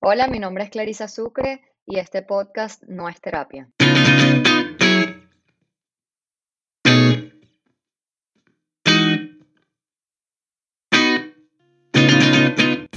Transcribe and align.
Hola, 0.00 0.28
mi 0.28 0.38
nombre 0.38 0.62
es 0.62 0.70
Clarisa 0.70 1.08
Sucre 1.08 1.62
y 1.86 1.98
este 1.98 2.20
podcast 2.22 2.82
no 2.84 3.08
es 3.08 3.18
terapia. 3.20 3.70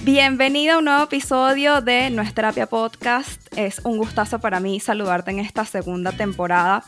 Bienvenido 0.04 0.76
a 0.76 0.78
un 0.80 0.86
nuevo 0.86 1.04
episodio 1.04 1.82
de 1.82 2.10
Nuestra 2.10 2.52
Terapia 2.52 2.68
Podcast. 2.68 3.42
Es 3.58 3.80
un 3.86 3.98
gustazo 3.98 4.40
para 4.40 4.60
mí 4.60 4.80
saludarte 4.82 5.32
en 5.32 5.40
esta 5.40 5.64
segunda 5.64 6.12
temporada 6.12 6.84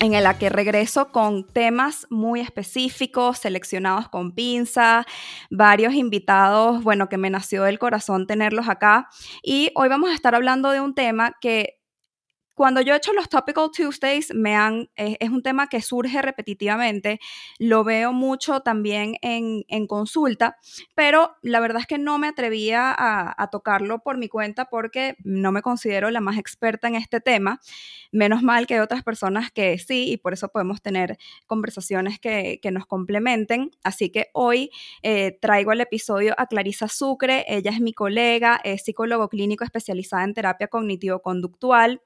en 0.00 0.22
la 0.22 0.38
que 0.38 0.48
regreso 0.48 1.12
con 1.12 1.46
temas 1.46 2.06
muy 2.08 2.40
específicos, 2.40 3.38
seleccionados 3.38 4.08
con 4.08 4.32
pinza, 4.32 5.04
varios 5.50 5.94
invitados, 5.94 6.82
bueno, 6.82 7.08
que 7.08 7.18
me 7.18 7.28
nació 7.28 7.64
del 7.64 7.78
corazón 7.78 8.26
tenerlos 8.26 8.68
acá. 8.68 9.08
Y 9.42 9.70
hoy 9.74 9.88
vamos 9.88 10.10
a 10.10 10.14
estar 10.14 10.34
hablando 10.34 10.70
de 10.70 10.80
un 10.80 10.94
tema 10.94 11.36
que 11.40 11.79
cuando 12.60 12.82
yo 12.82 12.92
he 12.92 12.98
hecho 12.98 13.14
los 13.14 13.30
Topical 13.30 13.70
Tuesdays, 13.74 14.34
me 14.34 14.54
han, 14.54 14.90
es, 14.94 15.30
un 15.30 15.42
tema 15.42 15.68
que 15.68 15.80
surge 15.80 16.20
repetitivamente, 16.20 17.18
lo 17.58 17.84
veo 17.84 18.12
mucho 18.12 18.60
también 18.60 19.16
en, 19.22 19.86
consulta, 19.86 20.58
pero 20.94 21.36
la 21.40 21.60
verdad 21.60 21.80
es 21.80 21.86
que 21.86 21.96
no 21.96 22.18
me 22.18 22.28
atrevía 22.28 22.94
a, 22.94 23.48
tocarlo 23.50 24.00
por 24.00 24.18
mi 24.18 24.28
cuenta 24.28 24.66
porque 24.66 25.16
no 25.24 25.52
me 25.52 25.62
considero 25.62 26.10
la 26.10 26.20
más 26.20 26.36
experta 26.36 26.86
en 26.86 26.96
este 26.96 27.22
tema, 27.22 27.60
menos 28.12 28.42
mal 28.42 28.66
que 28.66 28.74
hay 28.74 28.80
otras 28.80 29.02
personas 29.02 29.50
que 29.50 29.78
sí, 29.78 30.12
y 30.12 30.18
por 30.18 30.34
eso 30.34 30.50
podemos 30.50 30.82
tener 30.82 31.16
conversaciones 31.46 32.20
que, 32.20 32.60
nos 32.70 32.84
complementen. 32.84 33.70
Así 33.82 34.10
que 34.10 34.26
hoy 34.34 34.70
eh, 35.02 35.38
traigo 35.40 35.72
el 35.72 35.80
episodio 35.80 36.34
a 36.36 36.44
Clarisa 36.44 36.88
Sucre, 36.88 37.46
ella 37.48 37.70
es 37.70 37.80
mi 37.80 37.94
colega, 37.94 38.60
es 38.62 38.84
psicólogo 38.84 39.30
clínico 39.30 39.64
especializada 39.64 40.24
en 40.24 40.34
terapia 40.34 40.68
cognitivo-conductual 40.68 42.02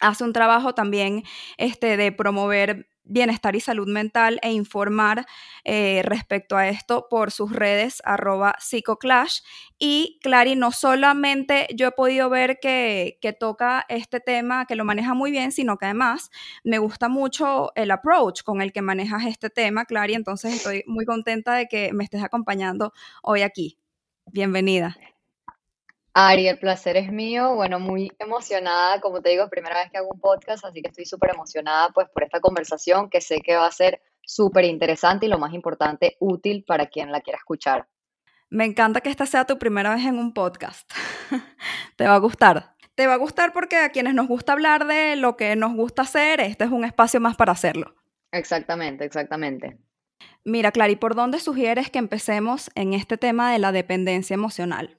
hace 0.00 0.24
un 0.24 0.32
trabajo 0.32 0.74
también 0.74 1.24
este, 1.56 1.96
de 1.96 2.12
promover 2.12 2.88
bienestar 3.08 3.56
y 3.56 3.60
salud 3.60 3.88
mental 3.88 4.38
e 4.42 4.52
informar 4.52 5.26
eh, 5.64 6.02
respecto 6.04 6.56
a 6.56 6.68
esto 6.68 7.06
por 7.08 7.30
sus 7.30 7.52
redes 7.52 8.02
arroba 8.04 8.54
psicoclash. 8.58 9.40
Y 9.78 10.18
Clary, 10.22 10.56
no 10.56 10.72
solamente 10.72 11.68
yo 11.74 11.88
he 11.88 11.92
podido 11.92 12.28
ver 12.28 12.58
que, 12.60 13.18
que, 13.20 13.32
toca 13.32 13.84
este 13.88 14.20
tema, 14.20 14.66
que 14.66 14.76
lo 14.76 14.84
maneja 14.84 15.14
muy 15.14 15.30
bien, 15.30 15.52
sino 15.52 15.78
que 15.78 15.86
además 15.86 16.30
me 16.64 16.78
gusta 16.78 17.08
mucho 17.08 17.72
el 17.74 17.90
approach 17.90 18.42
con 18.42 18.60
el 18.60 18.72
que 18.72 18.82
manejas 18.82 19.24
este 19.24 19.50
tema, 19.50 19.84
Clary. 19.86 20.14
Entonces 20.14 20.54
estoy 20.54 20.84
muy 20.86 21.04
contenta 21.04 21.54
de 21.54 21.66
que 21.66 21.92
me 21.92 22.04
estés 22.04 22.22
acompañando 22.22 22.92
hoy 23.22 23.42
aquí. 23.42 23.78
Bienvenida. 24.26 24.96
Ari, 26.20 26.48
el 26.48 26.58
placer 26.58 26.96
es 26.96 27.12
mío. 27.12 27.54
Bueno, 27.54 27.78
muy 27.78 28.10
emocionada, 28.18 29.00
como 29.00 29.22
te 29.22 29.30
digo, 29.30 29.48
primera 29.48 29.76
vez 29.76 29.88
que 29.88 29.98
hago 29.98 30.10
un 30.12 30.18
podcast, 30.18 30.64
así 30.64 30.82
que 30.82 30.88
estoy 30.88 31.04
súper 31.04 31.30
emocionada 31.30 31.90
pues 31.90 32.08
por 32.12 32.24
esta 32.24 32.40
conversación 32.40 33.08
que 33.08 33.20
sé 33.20 33.40
que 33.40 33.54
va 33.54 33.68
a 33.68 33.70
ser 33.70 34.02
súper 34.20 34.64
interesante 34.64 35.26
y 35.26 35.28
lo 35.28 35.38
más 35.38 35.54
importante, 35.54 36.16
útil 36.18 36.64
para 36.66 36.86
quien 36.86 37.12
la 37.12 37.20
quiera 37.20 37.36
escuchar. 37.36 37.86
Me 38.50 38.64
encanta 38.64 39.00
que 39.00 39.10
esta 39.10 39.26
sea 39.26 39.44
tu 39.44 39.60
primera 39.60 39.94
vez 39.94 40.04
en 40.06 40.18
un 40.18 40.34
podcast. 40.34 40.90
Te 41.96 42.08
va 42.08 42.16
a 42.16 42.18
gustar. 42.18 42.74
Te 42.96 43.06
va 43.06 43.14
a 43.14 43.18
gustar 43.18 43.52
porque 43.52 43.76
a 43.76 43.90
quienes 43.90 44.14
nos 44.14 44.26
gusta 44.26 44.54
hablar 44.54 44.88
de 44.88 45.14
lo 45.14 45.36
que 45.36 45.54
nos 45.54 45.72
gusta 45.74 46.02
hacer, 46.02 46.40
este 46.40 46.64
es 46.64 46.72
un 46.72 46.84
espacio 46.84 47.20
más 47.20 47.36
para 47.36 47.52
hacerlo. 47.52 47.94
Exactamente, 48.32 49.04
exactamente. 49.04 49.78
Mira, 50.42 50.72
Clary, 50.72 50.96
¿por 50.96 51.14
dónde 51.14 51.38
sugieres 51.38 51.90
que 51.90 52.00
empecemos 52.00 52.72
en 52.74 52.92
este 52.92 53.18
tema 53.18 53.52
de 53.52 53.60
la 53.60 53.70
dependencia 53.70 54.34
emocional? 54.34 54.97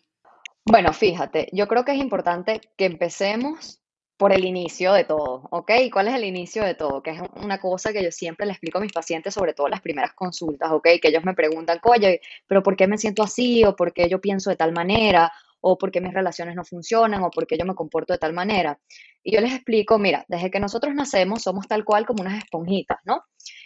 Bueno, 0.71 0.93
fíjate, 0.93 1.49
yo 1.51 1.67
creo 1.67 1.83
que 1.83 1.93
es 1.93 1.97
importante 1.97 2.61
que 2.77 2.85
empecemos 2.85 3.81
por 4.17 4.31
el 4.31 4.45
inicio 4.45 4.93
de 4.93 5.03
todo, 5.03 5.47
¿ok? 5.49 5.71
¿Cuál 5.91 6.09
es 6.09 6.13
el 6.13 6.23
inicio 6.25 6.63
de 6.63 6.75
todo? 6.75 7.01
Que 7.01 7.09
es 7.09 7.21
una 7.41 7.59
cosa 7.59 7.91
que 7.91 8.03
yo 8.03 8.11
siempre 8.11 8.45
le 8.45 8.51
explico 8.51 8.77
a 8.77 8.81
mis 8.81 8.91
pacientes, 8.91 9.33
sobre 9.33 9.55
todo 9.55 9.67
las 9.67 9.81
primeras 9.81 10.13
consultas, 10.13 10.71
¿ok? 10.71 10.87
Que 11.01 11.07
ellos 11.07 11.23
me 11.23 11.33
preguntan, 11.33 11.79
oye, 11.81 12.21
pero 12.45 12.61
¿por 12.61 12.75
qué 12.75 12.85
me 12.85 12.99
siento 12.99 13.23
así? 13.23 13.63
¿O 13.65 13.75
por 13.75 13.93
qué 13.93 14.07
yo 14.07 14.21
pienso 14.21 14.51
de 14.51 14.57
tal 14.57 14.71
manera? 14.71 15.31
¿O 15.59 15.75
por 15.75 15.89
qué 15.89 16.01
mis 16.01 16.13
relaciones 16.13 16.55
no 16.55 16.63
funcionan? 16.63 17.23
¿O 17.23 17.31
por 17.31 17.47
qué 17.47 17.57
yo 17.57 17.65
me 17.65 17.73
comporto 17.73 18.13
de 18.13 18.19
tal 18.19 18.33
manera? 18.33 18.79
Y 19.23 19.33
yo 19.33 19.41
les 19.41 19.53
explico, 19.53 19.97
mira, 19.97 20.23
desde 20.27 20.51
que 20.51 20.59
nosotros 20.59 20.93
nacemos 20.93 21.41
somos 21.41 21.67
tal 21.67 21.83
cual 21.83 22.05
como 22.05 22.21
unas 22.21 22.43
esponjitas, 22.43 22.99
¿no? 23.05 23.23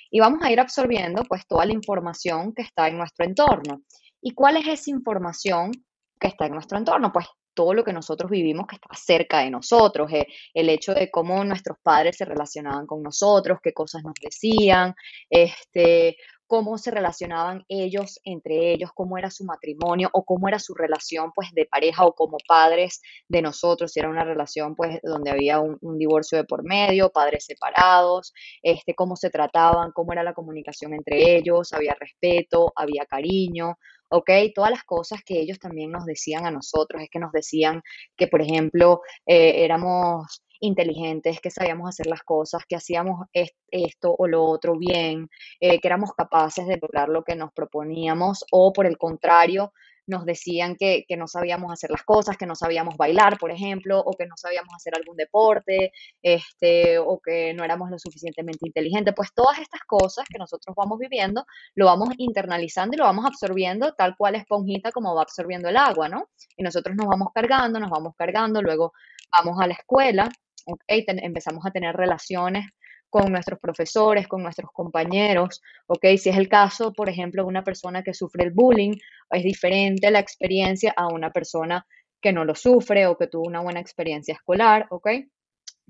Y 0.10 0.22
vamos 0.22 0.42
a 0.42 0.52
ir 0.54 0.62
absorbiendo 0.62 1.24
pues 1.26 1.46
toda 1.48 1.66
la 1.66 1.74
información 1.74 2.54
que 2.54 2.62
está 2.62 2.88
en 2.88 2.98
nuestro 2.98 3.26
entorno. 3.26 3.82
¿Y 4.22 4.32
cuál 4.32 4.56
es 4.56 4.68
esa 4.70 4.90
información 4.90 5.74
que 6.24 6.30
está 6.30 6.46
en 6.46 6.54
nuestro 6.54 6.78
entorno, 6.78 7.12
pues 7.12 7.28
todo 7.54 7.74
lo 7.74 7.84
que 7.84 7.92
nosotros 7.92 8.32
vivimos 8.32 8.66
que 8.66 8.76
está 8.76 8.88
cerca 8.96 9.40
de 9.40 9.52
nosotros, 9.52 10.10
eh, 10.14 10.26
el 10.54 10.70
hecho 10.70 10.94
de 10.94 11.12
cómo 11.12 11.44
nuestros 11.44 11.78
padres 11.84 12.16
se 12.16 12.24
relacionaban 12.26 12.88
con 12.88 13.04
nosotros, 13.04 13.60
qué 13.62 13.74
cosas 13.74 14.04
nos 14.04 14.14
decían, 14.22 14.96
este, 15.30 16.16
cómo 16.48 16.78
se 16.78 16.92
relacionaban 16.92 17.66
ellos 17.68 18.22
entre 18.24 18.72
ellos, 18.72 18.92
cómo 18.96 19.18
era 19.18 19.30
su 19.32 19.44
matrimonio 19.44 20.10
o 20.14 20.24
cómo 20.24 20.48
era 20.48 20.60
su 20.60 20.74
relación 20.74 21.32
pues 21.36 21.50
de 21.52 21.66
pareja 21.66 22.06
o 22.06 22.14
como 22.14 22.38
padres 22.48 23.02
de 23.28 23.42
nosotros, 23.42 23.92
si 23.92 24.00
era 24.00 24.10
una 24.10 24.24
relación 24.24 24.76
pues 24.76 25.00
donde 25.04 25.32
había 25.32 25.60
un, 25.60 25.78
un, 25.82 25.98
divorcio 25.98 26.38
de 26.38 26.46
por 26.46 26.64
medio, 26.64 27.10
padres 27.10 27.46
separados, 27.46 28.34
este, 28.62 28.96
cómo 28.96 29.18
se 29.18 29.30
trataban, 29.30 29.92
cómo 29.92 30.14
era 30.14 30.24
la 30.24 30.34
comunicación 30.34 30.94
entre 30.94 31.36
ellos, 31.36 31.74
había 31.74 31.96
respeto, 32.00 32.72
había 32.76 33.06
cariño, 33.06 33.78
¿ok? 34.14 34.30
Todas 34.54 34.70
las 34.70 34.84
cosas 34.84 35.24
que 35.26 35.40
ellos 35.40 35.58
también 35.58 35.92
nos 35.92 36.06
decían 36.06 36.46
a 36.46 36.52
nosotros, 36.52 37.02
es 37.02 37.10
que 37.10 37.20
nos 37.20 37.32
decían 37.32 37.82
que, 38.16 38.28
por 38.28 38.42
ejemplo, 38.42 39.02
eh, 39.26 39.64
éramos 39.66 40.44
inteligentes, 40.60 41.42
que 41.42 41.50
sabíamos 41.50 41.90
hacer 41.90 42.06
las 42.06 42.22
cosas, 42.22 42.64
que 42.68 42.76
hacíamos 42.76 43.26
esto 43.34 44.16
o 44.18 44.28
lo 44.28 44.46
otro 44.46 44.78
bien, 44.78 45.30
eh, 45.60 45.80
que 45.80 45.88
éramos 45.88 46.12
capaces 46.14 46.68
de 46.68 46.78
lograr 46.82 47.10
lo 47.10 47.24
que 47.24 47.36
nos 47.36 47.52
proponíamos, 47.54 48.46
o 48.52 48.72
por 48.72 48.86
el 48.86 48.98
contrario, 48.98 49.74
nos 50.08 50.26
decían 50.26 50.76
que, 50.76 51.06
no 51.18 51.28
sabíamos 51.28 51.72
hacer 51.72 51.92
las 51.92 52.04
cosas, 52.04 52.38
que 52.38 52.46
no 52.46 52.56
sabíamos 52.56 52.98
bailar, 52.98 53.38
por 53.38 53.52
ejemplo, 53.52 54.00
o 54.00 54.14
que 54.14 54.26
no 54.26 54.36
sabíamos 54.36 54.74
hacer 54.76 54.94
algún 54.96 55.16
deporte, 55.16 55.92
este, 56.22 56.98
o 56.98 57.20
que 57.20 57.54
no 57.54 57.64
éramos 57.64 57.90
lo 57.90 58.00
suficientemente 58.00 58.66
inteligentes. 58.68 59.14
Pues 59.16 59.34
todas 59.34 59.60
estas 59.60 59.82
cosas 59.82 60.26
que 60.30 60.38
nosotros 60.38 60.76
vamos 60.76 61.00
viviendo, 61.00 61.46
lo 61.76 61.86
vamos 61.86 62.10
internalizando 62.18 62.96
y 62.96 63.00
lo 63.00 63.06
vamos 63.06 63.26
absorbiendo 63.26 63.94
tal 63.94 64.16
cual 64.18 64.36
esponjita 64.36 64.92
como 64.92 65.16
va 65.16 65.22
absorbiendo 65.22 65.70
el 65.70 65.78
agua, 65.78 66.10
¿no? 66.10 66.30
Y 66.58 66.64
nosotros 66.64 66.96
nos 66.96 67.08
vamos 67.08 67.30
cargando, 67.34 67.80
nos 67.80 67.90
vamos 67.90 68.14
cargando, 68.18 68.62
luego 68.62 68.94
vamos 69.32 69.60
a 69.62 69.68
la 69.68 69.74
escuela, 69.74 70.30
¿ok? 70.66 70.84
empezamos 70.88 71.66
a 71.66 71.72
tener 71.72 71.96
relaciones 71.96 72.66
con 73.14 73.32
nuestros 73.32 73.60
profesores, 73.60 74.28
con 74.28 74.42
nuestros 74.42 74.72
compañeros, 74.72 75.62
¿ok? 75.86 76.04
Si 76.18 76.30
es 76.30 76.36
el 76.36 76.50
caso, 76.50 76.92
por 76.94 77.10
ejemplo, 77.10 77.44
de 77.44 77.48
una 77.48 77.64
persona 77.64 78.02
que 78.02 78.16
sufre 78.16 78.44
el 78.44 78.50
bullying, 78.50 78.96
es 79.30 79.44
diferente 79.44 80.10
la 80.10 80.18
experiencia 80.18 80.96
a 80.98 81.06
una 81.06 81.30
persona 81.30 81.86
que 82.20 82.34
no 82.34 82.44
lo 82.44 82.56
sufre 82.56 83.06
o 83.06 83.16
que 83.16 83.28
tuvo 83.28 83.44
una 83.44 83.62
buena 83.62 83.80
experiencia 83.80 84.34
escolar, 84.34 84.88
¿ok? 84.90 85.10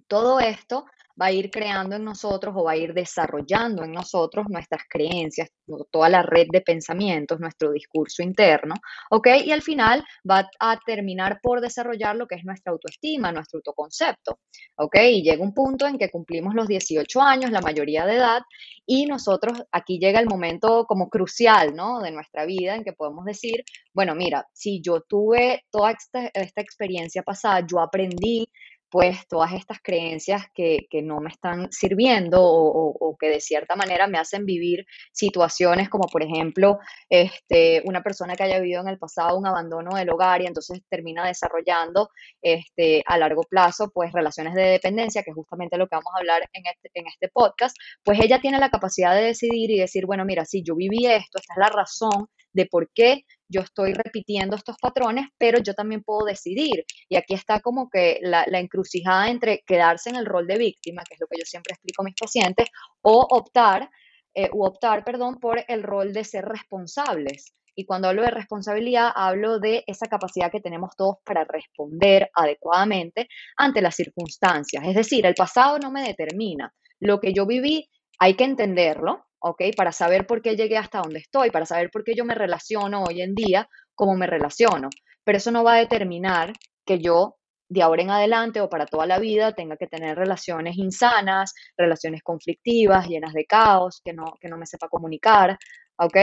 Todo 0.05 0.41
esto 0.41 0.83
va 1.19 1.27
a 1.27 1.31
ir 1.31 1.49
creando 1.51 1.95
en 1.95 2.03
nosotros 2.03 2.53
o 2.57 2.63
va 2.63 2.71
a 2.71 2.77
ir 2.77 2.93
desarrollando 2.93 3.83
en 3.83 3.91
nosotros 3.91 4.45
nuestras 4.49 4.83
creencias, 4.89 5.49
toda 5.91 6.09
la 6.09 6.23
red 6.23 6.47
de 6.51 6.61
pensamientos, 6.61 7.39
nuestro 7.39 7.71
discurso 7.71 8.23
interno, 8.23 8.75
¿ok? 9.11 9.27
Y 9.45 9.51
al 9.51 9.61
final 9.61 10.03
va 10.29 10.49
a 10.59 10.79
terminar 10.85 11.39
por 11.41 11.61
desarrollar 11.61 12.15
lo 12.15 12.27
que 12.27 12.35
es 12.35 12.43
nuestra 12.43 12.71
autoestima, 12.71 13.31
nuestro 13.31 13.57
autoconcepto, 13.57 14.39
¿ok? 14.77 14.95
Y 15.11 15.23
llega 15.23 15.43
un 15.43 15.53
punto 15.53 15.87
en 15.87 15.97
que 15.97 16.09
cumplimos 16.09 16.55
los 16.55 16.67
18 16.67 17.21
años, 17.21 17.51
la 17.51 17.61
mayoría 17.61 18.05
de 18.05 18.15
edad, 18.15 18.41
y 18.85 19.05
nosotros, 19.05 19.63
aquí 19.71 19.99
llega 19.99 20.19
el 20.19 20.27
momento 20.27 20.85
como 20.85 21.09
crucial, 21.09 21.73
¿no? 21.75 22.01
De 22.01 22.11
nuestra 22.11 22.45
vida 22.45 22.75
en 22.75 22.83
que 22.83 22.93
podemos 22.93 23.23
decir, 23.25 23.63
bueno, 23.93 24.15
mira, 24.15 24.47
si 24.51 24.81
yo 24.81 25.01
tuve 25.01 25.63
toda 25.71 25.91
esta, 25.91 26.29
esta 26.33 26.61
experiencia 26.61 27.23
pasada, 27.23 27.65
yo 27.65 27.79
aprendí 27.79 28.49
pues 28.93 29.27
todas 29.27 29.53
estas 29.53 29.79
creencias 29.81 30.43
que, 30.53 30.85
no 31.01 31.19
me 31.19 31.31
están 31.31 31.71
sirviendo 31.71 32.37
o, 32.43 33.17
que 33.19 33.27
de 33.27 33.39
cierta 33.39 33.75
manera 33.75 34.05
me 34.05 34.19
hacen 34.19 34.45
vivir 34.45 34.85
situaciones 35.11 35.89
como 35.89 36.03
por 36.07 36.21
ejemplo 36.21 36.77
este, 37.09 37.81
una 37.85 38.03
persona 38.03 38.35
que 38.35 38.43
haya 38.43 38.59
vivido 38.59 38.81
en 38.81 38.89
el 38.89 38.99
pasado 38.99 39.35
un 39.35 39.47
abandono 39.47 39.95
del 39.95 40.11
hogar 40.11 40.43
y 40.43 40.45
entonces 40.45 40.83
termina 40.89 41.25
desarrollando 41.25 42.11
este, 42.43 43.01
a 43.07 43.17
largo 43.17 43.41
plazo 43.41 43.89
pues 43.91 44.11
relaciones 44.11 44.53
de 44.53 44.61
dependencia, 44.61 45.23
que 45.23 45.31
es 45.31 45.35
justamente 45.35 45.75
lo 45.79 45.87
que 45.87 45.95
vamos 45.95 46.13
a 46.13 46.19
hablar 46.19 46.47
en 46.53 46.63
este, 46.67 46.91
en 46.93 47.07
este 47.07 47.29
podcast, 47.29 47.75
pues 48.03 48.19
ella 48.21 48.41
tiene 48.41 48.59
la 48.59 48.69
capacidad 48.69 49.15
de 49.15 49.23
decidir 49.23 49.71
y 49.71 49.79
decir, 49.79 50.05
bueno, 50.05 50.23
mira, 50.23 50.45
si 50.45 50.61
yo 50.61 50.75
viví 50.75 51.07
esto, 51.07 51.39
esta 51.39 51.53
es 51.53 51.57
la 51.57 51.69
razón 51.69 52.27
de 52.53 52.67
por 52.67 52.91
qué 52.93 53.25
yo 53.53 53.61
estoy 53.61 53.93
repitiendo 53.93 54.55
estos 54.55 54.77
patrones, 54.81 55.27
pero 55.37 55.59
yo 55.59 55.73
también 55.73 56.03
puedo 56.03 56.25
decidir. 56.25 56.85
Y 57.09 57.15
aquí 57.15 57.33
está 57.33 57.59
como 57.59 57.89
que 57.89 58.19
la, 58.21 58.45
encrucijada 58.51 59.29
entre 59.29 59.63
quedarse 59.65 60.09
en 60.09 60.15
el 60.15 60.25
rol 60.25 60.47
de 60.47 60.57
víctima, 60.57 61.03
que 61.07 61.15
es 61.15 61.21
lo 61.21 61.27
que 61.27 61.39
yo 61.39 61.45
siempre 61.45 61.73
explico 61.73 62.01
a 62.01 62.05
mis 62.05 62.15
pacientes, 62.19 62.67
o 63.01 63.27
optar, 63.29 63.89
eh, 64.33 64.49
optar, 64.51 65.03
perdón, 65.03 65.39
por 65.39 65.63
el 65.67 65.83
rol 65.83 66.13
de 66.13 66.23
ser 66.23 66.45
responsables. 66.45 67.53
Y 67.75 67.85
cuando 67.85 68.07
hablo 68.07 68.21
de 68.21 68.31
responsabilidad, 68.31 69.11
hablo 69.15 69.59
de 69.59 69.83
esa 69.87 70.07
capacidad 70.07 70.51
que 70.51 70.61
tenemos 70.61 70.95
todos 70.95 71.17
para 71.25 71.43
responder 71.43 72.29
adecuadamente 72.35 73.27
ante 73.57 73.81
las 73.81 73.95
circunstancias. 73.95 74.83
Es 74.85 74.95
decir, 74.95 75.25
el 75.25 75.33
pasado 75.33 75.79
no 75.79 75.91
me 75.91 76.03
determina. 76.03 76.73
Lo 76.99 77.19
que 77.19 77.33
yo 77.33 77.45
viví 77.45 77.89
hay 78.19 78.35
que 78.35 78.43
entenderlo, 78.43 79.25
¿ok? 79.43 79.61
Para 79.75 79.91
saber 79.91 80.25
por 80.25 80.41
qué 80.41 80.55
llegué 80.55 80.77
hasta 80.77 81.01
donde 81.01 81.19
estoy, 81.19 81.51
para 81.51 81.65
saber 81.65 81.91
por 81.91 82.03
qué 82.03 82.13
yo 82.15 82.23
me 82.25 82.33
relaciono 82.33 83.03
hoy 83.03 83.21
en 83.21 83.35
día 83.35 83.67
como 83.93 84.15
me 84.15 84.25
relaciono. 84.25 84.89
Pero 85.23 85.37
eso 85.37 85.51
no 85.51 85.63
va 85.63 85.73
a 85.73 85.79
determinar 85.79 86.53
que 86.85 86.99
yo 86.99 87.35
de 87.67 87.81
ahora 87.81 88.03
en 88.03 88.09
adelante 88.09 88.61
o 88.61 88.69
para 88.69 88.85
toda 88.85 89.05
la 89.05 89.19
vida 89.19 89.53
tenga 89.53 89.75
que 89.77 89.87
tener 89.87 90.17
relaciones 90.17 90.77
insanas, 90.77 91.53
relaciones 91.77 92.21
conflictivas, 92.23 93.07
llenas 93.07 93.33
de 93.33 93.45
caos, 93.45 94.01
que 94.03 94.13
no, 94.13 94.33
que 94.39 94.47
no 94.47 94.57
me 94.57 94.65
sepa 94.65 94.87
comunicar, 94.87 95.57
¿ok? 95.97 96.17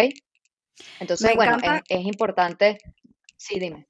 Entonces, 1.00 1.34
bueno, 1.34 1.58
es, 1.88 2.06
importante, 2.06 2.78
sí, 3.36 3.58
dime. 3.58 3.86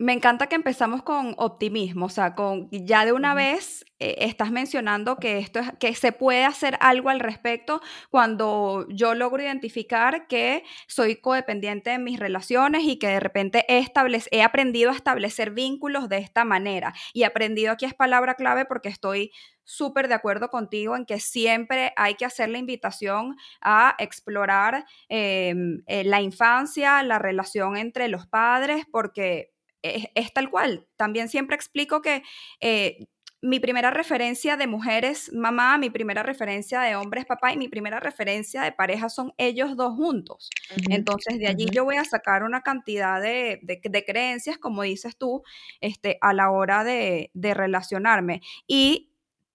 Me 0.00 0.14
encanta 0.14 0.46
que 0.46 0.54
empezamos 0.54 1.02
con 1.02 1.34
optimismo, 1.36 2.06
o 2.06 2.08
sea, 2.08 2.34
con 2.34 2.70
ya 2.70 3.04
de 3.04 3.12
una 3.12 3.34
vez 3.34 3.84
eh, 3.98 4.14
estás 4.20 4.50
mencionando 4.50 5.16
que 5.16 5.36
esto 5.36 5.58
es, 5.58 5.72
que 5.78 5.94
se 5.94 6.10
puede 6.12 6.46
hacer 6.46 6.78
algo 6.80 7.10
al 7.10 7.20
respecto 7.20 7.82
cuando 8.08 8.86
yo 8.88 9.14
logro 9.14 9.42
identificar 9.42 10.26
que 10.26 10.64
soy 10.86 11.16
codependiente 11.16 11.92
en 11.92 12.02
mis 12.02 12.18
relaciones 12.18 12.84
y 12.84 12.98
que 12.98 13.08
de 13.08 13.20
repente 13.20 13.66
he, 13.68 13.86
he 14.30 14.42
aprendido 14.42 14.90
a 14.90 14.94
establecer 14.94 15.50
vínculos 15.50 16.08
de 16.08 16.16
esta 16.16 16.44
manera. 16.44 16.94
Y 17.12 17.24
aprendido 17.24 17.70
aquí 17.70 17.84
es 17.84 17.92
palabra 17.92 18.36
clave 18.36 18.64
porque 18.64 18.88
estoy 18.88 19.32
súper 19.64 20.08
de 20.08 20.14
acuerdo 20.14 20.48
contigo 20.48 20.96
en 20.96 21.04
que 21.04 21.20
siempre 21.20 21.92
hay 21.96 22.14
que 22.14 22.24
hacer 22.24 22.48
la 22.48 22.56
invitación 22.56 23.36
a 23.60 23.96
explorar 23.98 24.86
em, 25.10 25.82
eh, 25.86 26.04
la 26.04 26.22
infancia, 26.22 27.02
la 27.02 27.18
relación 27.18 27.76
entre 27.76 28.08
los 28.08 28.26
padres, 28.26 28.86
porque 28.90 29.50
es, 29.82 30.32
tal 30.32 30.50
cual. 30.50 30.86
También 30.96 31.28
siempre 31.28 31.56
explico 31.56 32.02
que 32.02 32.22
eh, 32.60 33.06
mi 33.42 33.58
primera 33.58 33.90
referencia 33.90 34.56
de 34.56 34.66
mujeres, 34.66 35.32
mamá, 35.32 35.78
mi 35.78 35.88
primera 35.88 36.22
referencia 36.22 36.80
de 36.82 36.94
hombres, 36.96 37.24
papá, 37.24 37.52
y 37.52 37.56
mi 37.56 37.68
primera 37.68 37.98
referencia 37.98 38.62
de 38.62 38.72
pareja 38.72 39.08
son 39.08 39.32
ellos 39.38 39.76
dos 39.76 39.94
juntos. 39.94 40.50
Entonces, 40.90 41.38
de 41.38 41.46
allí 41.46 41.66
yo 41.72 41.84
voy 41.84 41.96
a 41.96 42.04
sacar 42.04 42.42
una 42.42 42.60
cantidad 42.60 43.20
de, 43.20 43.60
creencias, 44.06 44.58
como 44.58 44.82
dices 44.82 45.16
tú, 45.16 45.42
este, 45.80 46.18
a 46.20 46.34
la 46.34 46.50
hora 46.50 46.84
de, 46.84 47.30
relacionarme. 47.34 48.42
Y 48.66 49.10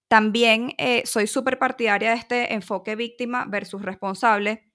también 0.08 0.74
eh, 0.78 1.02
soy 1.06 1.26
súper 1.26 1.58
partidaria 1.58 2.10
de 2.10 2.16
este 2.16 2.54
enfoque 2.54 2.96
víctima 2.96 3.46
versus 3.48 3.82
responsable 3.82 4.66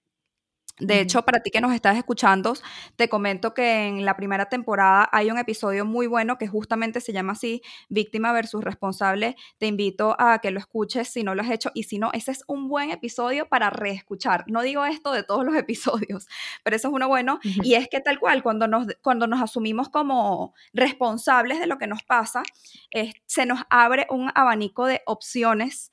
de 0.81 0.99
hecho, 0.99 1.21
para 1.21 1.41
ti 1.41 1.51
que 1.51 1.61
nos 1.61 1.73
estás 1.73 1.95
escuchando, 1.95 2.53
te 2.95 3.07
comento 3.07 3.53
que 3.53 3.87
en 3.87 4.03
la 4.03 4.15
primera 4.15 4.47
temporada 4.47 5.07
hay 5.11 5.29
un 5.29 5.37
episodio 5.37 5.85
muy 5.85 6.07
bueno 6.07 6.37
que 6.37 6.47
justamente 6.47 7.01
se 7.01 7.13
llama 7.13 7.33
así, 7.33 7.61
Víctima 7.89 8.33
versus 8.33 8.63
Responsable. 8.63 9.35
Te 9.59 9.67
invito 9.67 10.15
a 10.19 10.39
que 10.39 10.49
lo 10.49 10.59
escuches 10.59 11.07
si 11.07 11.23
no 11.23 11.35
lo 11.35 11.43
has 11.43 11.51
hecho 11.51 11.69
y 11.75 11.83
si 11.83 11.99
no, 11.99 12.09
ese 12.13 12.31
es 12.31 12.43
un 12.47 12.67
buen 12.67 12.89
episodio 12.89 13.47
para 13.47 13.69
reescuchar. 13.69 14.43
No 14.47 14.63
digo 14.63 14.83
esto 14.85 15.11
de 15.11 15.23
todos 15.23 15.45
los 15.45 15.55
episodios, 15.57 16.27
pero 16.63 16.75
eso 16.75 16.87
es 16.87 16.93
uno 16.93 17.07
bueno 17.07 17.39
y 17.43 17.75
es 17.75 17.87
que 17.87 18.01
tal 18.01 18.19
cual, 18.19 18.41
cuando 18.41 18.67
nos, 18.67 18.87
cuando 19.03 19.27
nos 19.27 19.41
asumimos 19.41 19.89
como 19.89 20.55
responsables 20.73 21.59
de 21.59 21.67
lo 21.67 21.77
que 21.77 21.87
nos 21.87 22.01
pasa, 22.03 22.41
se 23.27 23.45
nos 23.45 23.59
abre 23.69 24.07
un 24.09 24.31
abanico 24.33 24.85
de 24.85 25.01
opciones 25.05 25.91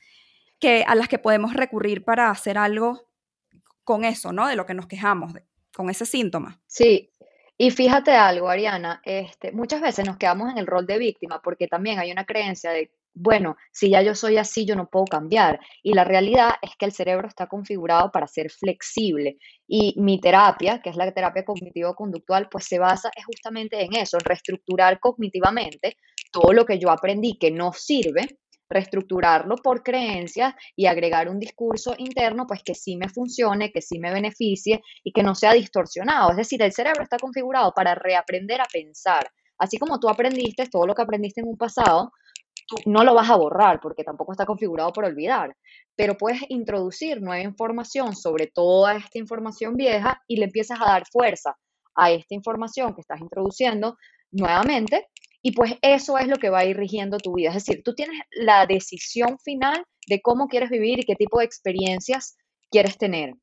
que, 0.59 0.85
a 0.87 0.95
las 0.95 1.09
que 1.09 1.19
podemos 1.19 1.55
recurrir 1.55 2.05
para 2.05 2.31
hacer 2.31 2.59
algo 2.59 3.08
con 3.89 4.05
eso, 4.05 4.35
¿no? 4.35 4.47
De 4.47 4.55
lo 4.55 4.67
que 4.67 4.75
nos 4.75 4.87
quejamos, 4.87 5.33
con 5.75 5.89
ese 5.89 6.05
síntoma. 6.05 6.61
Sí, 6.67 7.11
y 7.57 7.71
fíjate 7.71 8.11
algo, 8.11 8.51
Ariana, 8.51 9.01
este, 9.03 9.51
muchas 9.51 9.81
veces 9.81 10.05
nos 10.05 10.19
quedamos 10.19 10.53
en 10.53 10.59
el 10.59 10.67
rol 10.67 10.87
de 10.87 10.99
víctima 10.99 11.41
porque 11.43 11.69
también 11.69 11.99
hay 11.99 12.13
una 12.13 12.27
creencia 12.27 12.71
de, 12.71 12.91
bueno, 13.15 13.57
si 13.73 13.89
ya 13.89 14.03
yo 14.03 14.15
soy 14.15 14.37
así, 14.37 14.67
yo 14.67 14.77
no 14.77 14.91
puedo 14.91 15.07
cambiar. 15.07 15.59
Y 15.83 15.95
la 15.95 16.05
realidad 16.05 16.51
es 16.61 16.73
que 16.79 16.85
el 16.85 16.93
cerebro 16.93 17.29
está 17.29 17.47
configurado 17.47 18.13
para 18.13 18.27
ser 18.27 18.51
flexible. 18.51 19.39
Y 19.67 19.95
mi 19.97 20.21
terapia, 20.21 20.83
que 20.83 20.91
es 20.91 20.97
la 20.97 21.11
terapia 21.11 21.47
cognitivo-conductual, 21.47 22.51
pues 22.51 22.67
se 22.67 22.79
basa 22.79 23.11
justamente 23.25 23.83
en 23.83 23.97
eso, 23.97 24.19
en 24.19 24.25
reestructurar 24.27 25.01
cognitivamente 25.01 25.97
todo 26.31 26.53
lo 26.53 26.67
que 26.67 26.79
yo 26.79 26.91
aprendí 26.91 27.39
que 27.39 27.51
no 27.51 27.73
sirve 27.73 28.37
reestructurarlo 28.69 29.57
por 29.57 29.83
creencias 29.83 30.55
y 30.77 30.87
agregar 30.87 31.29
un 31.29 31.39
discurso 31.39 31.95
interno, 31.99 32.47
pues 32.47 32.63
que 32.63 32.75
sí 32.75 32.97
me 32.97 33.09
funcione, 33.09 33.73
que 33.73 33.81
sí 33.81 33.99
me 33.99 34.13
beneficie 34.13 34.83
y 35.03 35.13
que 35.13 35.23
no 35.23 35.35
sea 35.35 35.53
distorsionado. 35.53 36.31
Es 36.31 36.37
decir, 36.37 36.63
el 36.63 36.73
cerebro 36.73 37.03
está 37.03 37.19
configurado 37.19 37.73
para 37.75 37.95
reaprender 37.95 38.61
a 38.61 38.67
pensar. 38.71 39.31
Así 39.59 39.79
como 39.79 39.99
tú 39.99 40.09
aprendiste 40.09 40.67
todo 40.67 40.87
lo 40.87 40.95
que 40.95 41.03
aprendiste 41.03 41.41
en 41.41 41.49
un 41.49 41.57
pasado, 41.57 42.13
no 42.87 43.03
lo 43.03 43.15
vas 43.15 43.31
a 43.31 43.37
borrar 43.37 43.81
porque 43.81 44.05
tampoco 44.05 44.33
está 44.33 44.45
configurado 44.45 44.93
por 44.93 45.05
olvidar, 45.05 45.57
pero 45.97 46.17
puedes 46.17 46.43
introducir 46.49 47.21
nueva 47.21 47.43
información 47.43 48.15
sobre 48.15 48.47
toda 48.49 48.97
esta 48.97 49.19
información 49.19 49.75
vieja 49.75 50.23
y 50.27 50.37
le 50.37 50.45
empiezas 50.45 50.81
a 50.81 50.85
dar 50.85 51.07
fuerza 51.07 51.57
a 51.95 52.11
esta 52.11 52.35
información 52.35 52.95
que 52.95 53.01
estás 53.01 53.21
introduciendo 53.21 53.97
nuevamente 54.31 55.09
y 55.43 55.53
pues 55.53 55.75
eso 55.83 56.19
es 56.19 56.27
lo 56.27 56.37
que 56.37 56.51
va 56.51 56.61
a 56.61 56.65
ir 56.65 56.77
rigiendo 56.77 57.19
tu 57.19 57.35
vida. 57.35 57.51
Es 57.51 57.65
decir, 57.65 57.83
tú 57.85 57.95
tienes 57.95 58.19
la 58.31 58.67
decisión 58.67 59.39
final 59.39 59.85
de 60.07 60.21
cómo 60.21 60.49
quieres 60.49 60.71
vivir 60.71 61.01
y 61.01 61.05
qué 61.05 61.15
tipo 61.15 61.39
de 61.39 61.45
experiencias 61.45 62.37
quieres 62.71 62.99
tener. 62.99 63.35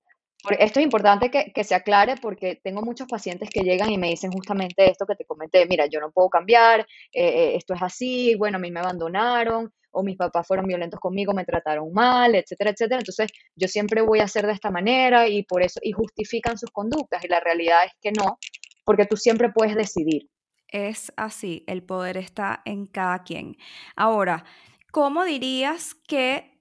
Esto 0.59 0.79
es 0.79 0.83
importante 0.83 1.31
que, 1.31 1.63
se 1.63 1.73
aclare 1.73 2.15
porque 2.21 2.59
tengo 2.63 2.81
muchos 2.83 3.07
pacientes 3.07 3.49
que 3.49 3.61
llegan 3.61 3.89
y 3.89 3.97
me 3.97 4.09
dicen 4.09 4.31
justamente 4.31 4.89
esto 4.89 5.05
que 5.07 5.15
te 5.15 5.25
comenté, 5.25 5.65
mira, 5.65 5.87
yo 5.87 5.99
no 5.99 6.11
puedo 6.11 6.29
cambiar, 6.29 6.85
eh, 7.11 7.55
esto 7.55 7.73
es 7.73 7.81
así, 7.81 8.35
bueno, 8.35 8.57
a 8.57 8.59
mí 8.59 8.69
me 8.69 8.79
abandonaron 8.79 9.73
o 9.95 10.03
mis 10.03 10.17
papás 10.17 10.45
fueron 10.45 10.67
violentos 10.67 10.99
conmigo, 10.99 11.33
me 11.33 11.45
trataron 11.45 11.91
mal, 11.93 12.35
etcétera, 12.35 12.71
etcétera. 12.71 12.99
Entonces 12.99 13.31
yo 13.55 13.67
siempre 13.67 14.01
voy 14.01 14.19
a 14.19 14.25
hacer 14.25 14.45
de 14.45 14.53
esta 14.53 14.69
manera 14.69 15.27
y 15.27 15.43
por 15.43 15.63
eso, 15.63 15.79
y 15.81 15.93
justifican 15.93 16.57
sus 16.57 16.69
conductas 16.69 17.23
y 17.23 17.27
la 17.27 17.39
realidad 17.39 17.85
es 17.85 17.93
que 18.01 18.11
no, 18.11 18.37
porque 18.83 19.05
tú 19.05 19.17
siempre 19.17 19.49
puedes 19.51 19.75
decidir. 19.75 20.29
Es 20.67 21.13
así, 21.15 21.63
el 21.67 21.83
poder 21.83 22.17
está 22.17 22.61
en 22.65 22.85
cada 22.85 23.23
quien. 23.23 23.57
Ahora, 23.95 24.45
¿cómo 24.91 25.23
dirías 25.23 25.95
que, 26.07 26.59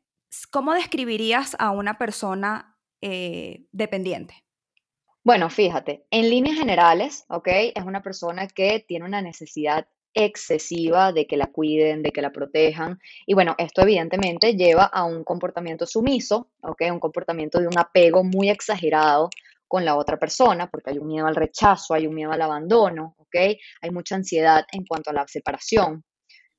cómo 0.51 0.75
describirías 0.75 1.57
a 1.59 1.71
una 1.71 1.99
persona 1.99 2.77
eh, 3.01 3.67
dependiente? 3.73 4.45
Bueno, 5.25 5.49
fíjate, 5.49 6.05
en 6.11 6.29
líneas 6.29 6.59
generales, 6.59 7.25
¿ok? 7.29 7.49
Es 7.75 7.85
una 7.85 8.03
persona 8.03 8.47
que 8.47 8.85
tiene 8.87 9.07
una 9.07 9.23
necesidad 9.23 9.89
excesiva 10.15 11.13
de 11.13 11.27
que 11.27 11.37
la 11.37 11.47
cuiden, 11.47 12.03
de 12.03 12.11
que 12.11 12.23
la 12.23 12.31
protejan. 12.31 13.01
Y 13.27 13.35
bueno, 13.35 13.55
esto 13.59 13.83
evidentemente 13.83 14.55
lleva 14.55 14.85
a 14.85 15.05
un 15.05 15.25
comportamiento 15.25 15.87
sumiso, 15.87 16.51
¿ok? 16.63 16.83
Un 16.93 17.01
comportamiento 17.01 17.59
de 17.59 17.67
un 17.67 17.79
apego 17.79 18.23
muy 18.23 18.49
exagerado 18.49 19.31
con 19.69 19.85
la 19.85 19.97
otra 19.97 20.19
persona, 20.19 20.69
porque 20.71 20.91
hay 20.91 20.99
un 20.99 21.09
miedo 21.09 21.27
al 21.27 21.37
rechazo, 21.37 21.95
hay 21.95 22.07
un 22.07 22.15
miedo 22.15 22.33
al 22.33 22.43
abandono, 22.43 23.15
¿ok? 23.19 23.57
Hay 23.83 23.91
mucha 23.91 24.15
ansiedad 24.17 24.65
en 24.73 24.85
cuanto 24.87 25.11
a 25.11 25.15
la 25.15 25.27
separación, 25.27 26.05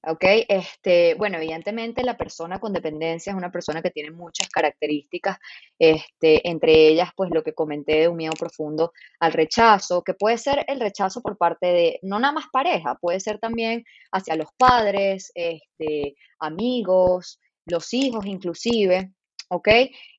¿ok? 0.08 0.24
Este, 0.48 1.16
bueno, 1.16 1.38
evidentemente 1.38 2.04
la 2.04 2.18
persona 2.18 2.60
con 2.60 2.74
dependencia 2.74 3.32
es 3.32 3.38
una 3.38 3.52
persona 3.52 3.82
que 3.82 3.92
tiene 3.92 4.12
muchas 4.12 4.50
características, 4.50 5.38
este, 5.80 6.48
entre 6.50 6.88
ellas, 6.88 7.10
pues 7.16 7.30
lo 7.34 7.44
que 7.44 7.54
comenté 7.54 8.02
de 8.02 8.08
un 8.08 8.18
miedo 8.18 8.34
profundo 8.38 8.92
al 9.20 9.34
rechazo, 9.34 10.04
que 10.04 10.14
puede 10.14 10.38
ser 10.38 10.64
el 10.68 10.80
rechazo 10.80 11.22
por 11.22 11.38
parte 11.38 11.68
de, 11.68 12.00
no 12.04 12.20
nada 12.20 12.34
más 12.34 12.46
pareja, 12.52 12.96
puede 13.00 13.20
ser 13.20 13.40
también 13.40 13.84
hacia 14.12 14.36
los 14.36 14.50
padres, 14.58 15.32
este, 15.36 16.16
amigos, 16.40 17.40
los 17.66 17.94
hijos 17.94 18.26
inclusive, 18.26 19.12
¿ok? 19.50 19.70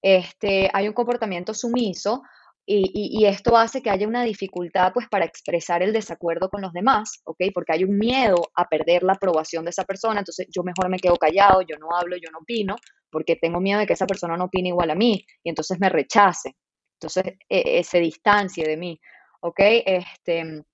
Este, 0.02 0.70
hay 0.72 0.88
un 0.88 0.94
comportamiento 0.94 1.54
sumiso 1.54 2.22
y, 2.66 3.24
esto 3.26 3.56
hace 3.56 3.80
que 3.80 3.90
haya 3.90 4.08
una 4.08 4.24
dificultad 4.24 4.92
pues 4.92 5.06
para 5.08 5.24
expresar 5.24 5.82
el 5.82 5.92
desacuerdo 5.92 6.48
con 6.50 6.62
los 6.62 6.72
demás, 6.72 7.20
¿ok? 7.24 7.38
Porque 7.54 7.72
hay 7.72 7.84
un 7.84 7.96
miedo 7.96 8.50
a 8.54 8.68
perder 8.68 9.04
la 9.04 9.12
aprobación 9.12 9.64
de 9.64 9.70
esa 9.70 9.84
persona, 9.84 10.18
entonces 10.18 10.48
yo 10.50 10.64
mejor 10.64 10.88
me 10.88 10.98
quedo 10.98 11.16
callado, 11.16 11.62
yo 11.62 11.76
no 11.78 11.96
hablo, 11.96 12.16
yo 12.16 12.30
no 12.32 12.38
opino, 12.38 12.74
porque 13.10 13.36
tengo 13.36 13.60
miedo 13.60 13.78
de 13.78 13.86
que 13.86 13.92
esa 13.92 14.06
persona 14.06 14.36
no 14.36 14.44
opine 14.46 14.70
igual 14.70 14.90
a 14.90 14.96
mí 14.96 15.24
y 15.44 15.48
entonces 15.48 15.78
me 15.78 15.88
rechace, 15.88 16.56
entonces 16.94 17.34
e, 17.48 17.78
e, 17.78 17.84
se 17.84 18.00
distancie 18.00 18.64
de 18.64 18.76
mí, 18.76 19.00
¿ok? 19.40 19.60
Este, 19.60 20.64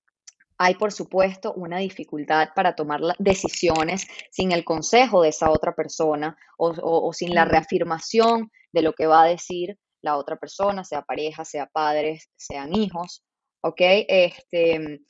hay 0.57 0.75
por 0.75 0.91
supuesto 0.91 1.53
una 1.53 1.77
dificultad 1.77 2.49
para 2.55 2.73
tomar 2.75 3.01
decisiones 3.19 4.07
sin 4.31 4.51
el 4.51 4.63
consejo 4.63 5.21
de 5.21 5.29
esa 5.29 5.51
otra 5.51 5.75
persona 5.75 6.35
o 6.57 7.13
sin 7.13 7.35
la 7.35 7.45
reafirmación 7.45 8.49
de 8.71 8.81
lo 8.81 8.93
que 8.93 9.05
va 9.05 9.23
a 9.23 9.27
decir 9.27 9.77
la 10.03 10.17
otra 10.17 10.35
persona, 10.35 10.83
sea 10.83 11.01
pareja, 11.01 11.43
sea 11.45 11.65
padres, 11.65 12.29
sean 12.35 12.75
hijos, 12.75 13.23
¿ok? 13.61 13.81
Este, 14.07 15.01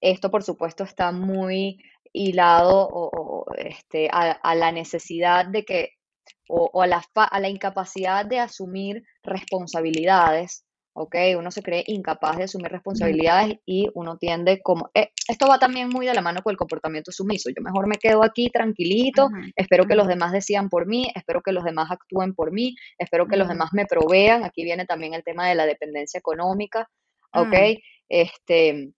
esto, 0.00 0.30
por 0.30 0.42
supuesto, 0.42 0.82
está 0.82 1.12
muy 1.12 1.78
hilado 2.12 2.88
o, 2.90 3.44
este, 3.56 4.08
a, 4.10 4.54
la 4.54 4.72
necesidad 4.72 5.46
de 5.46 5.64
que, 5.64 5.90
o, 6.48 6.82
a, 6.82 6.86
la, 6.86 7.04
a 7.14 7.40
la 7.40 7.48
incapacidad 7.48 8.24
de 8.24 8.40
asumir 8.40 9.04
responsabilidades, 9.22 10.64
¿ok? 10.92 11.14
Uno 11.38 11.50
se 11.50 11.62
cree 11.62 11.84
incapaz 11.86 12.36
de 12.36 12.44
asumir 12.44 12.70
responsabilidades 12.70 13.58
y 13.64 13.88
uno 13.94 14.16
tiende 14.18 14.60
como... 14.62 14.90
Eh, 14.94 15.10
esto 15.28 15.46
va 15.46 15.58
también 15.58 15.88
muy 15.88 16.06
de 16.06 16.14
la 16.14 16.22
mano 16.22 16.42
con 16.42 16.50
el 16.50 16.56
comportamiento 16.56 17.12
sumiso. 17.12 17.50
Yo 17.50 17.62
mejor 17.62 17.86
me 17.86 17.96
quedo 17.96 18.24
aquí 18.24 18.50
tranquilito, 18.50 19.28
espero 19.56 19.84
que 19.84 19.94
los 19.94 20.08
demás 20.08 20.32
decidan 20.32 20.68
por 20.68 20.86
mí, 20.86 21.10
espero 21.14 21.42
que 21.42 21.52
los 21.52 21.64
demás 21.64 21.90
actúen 21.90 22.34
por 22.34 22.52
mí, 22.52 22.74
espero 22.98 23.26
que 23.26 23.36
los 23.36 23.48
demás 23.48 23.70
me 23.72 23.86
provean. 23.86 24.44
Aquí 24.44 24.64
viene 24.64 24.86
también 24.86 25.14
el 25.14 25.24
tema 25.24 25.48
de 25.48 25.54
la 25.54 25.66
dependencia 25.66 26.18
económica, 26.18 26.88
¿ok? 27.32 27.52
Mm. 27.52 27.78
Este, 28.08 28.92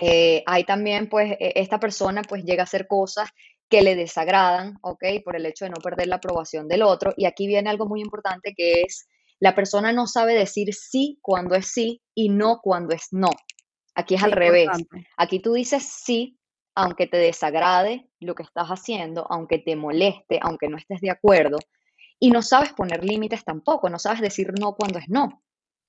eh, 0.00 0.42
hay 0.46 0.64
también, 0.64 1.08
pues, 1.08 1.32
e, 1.32 1.52
esta 1.56 1.78
persona 1.78 2.22
pues 2.22 2.44
llega 2.44 2.62
a 2.62 2.64
hacer 2.64 2.86
cosas 2.86 3.30
que 3.68 3.82
le 3.82 3.96
desagradan, 3.96 4.76
¿ok? 4.82 5.04
Por 5.24 5.36
el 5.36 5.46
hecho 5.46 5.64
de 5.64 5.70
no 5.70 5.80
perder 5.82 6.08
la 6.08 6.16
aprobación 6.16 6.68
del 6.68 6.82
otro. 6.82 7.12
Y 7.16 7.26
aquí 7.26 7.46
viene 7.46 7.70
algo 7.70 7.86
muy 7.86 8.00
importante 8.00 8.54
que 8.56 8.82
es 8.82 9.08
la 9.40 9.54
persona 9.54 9.92
no 9.92 10.06
sabe 10.06 10.34
decir 10.34 10.72
sí 10.74 11.18
cuando 11.20 11.54
es 11.54 11.68
sí 11.68 12.02
y 12.14 12.28
no 12.28 12.60
cuando 12.62 12.94
es 12.94 13.08
no. 13.10 13.30
Aquí 13.94 14.14
es 14.14 14.22
al 14.22 14.32
revés. 14.32 14.68
Aquí 15.16 15.40
tú 15.40 15.54
dices 15.54 15.84
sí, 15.84 16.38
aunque 16.74 17.06
te 17.06 17.16
desagrade 17.16 18.08
lo 18.20 18.34
que 18.34 18.42
estás 18.42 18.68
haciendo, 18.68 19.26
aunque 19.30 19.58
te 19.58 19.76
moleste, 19.76 20.38
aunque 20.42 20.68
no 20.68 20.76
estés 20.76 21.00
de 21.00 21.10
acuerdo, 21.10 21.58
y 22.18 22.30
no 22.30 22.42
sabes 22.42 22.72
poner 22.72 23.04
límites 23.04 23.44
tampoco, 23.44 23.88
no 23.88 23.98
sabes 23.98 24.20
decir 24.20 24.52
no 24.58 24.74
cuando 24.74 24.98
es 24.98 25.08
no. 25.08 25.42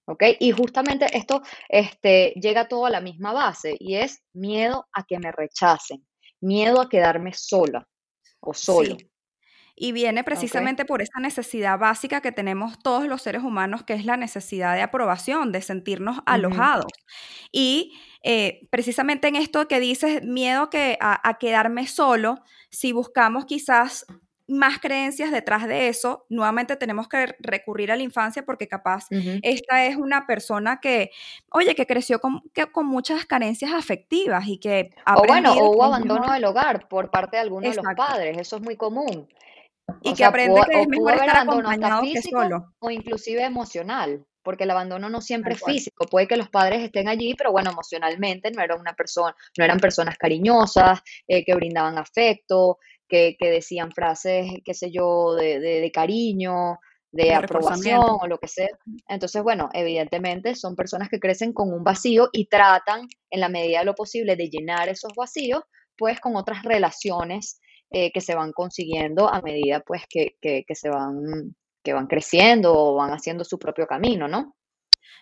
¿Ok? 0.07 0.23
Y 0.39 0.51
justamente 0.51 1.07
esto 1.17 1.41
este, 1.67 2.33
llega 2.39 2.67
todo 2.67 2.85
a 2.85 2.91
la 2.91 3.01
misma 3.01 3.33
base 3.33 3.75
y 3.79 3.95
es 3.95 4.21
miedo 4.33 4.87
a 4.93 5.03
que 5.03 5.17
me 5.17 5.31
rechacen, 5.31 6.05
miedo 6.41 6.79
a 6.79 6.89
quedarme 6.89 7.33
sola 7.33 7.87
o 8.39 8.53
solo. 8.53 8.97
Y 9.75 9.91
viene 9.91 10.23
precisamente 10.23 10.85
por 10.85 11.01
esa 11.01 11.19
necesidad 11.19 11.77
básica 11.77 12.21
que 12.21 12.31
tenemos 12.31 12.79
todos 12.79 13.07
los 13.07 13.21
seres 13.21 13.43
humanos, 13.43 13.83
que 13.83 13.93
es 13.93 14.05
la 14.05 14.15
necesidad 14.15 14.73
de 14.73 14.81
aprobación, 14.81 15.51
de 15.51 15.61
sentirnos 15.61 16.19
alojados. 16.25 16.91
Y 17.51 17.93
eh, 18.23 18.67
precisamente 18.69 19.27
en 19.27 19.35
esto 19.35 19.67
que 19.67 19.81
dices, 19.81 20.23
miedo 20.23 20.69
que, 20.69 20.97
a, 21.01 21.37
quedarme 21.39 21.87
solo, 21.87 22.35
si 22.69 22.93
buscamos 22.93 23.45
quizás 23.45 24.05
más 24.47 24.79
creencias 24.79 25.31
detrás 25.31 25.67
de 25.67 25.89
eso, 25.89 26.25
nuevamente 26.29 26.75
tenemos 26.75 27.09
que 27.09 27.35
recurrir 27.39 27.91
a 27.91 27.95
la 27.95 28.03
infancia 28.03 28.45
porque 28.45 28.67
capaz 28.67 29.07
esta 29.41 29.85
es 29.85 29.95
una 29.97 30.27
persona 30.27 30.79
que, 30.79 31.11
oye, 31.51 31.75
que 31.75 31.87
creció 31.87 32.19
con, 32.19 32.43
con 32.71 32.85
muchas 32.85 33.25
carencias 33.25 33.73
afectivas 33.73 34.47
y 34.47 34.57
que... 34.59 34.91
O 35.15 35.23
bueno, 35.27 35.53
o 35.53 35.71
hubo 35.71 35.83
abandono 35.83 36.31
del 36.31 36.45
hogar 36.45 36.87
por 36.87 37.09
parte 37.09 37.37
de 37.37 37.41
alguno 37.41 37.69
de 37.69 37.75
los 37.75 37.85
padres, 37.95 38.37
eso 38.37 38.57
es 38.57 38.61
muy 38.61 38.75
común. 38.75 39.27
Y 40.01 40.13
que 40.13 40.25
aprende 40.25 40.61
que 40.69 40.81
es 40.81 40.87
mejor 40.87 41.13
estar 41.13 41.37
acompañado 41.37 42.01
que 42.01 42.21
solo. 42.21 42.73
O 42.79 42.89
inclusive 42.89 43.43
emocional, 43.43 44.25
porque 44.43 44.63
el 44.63 44.71
abandono 44.71 45.09
no 45.09 45.21
siempre 45.21 45.55
es 45.55 45.63
físico. 45.63 46.05
Puede 46.05 46.27
que 46.27 46.37
los 46.37 46.49
padres 46.49 46.83
estén 46.83 47.07
allí, 47.07 47.33
pero 47.35 47.51
bueno, 47.51 47.71
emocionalmente 47.71 48.51
no 48.51 48.61
eran 48.61 48.79
una 48.79 48.93
persona, 48.93 49.35
no 49.57 49.65
eran 49.65 49.79
personas 49.79 50.17
cariñosas, 50.17 51.01
eh, 51.27 51.43
que 51.43 51.55
brindaban 51.55 51.97
afecto, 51.97 52.77
que, 53.07 53.35
decían 53.39 53.91
frases, 53.91 54.51
qué 54.63 54.73
sé 54.73 54.91
yo, 54.91 55.35
de, 55.35 55.91
cariño, 55.93 56.79
de 57.11 57.33
aprobación 57.33 58.03
o 58.03 58.27
lo 58.27 58.37
que 58.37 58.47
sea. 58.47 58.69
Entonces, 59.07 59.41
bueno, 59.41 59.69
evidentemente 59.73 60.55
son 60.55 60.75
personas 60.75 61.09
que 61.09 61.19
crecen 61.19 61.53
con 61.53 61.73
un 61.73 61.83
vacío 61.83 62.29
y 62.31 62.47
tratan 62.47 63.07
en 63.29 63.39
la 63.39 63.49
medida 63.49 63.79
de 63.79 63.85
lo 63.85 63.95
posible 63.95 64.35
de 64.35 64.49
llenar 64.49 64.89
esos 64.89 65.13
vacíos, 65.15 65.63
pues 65.97 66.19
con 66.19 66.35
otras 66.35 66.63
relaciones 66.63 67.59
eh, 67.97 68.11
que 68.11 68.19
se 68.19 68.35
van 68.35 68.51
consiguiendo 68.51 69.33
a 69.33 69.41
medida 69.41 69.79
pues 69.79 70.03
que, 70.09 70.35
se 70.73 70.89
van, 70.89 71.55
que 71.81 71.93
van 71.93 72.07
creciendo 72.07 72.73
o 72.77 72.95
van 72.95 73.11
haciendo 73.11 73.45
su 73.45 73.57
propio 73.57 73.87
camino, 73.87 74.27
¿no? 74.27 74.53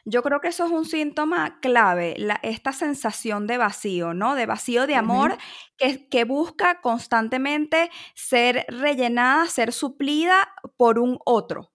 Yo 0.05 0.23
creo 0.23 0.41
que 0.41 0.47
eso 0.47 0.65
es 0.65 0.71
un 0.71 0.85
síntoma 0.85 1.59
clave, 1.61 2.15
esta 2.41 2.71
sensación 2.71 3.45
de 3.45 3.59
vacío, 3.59 4.15
¿no? 4.15 4.33
De 4.33 4.47
vacío 4.47 4.87
de 4.87 4.95
amor 4.95 5.37
que, 5.77 6.09
que, 6.09 6.23
busca 6.23 6.81
constantemente 6.81 7.91
ser 8.15 8.65
rellenada, 8.69 9.45
ser 9.45 9.71
suplida 9.71 10.49
por 10.75 10.97
un 10.97 11.19
otro. 11.25 11.71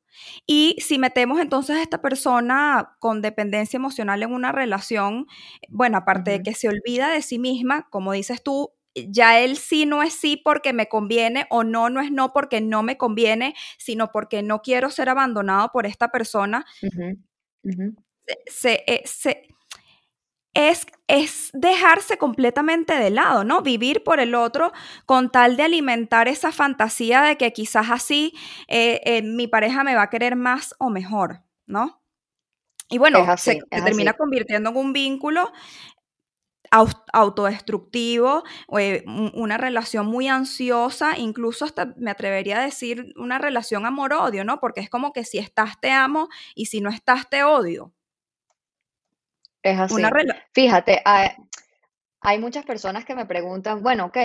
Y 0.49 0.75
si 0.81 0.99
metemos 0.99 1.39
entonces 1.39 1.77
a 1.77 1.83
esta 1.83 2.03
persona 2.03 2.97
con 2.99 3.23
dependencia 3.23 3.77
emocional 3.77 4.21
en 4.25 4.33
una 4.33 4.51
relación, 4.51 5.29
bueno, 5.69 5.99
aparte 5.99 6.33
de 6.33 6.43
que 6.43 6.55
se 6.55 6.69
olvida 6.69 7.09
de 7.09 7.23
sí 7.23 7.39
misma, 7.39 7.89
como 7.89 8.15
dices 8.15 8.43
tú, 8.43 8.73
ya 9.11 9.41
el 9.41 9.57
sí 9.57 9.87
no 9.87 10.03
es 10.03 10.15
sí 10.15 10.37
porque 10.37 10.73
me 10.73 10.89
conviene 10.89 11.47
o 11.51 11.65
no 11.65 11.91
no 11.91 12.01
es 12.01 12.11
no 12.11 12.33
porque 12.33 12.61
no 12.61 12.83
me 12.83 12.97
conviene, 12.97 13.55
sino 13.79 14.11
porque 14.11 14.43
no 14.43 14.63
quiero 14.63 14.91
ser 14.91 15.09
abandonado 15.09 15.71
por 15.73 15.87
esta 15.87 16.09
persona, 16.09 16.65
eh, 16.83 17.17
es, 20.55 20.87
es, 21.07 21.51
dejarse 21.53 22.19
completamente 22.19 22.95
de 22.95 23.11
lado, 23.11 23.45
¿no? 23.45 23.63
Vivir 23.63 24.03
por 24.03 24.19
el 24.19 24.35
otro 24.35 24.73
con 25.07 25.31
tal 25.31 25.57
de 25.57 25.63
alimentar 25.63 26.27
esa 26.27 26.51
fantasía 26.51 27.23
de 27.23 27.37
que 27.37 27.53
quizás 27.53 27.91
así 27.91 28.35
eh, 28.67 29.01
eh, 29.05 29.23
mi 29.23 29.47
pareja 29.47 29.85
me 29.85 29.95
va 29.95 30.03
a 30.03 30.11
querer 30.11 30.35
más 30.35 30.75
o 30.79 30.91
mejor, 30.91 31.45
¿no? 31.67 32.03
Y 32.91 32.99
bueno, 32.99 33.25
se, 33.37 33.61
termina 33.71 34.15
convirtiendo 34.15 34.71
en 34.71 34.77
un 34.77 34.93
vínculo 34.93 35.53
autodestructivo, 36.71 38.45
eh, 38.79 39.05
una 39.07 39.57
relación 39.57 40.07
muy 40.07 40.29
ansiosa, 40.29 41.17
incluso 41.17 41.65
hasta 41.65 41.95
me 41.97 42.11
atrevería 42.11 42.61
a 42.61 42.65
decir 42.65 43.13
una 43.17 43.39
relación 43.39 43.87
amor-odio, 43.87 44.45
¿no? 44.45 44.61
Porque 44.61 44.81
es 44.81 44.91
como 44.91 45.13
que 45.13 45.25
si 45.25 45.39
estás 45.39 45.81
te 45.81 45.91
amo 45.91 46.29
y 46.55 46.67
si 46.67 46.81
no 46.81 46.91
estás 46.91 47.29
te 47.31 47.43
odio. 47.43 47.93
Es 49.63 49.79
así. 49.79 49.95
Fíjate, 50.53 51.03
hay 52.21 52.39
muchas 52.39 52.65
personas 52.65 53.05
que 53.05 53.15
me 53.15 53.27
preguntan, 53.27 53.83
bueno, 53.83 54.07
ok, 54.07 54.19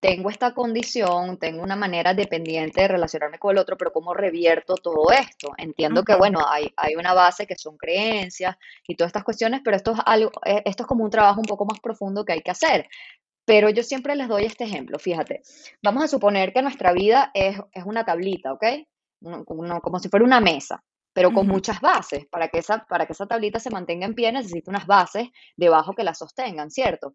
tengo 0.00 0.30
esta 0.30 0.54
condición, 0.54 1.38
tengo 1.38 1.62
una 1.62 1.74
manera 1.74 2.14
dependiente 2.14 2.82
de 2.82 2.88
relacionarme 2.88 3.38
con 3.38 3.52
el 3.52 3.58
otro, 3.58 3.76
pero 3.76 3.92
¿cómo 3.92 4.14
revierto 4.14 4.74
todo 4.76 5.10
esto? 5.10 5.52
Entiendo 5.56 6.04
que, 6.04 6.14
bueno, 6.14 6.40
hay, 6.48 6.72
hay 6.76 6.94
una 6.94 7.14
base 7.14 7.46
que 7.46 7.56
son 7.56 7.76
creencias 7.76 8.56
y 8.86 8.94
todas 8.94 9.08
estas 9.08 9.24
cuestiones, 9.24 9.60
pero 9.64 9.76
esto 9.76 9.92
es, 9.92 9.98
algo, 10.06 10.30
eh, 10.44 10.62
esto 10.64 10.84
es 10.84 10.86
como 10.86 11.04
un 11.04 11.10
trabajo 11.10 11.40
un 11.40 11.46
poco 11.46 11.64
más 11.64 11.80
profundo 11.80 12.24
que 12.24 12.32
hay 12.34 12.42
que 12.42 12.52
hacer. 12.52 12.88
Pero 13.44 13.70
yo 13.70 13.82
siempre 13.82 14.14
les 14.14 14.28
doy 14.28 14.44
este 14.44 14.64
ejemplo, 14.64 14.98
fíjate, 15.00 15.42
vamos 15.82 16.04
a 16.04 16.08
suponer 16.08 16.52
que 16.52 16.62
nuestra 16.62 16.92
vida 16.92 17.32
es, 17.34 17.56
una 17.84 18.04
tablita, 18.04 18.52
¿ok? 18.52 18.64
como 19.44 19.98
si 20.00 20.08
fuera 20.08 20.24
una 20.24 20.40
mesa 20.40 20.82
pero 21.12 21.32
con 21.32 21.46
muchas 21.46 21.80
bases. 21.80 22.26
Para 22.26 22.48
que, 22.48 22.58
esa, 22.58 22.84
para 22.86 23.06
que 23.06 23.12
esa 23.12 23.26
tablita 23.26 23.60
se 23.60 23.70
mantenga 23.70 24.06
en 24.06 24.14
pie 24.14 24.32
necesita 24.32 24.70
unas 24.70 24.86
bases 24.86 25.28
debajo 25.56 25.94
que 25.94 26.04
la 26.04 26.14
sostengan, 26.14 26.70
¿cierto? 26.70 27.14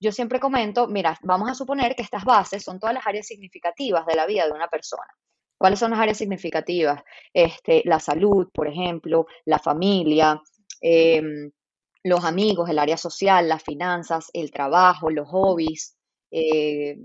Yo 0.00 0.12
siempre 0.12 0.40
comento, 0.40 0.88
mira, 0.88 1.18
vamos 1.22 1.50
a 1.50 1.54
suponer 1.54 1.94
que 1.94 2.02
estas 2.02 2.24
bases 2.24 2.62
son 2.62 2.78
todas 2.78 2.94
las 2.94 3.06
áreas 3.06 3.26
significativas 3.26 4.04
de 4.06 4.14
la 4.14 4.26
vida 4.26 4.46
de 4.46 4.52
una 4.52 4.68
persona. 4.68 5.08
¿Cuáles 5.58 5.78
son 5.78 5.92
las 5.92 6.00
áreas 6.00 6.18
significativas? 6.18 7.02
Este, 7.32 7.82
la 7.84 7.98
salud, 7.98 8.48
por 8.52 8.68
ejemplo, 8.68 9.26
la 9.46 9.58
familia, 9.58 10.40
em, 10.80 11.50
los 12.04 12.24
amigos, 12.24 12.68
el 12.68 12.78
área 12.78 12.96
social, 12.96 13.48
las 13.48 13.62
finanzas, 13.62 14.30
el 14.34 14.50
trabajo, 14.50 15.10
los 15.10 15.28
hobbies, 15.28 15.96
eh, 16.30 16.96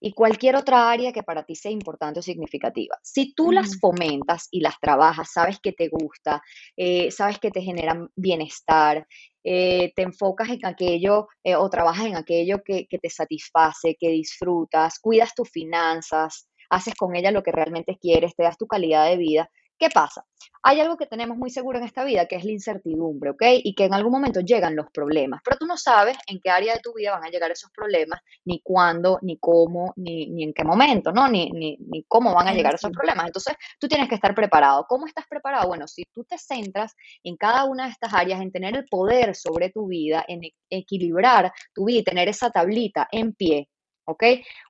y 0.00 0.12
cualquier 0.12 0.56
otra 0.56 0.90
área 0.90 1.12
que 1.12 1.22
para 1.22 1.44
ti 1.44 1.54
sea 1.54 1.70
importante 1.70 2.20
o 2.20 2.22
significativa. 2.22 2.96
Si 3.02 3.34
tú 3.34 3.52
las 3.52 3.78
fomentas 3.80 4.48
y 4.50 4.60
las 4.60 4.78
trabajas, 4.80 5.30
sabes 5.32 5.58
que 5.60 5.72
te 5.72 5.88
gusta, 5.88 6.42
eh, 6.76 7.10
sabes 7.10 7.38
que 7.38 7.50
te 7.50 7.62
generan 7.62 8.08
bienestar, 8.14 9.06
eh, 9.44 9.92
te 9.96 10.02
enfocas 10.02 10.50
en 10.50 10.66
aquello 10.66 11.28
eh, 11.42 11.56
o 11.56 11.68
trabajas 11.70 12.06
en 12.06 12.16
aquello 12.16 12.62
que, 12.64 12.86
que 12.86 12.98
te 12.98 13.10
satisface, 13.10 13.96
que 13.98 14.10
disfrutas, 14.10 14.98
cuidas 15.00 15.34
tus 15.34 15.50
finanzas, 15.50 16.48
haces 16.70 16.94
con 16.94 17.16
ella 17.16 17.30
lo 17.30 17.42
que 17.42 17.52
realmente 17.52 17.98
quieres, 18.00 18.34
te 18.36 18.42
das 18.42 18.58
tu 18.58 18.66
calidad 18.66 19.08
de 19.08 19.16
vida, 19.16 19.50
¿Qué 19.78 19.90
pasa? 19.90 20.26
Hay 20.62 20.80
algo 20.80 20.96
que 20.96 21.06
tenemos 21.06 21.38
muy 21.38 21.50
seguro 21.50 21.78
en 21.78 21.84
esta 21.84 22.02
vida, 22.02 22.26
que 22.26 22.34
es 22.34 22.44
la 22.44 22.50
incertidumbre, 22.50 23.30
¿ok? 23.30 23.42
Y 23.62 23.74
que 23.76 23.84
en 23.84 23.94
algún 23.94 24.10
momento 24.12 24.40
llegan 24.40 24.74
los 24.74 24.90
problemas, 24.90 25.40
pero 25.44 25.56
tú 25.56 25.66
no 25.66 25.76
sabes 25.76 26.18
en 26.26 26.40
qué 26.40 26.50
área 26.50 26.74
de 26.74 26.80
tu 26.80 26.92
vida 26.94 27.12
van 27.12 27.24
a 27.24 27.30
llegar 27.30 27.52
esos 27.52 27.70
problemas, 27.70 28.20
ni 28.44 28.60
cuándo, 28.60 29.20
ni 29.22 29.38
cómo, 29.38 29.92
ni, 29.96 30.26
ni 30.30 30.42
en 30.42 30.52
qué 30.52 30.64
momento, 30.64 31.12
¿no? 31.12 31.28
Ni, 31.28 31.50
ni, 31.50 31.76
ni 31.78 32.02
cómo 32.08 32.34
van 32.34 32.48
a 32.48 32.54
llegar 32.54 32.74
esos 32.74 32.90
problemas. 32.90 33.26
Entonces, 33.26 33.54
tú 33.78 33.86
tienes 33.86 34.08
que 34.08 34.16
estar 34.16 34.34
preparado. 34.34 34.84
¿Cómo 34.88 35.06
estás 35.06 35.26
preparado? 35.28 35.68
Bueno, 35.68 35.86
si 35.86 36.02
tú 36.12 36.24
te 36.24 36.38
centras 36.38 36.96
en 37.22 37.36
cada 37.36 37.64
una 37.64 37.84
de 37.84 37.92
estas 37.92 38.12
áreas, 38.12 38.40
en 38.40 38.50
tener 38.50 38.76
el 38.76 38.86
poder 38.88 39.36
sobre 39.36 39.70
tu 39.70 39.86
vida, 39.86 40.24
en 40.26 40.42
e, 40.42 40.54
equilibrar 40.70 41.52
tu 41.72 41.84
vida 41.84 42.00
y 42.00 42.04
tener 42.04 42.28
esa 42.28 42.50
tablita 42.50 43.06
en 43.12 43.32
pie, 43.32 43.68
¿ok? 44.06 44.24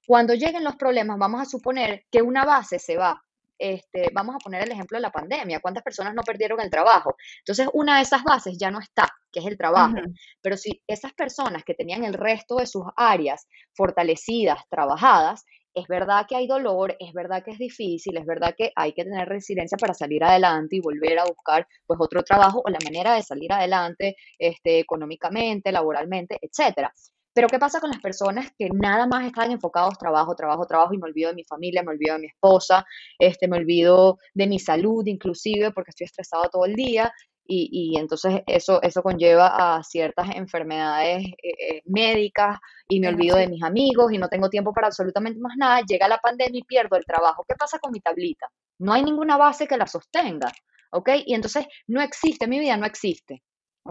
Cuando 0.07 0.35
lleguen 0.35 0.65
los 0.65 0.77
problemas, 0.77 1.19
vamos 1.19 1.41
a 1.41 1.47
suponer 1.47 2.05
que 2.11 2.21
una 2.21 2.45
base 2.45 2.79
se 2.79 2.99
va 2.99 3.23
este, 3.59 4.11
vamos 4.13 4.37
a 4.37 4.39
poner 4.39 4.63
el 4.63 4.73
ejemplo 4.73 4.97
de 4.97 5.03
la 5.03 5.11
pandemia, 5.11 5.61
cuántas 5.61 5.83
personas 5.83 6.15
no 6.15 6.23
perdieron 6.23 6.61
el 6.61 6.71
trabajo. 6.71 7.17
Entonces, 7.41 7.69
una 7.73 7.97
de 7.97 8.03
esas 8.03 8.23
bases 8.23 8.57
ya 8.59 8.71
no 8.71 8.81
está, 8.81 9.09
que 9.33 9.41
es 9.41 9.47
el 9.47 9.57
trabajo. 9.57 9.97
Pero 10.41 10.57
si 10.57 10.83
esas 10.87 11.13
personas 11.13 11.65
que 11.65 11.75
tenían 11.75 12.05
el 12.05 12.15
resto 12.15 12.57
de 12.57 12.67
sus 12.67 12.85
áreas 12.97 13.47
fortalecidas, 13.75 14.61
trabajadas, 14.71 15.45
es 15.75 15.87
verdad 15.87 16.27
que 16.29 16.37
hay 16.37 16.47
dolor, 16.47 16.97
es 16.99 17.13
verdad 17.13 17.43
que 17.45 17.53
es 17.53 17.59
difícil, 17.59 18.17
es 18.17 18.27
verdad 18.27 18.55
que 18.57 18.73
hay 18.75 18.93
que 18.93 19.05
tener 19.05 19.29
resiliencia 19.29 19.79
para 19.79 19.95
salir 19.95 20.25
adelante 20.25 20.77
y 20.77 20.81
volver 20.81 21.19
a 21.19 21.25
buscar 21.25 21.67
pues 21.87 22.01
otro 22.01 22.23
trabajo 22.23 22.63
o 22.65 22.71
la 22.71 22.79
manera 22.85 23.15
de 23.15 23.23
salir 23.23 23.53
adelante 23.53 24.17
este, 24.39 24.81
económicamente, 24.81 25.71
laboralmente, 25.71 26.39
etcétera. 26.41 26.93
Pero 27.39 27.47
¿qué 27.47 27.61
pasa 27.61 27.79
con 27.79 27.91
las 27.91 28.01
personas 28.01 28.51
que 28.59 28.69
nada 28.69 29.07
más 29.07 29.25
están 29.25 29.53
enfocados 29.53 29.97
trabajo, 29.97 30.35
trabajo, 30.35 30.67
trabajo 30.67 30.93
y 30.93 30.99
me 30.99 31.05
olvido 31.05 31.29
de 31.29 31.37
mi 31.37 31.45
familia, 31.45 31.85
me 31.85 31.93
olvido 31.93 32.17
de 32.17 32.23
mi 32.23 32.27
esposa, 32.27 32.85
este, 33.17 33.47
me 33.47 33.59
olvido 33.59 34.19
de 34.35 34.49
mi 34.49 34.59
salud 34.59 35.07
inclusive 35.07 35.71
porque 35.71 35.91
estoy 35.91 36.07
estresado 36.07 36.49
todo 36.51 36.65
el 36.65 36.75
día 36.75 37.13
y, 37.47 37.97
entonces 37.97 38.43
eso, 38.49 38.83
eso 38.83 39.05
conlleva 39.05 39.77
a 39.77 39.85
ciertas 39.85 40.35
enfermedades 40.35 41.27
eh, 41.41 41.77
eh, 41.77 41.83
médicas 41.85 42.59
y 42.89 42.99
me 42.99 43.07
olvido 43.07 43.37
de 43.37 43.47
mis 43.47 43.63
amigos 43.63 44.13
y 44.13 44.19
no 44.19 44.29
tengo 44.29 44.51
tiempo 44.51 44.73
para 44.73 44.89
absolutamente 44.89 45.39
más 45.39 45.57
nada, 45.57 45.83
llega 45.87 46.09
la 46.09 46.19
pandemia 46.19 46.59
y 46.59 46.65
pierdo 46.65 46.97
el 46.97 47.05
trabajo. 47.05 47.45
¿Qué 47.47 47.55
pasa 47.55 47.79
con 47.79 47.93
mi 47.93 48.01
tablita? 48.01 48.49
No 48.81 48.93
hay 48.93 49.05
ninguna 49.05 49.37
base 49.37 49.69
que 49.69 49.77
la 49.77 49.87
sostenga, 49.87 50.51
¿ok? 50.91 51.11
Y 51.25 51.35
entonces 51.35 51.69
no 51.87 52.01
existe, 52.01 52.49
mi 52.49 52.59
vida 52.59 52.77
no 52.77 52.85
existe. 52.85 53.45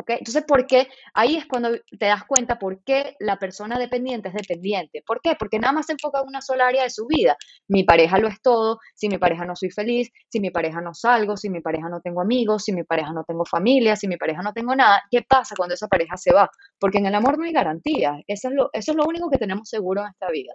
Entonces, 0.08 0.44
¿por 0.44 0.68
qué? 0.68 0.88
Ahí 1.14 1.36
es 1.36 1.46
cuando 1.46 1.70
te 1.98 2.06
das 2.06 2.24
cuenta 2.26 2.60
por 2.60 2.84
qué 2.84 3.16
la 3.20 3.38
persona 3.38 3.80
dependiente 3.80 4.30
es 4.30 4.36
dependiente. 4.36 5.04
¿Por 5.06 5.22
qué? 5.22 5.36
Porque 5.38 5.60
nada 5.60 5.74
más 5.74 5.88
se 5.88 5.94
enfoca 5.94 6.22
en 6.22 6.28
una 6.28 6.42
sola 6.42 6.68
área 6.68 6.84
de 6.84 6.90
su 6.90 7.08
vida. 7.08 7.36
Mi 7.68 7.84
pareja 7.84 8.18
lo 8.18 8.28
es 8.28 8.42
todo, 8.42 8.80
si 8.94 9.10
mi 9.10 9.18
pareja 9.18 9.46
no 9.46 9.56
soy 9.56 9.72
feliz, 9.72 10.10
si 10.30 10.40
mi 10.40 10.52
pareja 10.52 10.82
no 10.82 10.94
salgo, 10.94 11.38
si 11.38 11.50
mi 11.50 11.62
pareja 11.62 11.90
no 11.90 12.02
tengo 12.02 12.22
amigos, 12.22 12.64
si 12.64 12.74
mi 12.74 12.84
pareja 12.84 13.12
no 13.14 13.24
tengo 13.24 13.46
familia, 13.46 13.96
si 13.96 14.08
mi 14.08 14.18
pareja 14.18 14.42
no 14.42 14.54
tengo 14.54 14.76
nada, 14.76 15.04
¿qué 15.10 15.24
pasa 15.28 15.56
cuando 15.56 15.76
esa 15.76 15.88
pareja 15.88 16.18
se 16.18 16.34
va? 16.34 16.50
Porque 16.80 17.00
en 17.00 17.08
el 17.08 17.16
amor 17.16 17.38
no 17.38 17.46
hay 17.46 17.54
garantía. 17.54 18.22
Eso 18.28 18.50
es 18.50 18.54
lo, 18.54 18.70
eso 18.74 18.92
es 18.92 18.98
lo 18.98 19.06
único 19.06 19.30
que 19.30 19.38
tenemos 19.38 19.70
seguro 19.70 20.02
en 20.02 20.10
esta 20.10 20.30
vida. 20.30 20.54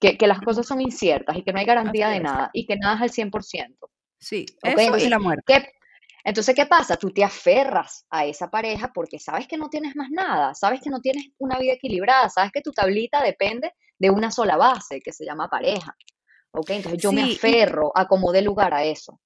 Que, 0.00 0.16
las 0.26 0.40
cosas 0.40 0.66
son 0.66 0.80
inciertas 0.80 1.36
y 1.36 1.44
que 1.44 1.52
no 1.52 1.60
hay 1.60 1.64
garantía 1.64 2.08
de 2.08 2.18
nada 2.18 2.50
y 2.52 2.66
que 2.66 2.76
nada 2.76 2.96
es 2.96 3.02
al 3.02 3.30
100%. 3.30 3.76
Sí, 4.18 4.46
eso 4.62 4.98
y 4.98 5.08
la 5.08 5.20
muerte. 5.20 5.72
Entonces, 6.24 6.54
¿qué 6.54 6.66
pasa? 6.66 6.96
Tú 6.96 7.10
te 7.10 7.24
aferras 7.24 8.06
a 8.10 8.24
esa 8.24 8.50
pareja 8.50 8.92
porque 8.92 9.18
sabes 9.18 9.48
que 9.48 9.56
no 9.56 9.68
tienes 9.68 9.96
más 9.96 10.10
nada, 10.10 10.54
sabes 10.54 10.80
que 10.80 10.90
no 10.90 11.00
tienes 11.00 11.26
una 11.38 11.58
vida 11.58 11.72
equilibrada, 11.74 12.28
sabes 12.28 12.52
que 12.52 12.60
tu 12.60 12.72
tablita 12.72 13.22
depende 13.22 13.72
de 13.98 14.10
una 14.10 14.30
sola 14.30 14.56
base 14.56 15.00
que 15.00 15.12
se 15.12 15.24
llama 15.24 15.48
pareja. 15.48 15.96
¿Ok? 16.52 16.70
Entonces 16.70 17.02
yo 17.02 17.12
me 17.12 17.22
aferro 17.22 17.92
a 17.94 18.06
como 18.06 18.30
dé 18.32 18.42
lugar 18.42 18.74
a 18.74 18.84
eso. 18.84 19.18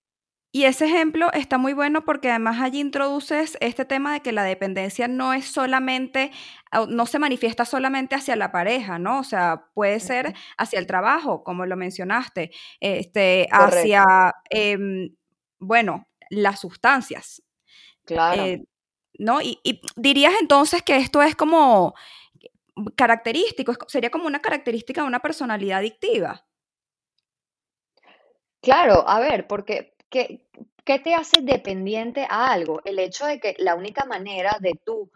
Y 0.57 0.65
ese 0.65 0.87
ejemplo 0.87 1.31
está 1.35 1.59
muy 1.59 1.75
bueno 1.75 2.07
porque 2.07 2.31
además 2.31 2.63
allí 2.63 2.81
introduces 2.81 3.59
este 3.61 3.85
tema 3.85 4.15
de 4.15 4.21
que 4.21 4.33
la 4.33 4.43
dependencia 4.43 5.07
no 5.07 5.35
es 5.35 5.45
solamente, 5.45 6.31
no 6.89 7.05
se 7.05 7.19
manifiesta 7.19 7.67
solamente 7.67 8.15
hacia 8.15 8.37
la 8.37 8.53
pareja, 8.53 8.99
¿no? 8.99 9.19
O 9.19 9.23
sea, 9.23 9.67
puede 9.75 10.01
ser 10.01 10.33
hacia 10.57 10.79
el 10.79 10.87
trabajo, 10.87 11.45
como 11.45 11.67
lo 11.67 11.77
mencionaste, 11.77 12.53
este, 12.81 13.49
hacia, 13.51 14.33
em, 14.49 15.15
bueno, 15.59 16.07
las 16.31 16.61
sustancias. 16.61 17.43
Claro. 18.05 18.43
Eh, 18.43 18.65
¿No? 19.19 19.41
Y, 19.41 19.59
dirías 19.97 20.35
entonces 20.41 20.83
que 20.83 20.97
esto 20.97 21.23
es 21.23 21.35
como 21.35 21.95
característico, 22.95 23.75
sería 23.89 24.11
como 24.11 24.27
una 24.27 24.43
característica 24.43 25.01
de 25.01 25.07
una 25.07 25.21
personalidad 25.21 25.79
adictiva. 25.79 26.45
Claro, 28.61 29.09
a 29.09 29.21
ver, 29.21 29.47
porque 29.47 29.97
¿qué, 30.11 30.47
¿qué 30.85 30.99
te 30.99 31.15
hace 31.15 31.41
dependiente 31.41 32.27
a 32.29 32.53
algo? 32.53 32.83
El 32.85 32.99
hecho 32.99 33.25
de 33.25 33.41
que 33.41 33.55
la 33.59 33.75
única 33.75 34.05
manera 34.05 34.59
de 34.61 34.79
tú 34.85 35.11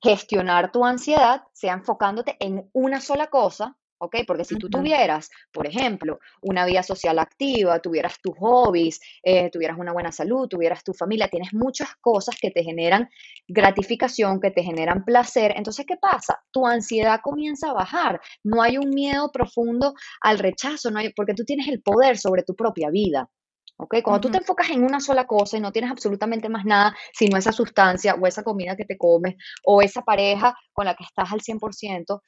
gestionar 0.00 0.72
tu 0.72 0.84
ansiedad 0.84 1.44
sea 1.52 1.74
enfocándote 1.74 2.36
en 2.40 2.68
una 2.72 3.00
sola 3.00 3.28
cosa 3.28 3.76
¿ok? 4.02 4.16
Porque 4.26 4.44
si 4.44 4.56
tú 4.56 4.68
tuvieras, 4.68 5.30
por 5.52 5.66
ejemplo, 5.66 6.18
una 6.40 6.66
vida 6.66 6.82
social 6.82 7.18
activa, 7.20 7.78
tuvieras 7.78 8.20
tus 8.20 8.36
hobbies, 8.36 9.00
eh, 9.22 9.48
tuvieras 9.50 9.78
una 9.78 9.92
buena 9.92 10.10
salud, 10.10 10.48
tuvieras 10.48 10.82
tu 10.82 10.92
familia, 10.92 11.28
tienes 11.28 11.54
muchas 11.54 11.94
cosas 12.00 12.36
que 12.40 12.50
te 12.50 12.64
generan 12.64 13.08
gratificación, 13.46 14.40
que 14.40 14.50
te 14.50 14.64
generan 14.64 15.04
placer, 15.04 15.54
entonces, 15.56 15.86
¿qué 15.86 15.96
pasa? 15.96 16.42
Tu 16.50 16.66
ansiedad 16.66 17.20
comienza 17.22 17.70
a 17.70 17.74
bajar, 17.74 18.20
no 18.42 18.60
hay 18.60 18.76
un 18.76 18.90
miedo 18.90 19.30
profundo 19.30 19.94
al 20.20 20.40
rechazo, 20.40 20.90
no 20.90 20.98
hay, 20.98 21.12
porque 21.12 21.34
tú 21.34 21.44
tienes 21.44 21.68
el 21.68 21.80
poder 21.80 22.18
sobre 22.18 22.42
tu 22.42 22.56
propia 22.56 22.90
vida. 22.90 23.30
¿ok? 23.76 23.96
Cuando 24.02 24.20
tú 24.20 24.30
te 24.30 24.38
enfocas 24.38 24.70
en 24.70 24.84
una 24.84 25.00
sola 25.00 25.26
cosa 25.26 25.56
y 25.56 25.60
no 25.60 25.72
tienes 25.72 25.90
absolutamente 25.90 26.48
más 26.48 26.64
nada, 26.64 26.94
sino 27.12 27.36
esa 27.36 27.52
sustancia 27.52 28.14
o 28.14 28.26
esa 28.26 28.42
comida 28.42 28.76
que 28.76 28.84
te 28.84 28.98
comes 28.98 29.36
o 29.64 29.80
esa 29.82 30.02
pareja 30.02 30.54
con 30.72 30.86
la 30.86 30.94
que 30.94 31.04
estás 31.04 31.32
al 31.32 31.40
100%, 31.40 32.20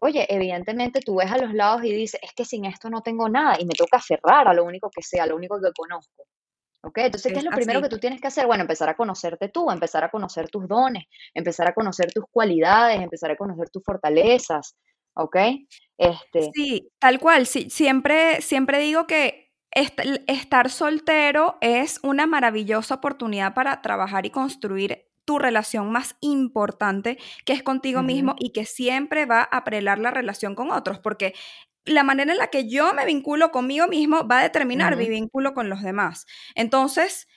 Oye, 0.00 0.26
evidentemente 0.28 1.00
tú 1.00 1.16
ves 1.16 1.30
a 1.30 1.38
los 1.38 1.52
lados 1.54 1.84
y 1.84 1.92
dices, 1.92 2.20
es 2.22 2.32
que 2.32 2.44
sin 2.44 2.64
esto 2.64 2.88
no 2.88 3.02
tengo 3.02 3.28
nada 3.28 3.56
y 3.60 3.66
me 3.66 3.74
toca 3.74 3.98
aferrar 3.98 4.48
a 4.48 4.54
lo 4.54 4.64
único 4.64 4.90
que 4.90 5.02
sea, 5.02 5.24
a 5.24 5.26
lo 5.26 5.36
único 5.36 5.60
que 5.60 5.70
conozco. 5.76 6.24
¿Ok? 6.82 6.98
Entonces, 6.98 7.32
¿qué 7.32 7.38
es 7.38 7.44
lo 7.44 7.50
primero 7.50 7.82
que 7.82 7.90
tú 7.90 7.98
tienes 7.98 8.20
que 8.20 8.28
hacer? 8.28 8.46
Bueno, 8.46 8.62
empezar 8.62 8.88
a 8.88 8.96
conocerte 8.96 9.50
tú, 9.50 9.70
empezar 9.70 10.02
a 10.02 10.10
conocer 10.10 10.48
tus 10.48 10.66
dones, 10.66 11.04
empezar 11.34 11.68
a 11.68 11.74
conocer 11.74 12.10
tus 12.10 12.24
cualidades, 12.30 13.00
empezar 13.00 13.30
a 13.30 13.36
conocer 13.36 13.68
tus 13.68 13.84
fortalezas. 13.84 14.76
¿Ok? 15.14 15.36
Este... 15.98 16.50
Sí, 16.54 16.90
tal 16.98 17.18
cual. 17.18 17.46
Sí, 17.46 17.68
siempre, 17.68 18.40
siempre 18.40 18.78
digo 18.78 19.06
que 19.06 19.52
estar 20.26 20.70
soltero 20.70 21.58
es 21.60 22.00
una 22.02 22.26
maravillosa 22.26 22.94
oportunidad 22.94 23.52
para 23.54 23.82
trabajar 23.82 24.24
y 24.24 24.30
construir 24.30 25.09
tu 25.30 25.38
relación 25.38 25.92
más 25.92 26.16
importante, 26.18 27.16
que 27.44 27.52
es 27.52 27.62
contigo 27.62 28.02
mismo 28.02 28.34
y 28.40 28.50
que 28.50 28.66
siempre 28.66 29.26
va 29.26 29.42
a 29.42 29.62
prelar 29.62 30.00
la 30.00 30.10
relación 30.10 30.56
con 30.56 30.72
otros, 30.72 30.98
porque 30.98 31.34
la 31.84 32.02
manera 32.02 32.32
en 32.32 32.38
la 32.38 32.48
que 32.48 32.68
yo 32.68 32.92
me 32.94 33.06
vinculo 33.06 33.52
conmigo 33.52 33.86
mismo 33.86 34.26
va 34.26 34.40
a 34.40 34.42
determinar 34.42 34.96
mi 34.96 35.08
vínculo 35.08 35.54
con 35.54 35.68
los 35.68 35.82
demás. 35.82 36.26
Entonces, 36.56 37.28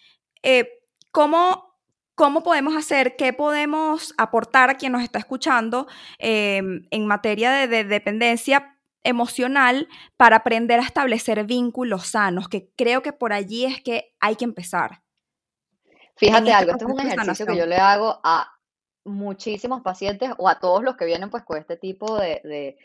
eh, 0.41 0.71
¿cómo, 1.11 1.77
¿cómo, 2.15 2.41
podemos 2.41 2.75
hacer, 2.75 3.15
qué 3.15 3.31
podemos 3.31 4.15
aportar 4.17 4.71
a 4.71 4.77
quien 4.77 4.93
nos 4.93 5.03
está 5.03 5.19
escuchando 5.19 5.85
em, 6.17 6.87
en 6.89 7.05
materia 7.05 7.51
de 7.51 7.83
dependencia 7.83 8.75
emocional 9.03 9.87
para 10.17 10.37
aprender 10.37 10.79
a 10.79 10.83
establecer 10.83 11.45
vínculos 11.45 12.07
sanos? 12.07 12.49
Que 12.49 12.71
creo 12.75 13.03
que 13.03 13.13
por 13.13 13.33
allí 13.33 13.65
es 13.65 13.83
que 13.83 14.15
hay 14.19 14.35
que 14.35 14.45
empezar. 14.45 15.03
Fíjate 16.15 16.51
algo, 16.51 16.71
este 16.71 16.85
es 16.85 16.91
un 16.91 16.99
ejercicio 16.99 17.45
que 17.45 17.57
yo 17.57 17.65
le 17.65 17.77
hago 17.77 18.19
a 18.23 18.51
muchísimos 19.05 19.81
pacientes 19.81 20.31
o 20.37 20.47
a 20.47 20.59
todos 20.59 20.83
los 20.83 20.95
que 20.95 21.05
vienen 21.05 21.29
pues 21.29 21.43
con 21.43 21.57
este 21.57 21.77
tipo 21.77 22.17
de, 22.17 22.77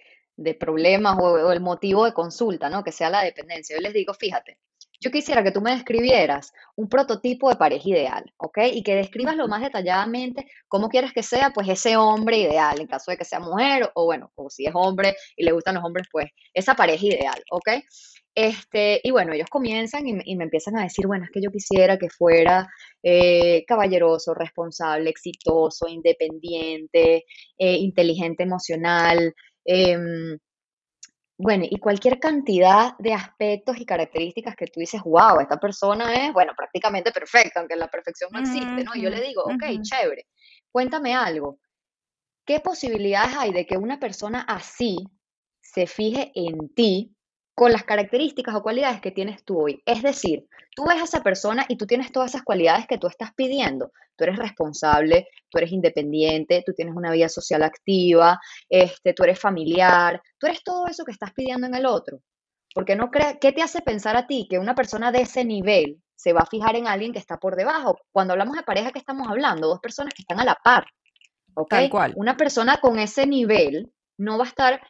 problemas 0.59 1.17
o, 1.21 1.53
el 1.53 1.61
motivo 1.61 2.05
de 2.05 2.12
consulta, 2.12 2.71
¿no? 2.71 2.83
Que 2.83 2.93
sea 2.93 3.11
la 3.11 3.23
dependencia. 3.23 3.77
Yo 3.77 3.83
les 3.83 3.93
digo, 3.93 4.14
fíjate, 4.14 4.59
yo 5.01 5.11
quisiera 5.11 5.45
que 5.45 5.53
tú 5.53 5.61
me 5.61 5.71
describieras 5.71 6.53
un 6.75 6.88
prototipo 6.88 7.49
de 7.49 7.57
pareja 7.57 7.88
ideal, 7.88 8.35
¿ok? 8.37 8.59
Y 8.73 8.83
que 8.83 8.97
describas 8.97 9.37
lo 9.37 9.47
más 9.47 9.62
detalladamente 9.62 10.51
cómo 10.67 10.88
quieres 10.88 11.12
que 11.12 11.23
sea, 11.23 11.51
pues, 11.51 11.69
ese 11.69 11.97
hombre 11.97 12.38
ideal, 12.38 12.81
en 12.81 12.88
caso 12.88 13.11
de 13.11 13.17
que 13.17 13.25
sea 13.25 13.38
mujer, 13.38 13.91
o 13.95 14.07
bueno, 14.07 14.33
o 14.35 14.51
si 14.51 14.67
es 14.67 14.73
hombre 14.75 15.17
y 15.37 15.45
le 15.45 15.53
gustan 15.53 15.77
los 15.77 15.85
hombres, 15.85 16.09
pues, 16.11 16.27
esa 16.53 16.75
pareja 16.75 17.07
ideal, 17.07 17.43
¿ok? 17.51 17.69
Este, 18.40 19.01
y 19.03 19.11
bueno, 19.11 19.33
ellos 19.33 19.51
comienzan 19.51 20.07
y, 20.07 20.37
me 20.37 20.44
empiezan 20.44 20.79
a 20.79 20.85
decir, 20.85 21.09
bueno, 21.09 21.24
es 21.24 21.31
que 21.33 21.42
yo 21.42 21.51
quisiera 21.51 21.98
que 21.98 22.09
fuera 22.09 22.68
eh, 23.03 23.64
caballeroso, 23.66 24.33
responsable, 24.33 25.11
exitoso, 25.11 25.88
independiente, 25.88 27.24
eh, 27.59 27.77
inteligente 27.79 28.44
emocional, 28.44 29.35
em, 29.64 30.38
bueno, 31.37 31.64
y 31.68 31.81
cualquier 31.81 32.20
cantidad 32.20 32.96
de 33.01 33.12
aspectos 33.12 33.77
y 33.81 33.85
características 33.85 34.55
que 34.55 34.66
tú 34.66 34.79
dices, 34.79 35.03
wow, 35.03 35.40
esta 35.40 35.59
persona 35.59 36.14
es, 36.24 36.33
bueno, 36.33 36.53
prácticamente 36.57 37.11
perfecta, 37.11 37.59
aunque 37.59 37.74
la 37.74 37.88
perfección 37.88 38.31
no 38.33 38.38
existe, 38.38 38.85
¿no? 38.85 38.92
Y 38.94 39.03
yo 39.03 39.11
le 39.11 39.20
digo, 39.20 39.42
ok, 39.42 39.83
chévere, 39.83 40.29
cuéntame 40.70 41.12
algo. 41.12 41.59
¿Qué 42.46 42.61
posibilidades 42.61 43.37
hay 43.37 43.53
de 43.53 43.66
que 43.66 43.77
una 43.77 43.98
persona 43.98 44.42
así 44.42 44.98
se 45.61 45.88
fije 45.88 46.31
en 46.37 46.72
ti 46.72 47.16
con 47.59 47.73
las 47.73 47.83
características 47.83 48.55
o 48.55 48.62
cualidades 48.62 49.01
que 49.01 49.11
tienes 49.11 49.42
tú 49.42 49.62
hoy. 49.62 49.83
Es 49.85 50.01
decir, 50.01 50.47
tú 50.77 50.85
ves 50.85 51.01
a 51.01 51.05
esa 51.05 51.25
persona 51.25 51.66
y 51.68 51.77
tú 51.77 51.88
tienes 51.88 52.12
todas 52.12 52.31
esas 52.31 52.44
cualidades 52.44 52.87
que 52.87 52.99
tú 52.99 53.09
estás 53.09 53.35
pidiendo. 53.35 53.90
Tú 54.14 54.23
eres 54.23 54.37
responsable, 54.37 55.27
tú 55.49 55.59
eres 55.59 55.73
independiente, 55.73 56.62
tú 56.64 56.73
tienes 56.73 56.94
una 56.94 57.11
vida 57.11 57.29
social 57.29 57.64
activa, 57.64 58.38
este, 58.68 59.12
tú 59.12 59.25
eres 59.25 59.40
familiar, 59.40 60.23
tú 60.38 60.47
eres 60.47 60.62
todo 60.62 60.87
eso 60.87 61.05
que 61.05 61.11
estás 61.11 61.33
pidiendo 61.33 61.66
en 61.66 61.75
el 61.75 61.85
otro. 61.85 62.21
Porque 62.73 62.94
no 62.94 63.11
crea, 63.11 63.40
¿qué 63.40 63.51
te 63.51 63.61
hace 63.61 63.83
pensar 63.83 64.16
a 64.16 64.29
ti 64.29 64.47
que 64.49 64.61
una 64.61 64.77
persona 64.77 65.11
de 65.11 65.23
ese 65.23 65.44
nivel 65.44 66.01
se 66.14 66.33
va 66.33 66.42
a 66.42 66.47
fijar 66.47 66.77
en 66.77 66.87
alguien 66.87 67.12
que 67.12 67.18
está 67.18 67.38
por 67.38 67.57
debajo? 67.57 67.99
Cuando 68.12 68.35
hablamos 68.35 68.57
de 68.57 68.62
pareja, 68.62 68.92
¿qué 68.92 69.01
estamos 69.01 69.27
hablando? 69.27 69.66
Dos 69.66 69.81
personas 69.81 70.14
que 70.14 70.23
están 70.23 70.38
a 70.38 70.44
la 70.44 70.55
par. 70.62 70.87
¿Ok? 71.55 71.75
Una 72.14 72.37
persona 72.37 72.77
con 72.77 73.01
ese 73.01 73.27
nivel 73.27 73.90
no 74.16 74.38
va 74.38 74.44
a 74.44 74.49
estar 74.49 74.81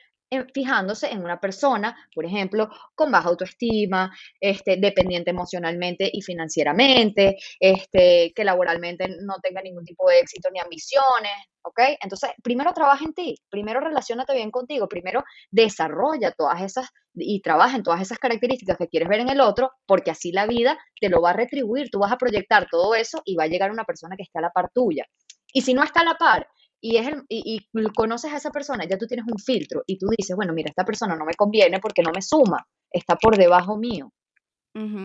fijándose 0.52 1.10
en 1.10 1.22
una 1.22 1.40
persona, 1.40 1.96
por 2.14 2.24
ejemplo, 2.24 2.68
con 2.94 3.10
baja 3.10 3.28
autoestima, 3.28 4.14
este, 4.40 4.76
dependiente 4.76 5.30
emocionalmente 5.30 6.10
y 6.12 6.22
financieramente, 6.22 7.36
este, 7.58 8.32
que 8.34 8.44
laboralmente 8.44 9.08
no 9.22 9.36
tenga 9.42 9.62
ningún 9.62 9.84
tipo 9.84 10.08
de 10.08 10.20
éxito 10.20 10.50
ni 10.52 10.60
ambiciones, 10.60 11.32
¿ok? 11.62 11.80
Entonces, 12.02 12.30
primero 12.42 12.72
trabaja 12.72 13.04
en 13.04 13.14
ti, 13.14 13.36
primero 13.50 13.80
relacionate 13.80 14.34
bien 14.34 14.50
contigo, 14.50 14.88
primero 14.88 15.24
desarrolla 15.50 16.32
todas 16.32 16.62
esas 16.62 16.88
y 17.14 17.40
trabaja 17.40 17.76
en 17.76 17.82
todas 17.82 18.00
esas 18.00 18.18
características 18.18 18.76
que 18.76 18.88
quieres 18.88 19.08
ver 19.08 19.20
en 19.20 19.28
el 19.30 19.40
otro, 19.40 19.72
porque 19.86 20.10
así 20.10 20.32
la 20.32 20.46
vida 20.46 20.78
te 21.00 21.08
lo 21.08 21.20
va 21.20 21.30
a 21.30 21.34
retribuir, 21.34 21.90
tú 21.90 21.98
vas 21.98 22.12
a 22.12 22.18
proyectar 22.18 22.68
todo 22.70 22.94
eso 22.94 23.22
y 23.24 23.34
va 23.34 23.44
a 23.44 23.48
llegar 23.48 23.70
una 23.70 23.84
persona 23.84 24.16
que 24.16 24.22
esté 24.22 24.38
a 24.38 24.42
la 24.42 24.50
par 24.50 24.70
tuya. 24.72 25.06
Y 25.52 25.62
si 25.62 25.74
no 25.74 25.82
está 25.82 26.00
a 26.00 26.04
la 26.04 26.14
par, 26.14 26.46
y, 26.80 26.96
es 26.96 27.08
y, 27.28 27.66
conoces 27.94 28.32
a 28.32 28.36
esa 28.36 28.50
persona, 28.50 28.84
ya 28.84 28.98
tú 28.98 29.06
tienes 29.06 29.26
un 29.26 29.38
filtro 29.38 29.82
y 29.86 29.98
tú 29.98 30.06
dices, 30.16 30.36
bueno, 30.36 30.52
mira, 30.52 30.70
esta 30.70 30.84
persona 30.84 31.16
no 31.16 31.24
me 31.24 31.34
conviene 31.34 31.80
porque 31.80 32.02
no 32.02 32.10
me 32.14 32.22
suma, 32.22 32.66
está 32.90 33.16
por 33.16 33.36
debajo 33.36 33.76
mío. 33.76 34.12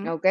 ¿Ok? 0.09 0.25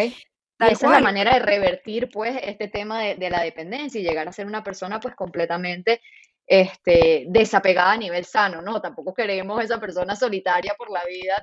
y 0.61 0.73
esa 0.73 0.87
es 0.87 0.93
la 0.93 1.01
manera 1.01 1.35
de 1.35 1.41
revertir, 1.41 2.09
pues, 2.13 2.39
este 2.45 2.69
tema 2.69 3.01
de, 3.01 3.31
la 3.31 3.43
dependencia 3.43 4.01
y 4.01 4.05
llegar 4.05 4.29
a 4.29 4.33
ser 4.33 4.47
una 4.47 4.63
persona, 4.63 5.01
pues, 5.01 5.17
completamente 5.17 6.01
este, 6.47 7.25
desapegada 7.29 7.93
a 7.93 7.97
nivel 7.97 8.25
sano, 8.25 8.63
¿no? 8.63 8.81
Tampoco 8.81 9.13
queremos 9.13 9.63
esa 9.65 9.81
persona 9.81 10.15
solitaria 10.15 10.75
por 10.79 10.91
la 10.91 11.05
vida, 11.05 11.43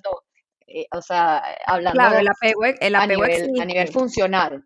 eh, 0.67 0.85
o 0.91 1.01
sea, 1.01 1.43
hablando 1.65 1.99
claro, 1.99 2.19
el 2.19 2.27
apego, 2.27 2.63
el 2.63 2.95
apego 2.95 3.23
a, 3.23 3.27
nivel, 3.27 3.61
a 3.61 3.65
nivel 3.65 3.87
funcional. 3.89 4.63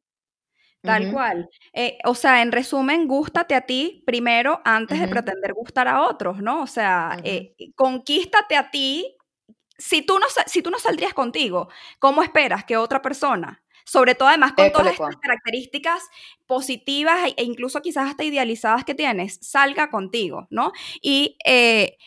Tal 0.84 1.13
cual. 1.13 1.50
Eh, 1.72 1.98
o 2.04 2.13
sea, 2.13 2.41
en 2.41 2.52
resumen, 2.52 3.08
gústate 3.08 3.56
a 3.56 3.62
ti 3.62 4.04
primero 4.06 4.62
antes 4.65 5.00
de 5.00 5.08
pretender 5.08 5.54
gustar 5.54 5.88
a 5.88 6.02
otros, 6.02 6.41
¿no? 6.41 6.62
O 6.62 6.67
sea, 6.67 7.17
eh, 7.24 7.56
conquístate 7.76 8.58
a 8.58 8.69
ti. 8.69 9.15
Si 9.78 10.02
tú, 10.02 10.19
no, 10.19 10.26
si 10.46 10.62
tú 10.62 10.69
no 10.69 10.80
saldrías 10.80 11.13
contigo, 11.13 11.69
¿cómo 12.00 12.22
esperas 12.22 12.65
que 12.65 12.76
otra 12.76 13.02
persona, 13.02 13.63
sobre 13.86 14.13
todo 14.13 14.28
además 14.28 14.54
con 14.54 14.72
todas 14.72 14.91
estas 14.91 15.15
características 15.17 16.04
positivas 16.46 17.28
e, 17.28 17.34
e 17.38 17.43
incluso 17.43 17.82
quizás 17.82 18.10
hasta 18.10 18.24
idealizadas 18.26 18.84
que 18.84 18.93
tienes, 18.93 19.39
salga 19.41 19.89
contigo, 19.89 20.48
¿no? 20.50 20.74
Y 21.02 21.38
eh, 21.46 21.98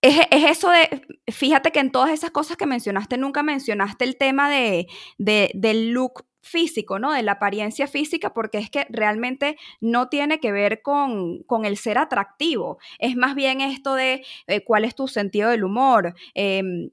es, 0.00 0.26
eso 0.30 0.70
de, 0.70 1.02
fíjate 1.30 1.72
que 1.72 1.80
en 1.80 1.90
todas 1.90 2.10
esas 2.10 2.30
cosas 2.30 2.56
que 2.56 2.66
mencionaste, 2.66 3.18
nunca 3.18 3.42
mencionaste 3.42 4.04
el 4.04 4.16
tema 4.16 4.48
de, 4.48 4.86
de, 5.18 5.50
del 5.54 5.90
look 5.90 6.24
físico, 6.42 6.98
¿no? 6.98 7.12
De 7.12 7.22
la 7.22 7.32
apariencia 7.32 7.86
física, 7.86 8.32
porque 8.32 8.58
es 8.58 8.70
que 8.70 8.86
realmente 8.90 9.56
no 9.80 10.08
tiene 10.08 10.40
que 10.40 10.52
ver 10.52 10.82
con, 10.82 11.44
el 11.64 11.76
ser 11.76 11.98
atractivo. 11.98 12.78
Es 12.98 13.16
más 13.16 13.34
bien 13.34 13.60
esto 13.60 13.94
de 13.94 14.24
eh, 14.46 14.64
cuál 14.64 14.84
es 14.84 14.94
tu 14.94 15.08
sentido 15.08 15.50
del 15.50 15.64
humor, 15.64 16.14
em, 16.34 16.90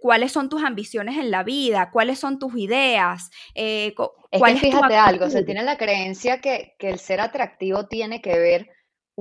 cuáles 0.00 0.30
son 0.30 0.48
tus 0.48 0.62
ambiciones 0.62 1.18
en 1.18 1.30
la 1.30 1.42
vida, 1.42 1.90
cuáles 1.90 2.18
son 2.18 2.38
tus 2.38 2.56
ideas. 2.56 3.30
Eh, 3.54 3.94
es 4.30 4.42
que 4.42 4.56
fíjate 4.56 4.96
algo, 4.96 5.28
se 5.28 5.42
tiene 5.42 5.62
la 5.64 5.76
creencia 5.76 6.40
que, 6.40 6.74
que 6.78 6.90
el 6.90 6.98
ser 6.98 7.20
atractivo 7.20 7.86
tiene 7.86 8.20
que 8.22 8.38
ver 8.38 8.70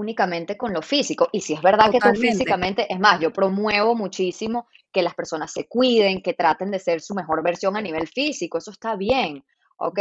únicamente 0.01 0.57
con 0.57 0.73
lo 0.73 0.81
físico. 0.81 1.29
Y 1.31 1.41
si 1.41 1.53
es 1.53 1.61
verdad 1.61 1.89
que 1.91 1.99
tú 1.99 2.09
físicamente, 2.19 2.91
es 2.91 2.99
más, 2.99 3.19
yo 3.19 3.31
promuevo 3.31 3.95
muchísimo 3.95 4.67
que 4.91 5.01
las 5.01 5.15
personas 5.15 5.51
se 5.53 5.67
cuiden, 5.67 6.21
que 6.21 6.33
traten 6.33 6.71
de 6.71 6.79
ser 6.79 7.01
su 7.01 7.15
mejor 7.15 7.41
versión 7.43 7.77
a 7.77 7.81
nivel 7.81 8.07
físico, 8.07 8.57
eso 8.57 8.71
está 8.71 8.95
bien, 8.95 9.45
¿ok? 9.77 9.99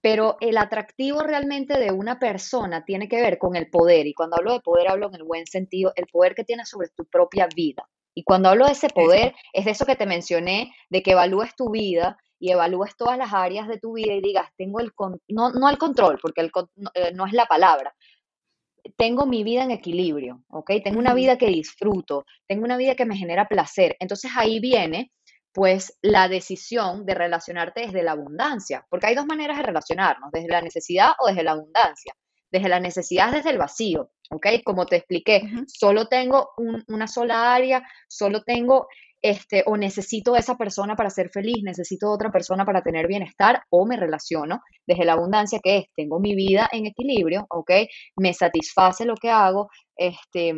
Pero 0.00 0.36
el 0.40 0.56
atractivo 0.56 1.22
realmente 1.22 1.78
de 1.78 1.92
una 1.92 2.18
persona 2.18 2.84
tiene 2.84 3.08
que 3.08 3.20
ver 3.20 3.38
con 3.38 3.56
el 3.56 3.68
poder. 3.68 4.06
Y 4.06 4.14
cuando 4.14 4.36
hablo 4.36 4.52
de 4.54 4.60
poder, 4.60 4.88
hablo 4.88 5.08
en 5.08 5.16
el 5.16 5.24
buen 5.24 5.46
sentido, 5.46 5.92
el 5.96 6.06
poder 6.06 6.34
que 6.34 6.44
tienes 6.44 6.68
sobre 6.68 6.88
tu 6.88 7.04
propia 7.04 7.48
vida. 7.54 7.86
Y 8.14 8.24
cuando 8.24 8.48
hablo 8.48 8.66
de 8.66 8.72
ese 8.72 8.88
poder, 8.88 9.34
es 9.52 9.64
de 9.64 9.70
eso 9.70 9.86
que 9.86 9.96
te 9.96 10.06
mencioné, 10.06 10.74
de 10.88 11.02
que 11.02 11.12
evalúes 11.12 11.54
tu 11.54 11.70
vida 11.70 12.18
y 12.40 12.50
evalúes 12.50 12.96
todas 12.96 13.18
las 13.18 13.32
áreas 13.32 13.68
de 13.68 13.78
tu 13.78 13.92
vida 13.92 14.14
y 14.14 14.22
digas, 14.22 14.48
tengo 14.56 14.80
el, 14.80 14.90
no, 15.28 15.50
no 15.52 15.68
el 15.68 15.78
control, 15.78 16.18
porque 16.20 16.40
el, 16.40 16.50
eh, 16.94 17.12
no 17.14 17.26
es 17.26 17.34
la 17.34 17.46
palabra, 17.46 17.94
tengo 18.96 19.26
mi 19.26 19.44
vida 19.44 19.64
en 19.64 19.70
equilibrio, 19.70 20.44
¿ok? 20.48 20.72
Tengo 20.84 20.98
una 20.98 21.14
vida 21.14 21.38
que 21.38 21.46
disfruto, 21.46 22.24
tengo 22.46 22.64
una 22.64 22.76
vida 22.76 22.94
que 22.94 23.06
me 23.06 23.16
genera 23.16 23.48
placer. 23.48 23.96
Entonces 24.00 24.30
ahí 24.36 24.60
viene 24.60 25.12
pues 25.52 25.98
la 26.02 26.28
decisión 26.28 27.04
de 27.04 27.14
relacionarte 27.14 27.80
desde 27.80 28.02
la 28.02 28.12
abundancia, 28.12 28.86
porque 28.88 29.08
hay 29.08 29.14
dos 29.14 29.26
maneras 29.26 29.56
de 29.56 29.64
relacionarnos, 29.64 30.30
desde 30.32 30.48
la 30.48 30.62
necesidad 30.62 31.12
o 31.18 31.28
desde 31.28 31.42
la 31.42 31.52
abundancia. 31.52 32.14
Desde 32.52 32.68
la 32.68 32.80
necesidad, 32.80 33.30
desde 33.30 33.50
el 33.50 33.58
vacío, 33.58 34.10
¿ok? 34.30 34.46
Como 34.64 34.84
te 34.84 34.96
expliqué, 34.96 35.42
solo 35.68 36.08
tengo 36.08 36.50
una 36.88 37.06
sola 37.06 37.54
área, 37.54 37.80
solo 38.08 38.42
tengo 38.42 38.88
este, 39.22 39.62
o 39.66 39.76
necesito 39.76 40.36
esa 40.36 40.56
persona 40.56 40.96
para 40.96 41.10
ser 41.10 41.30
feliz, 41.30 41.62
necesito 41.62 42.10
otra 42.10 42.30
persona 42.30 42.64
para 42.64 42.82
tener 42.82 43.06
bienestar, 43.06 43.62
o 43.70 43.86
me 43.86 43.96
relaciono 43.96 44.60
desde 44.86 45.04
la 45.04 45.12
abundancia, 45.12 45.60
que 45.62 45.78
es, 45.78 45.84
tengo 45.94 46.20
mi 46.20 46.34
vida 46.34 46.68
en 46.72 46.86
equilibrio, 46.86 47.46
¿ok? 47.50 47.70
Me 48.16 48.32
satisface 48.32 49.04
lo 49.04 49.14
que 49.14 49.30
hago, 49.30 49.68
este, 49.96 50.54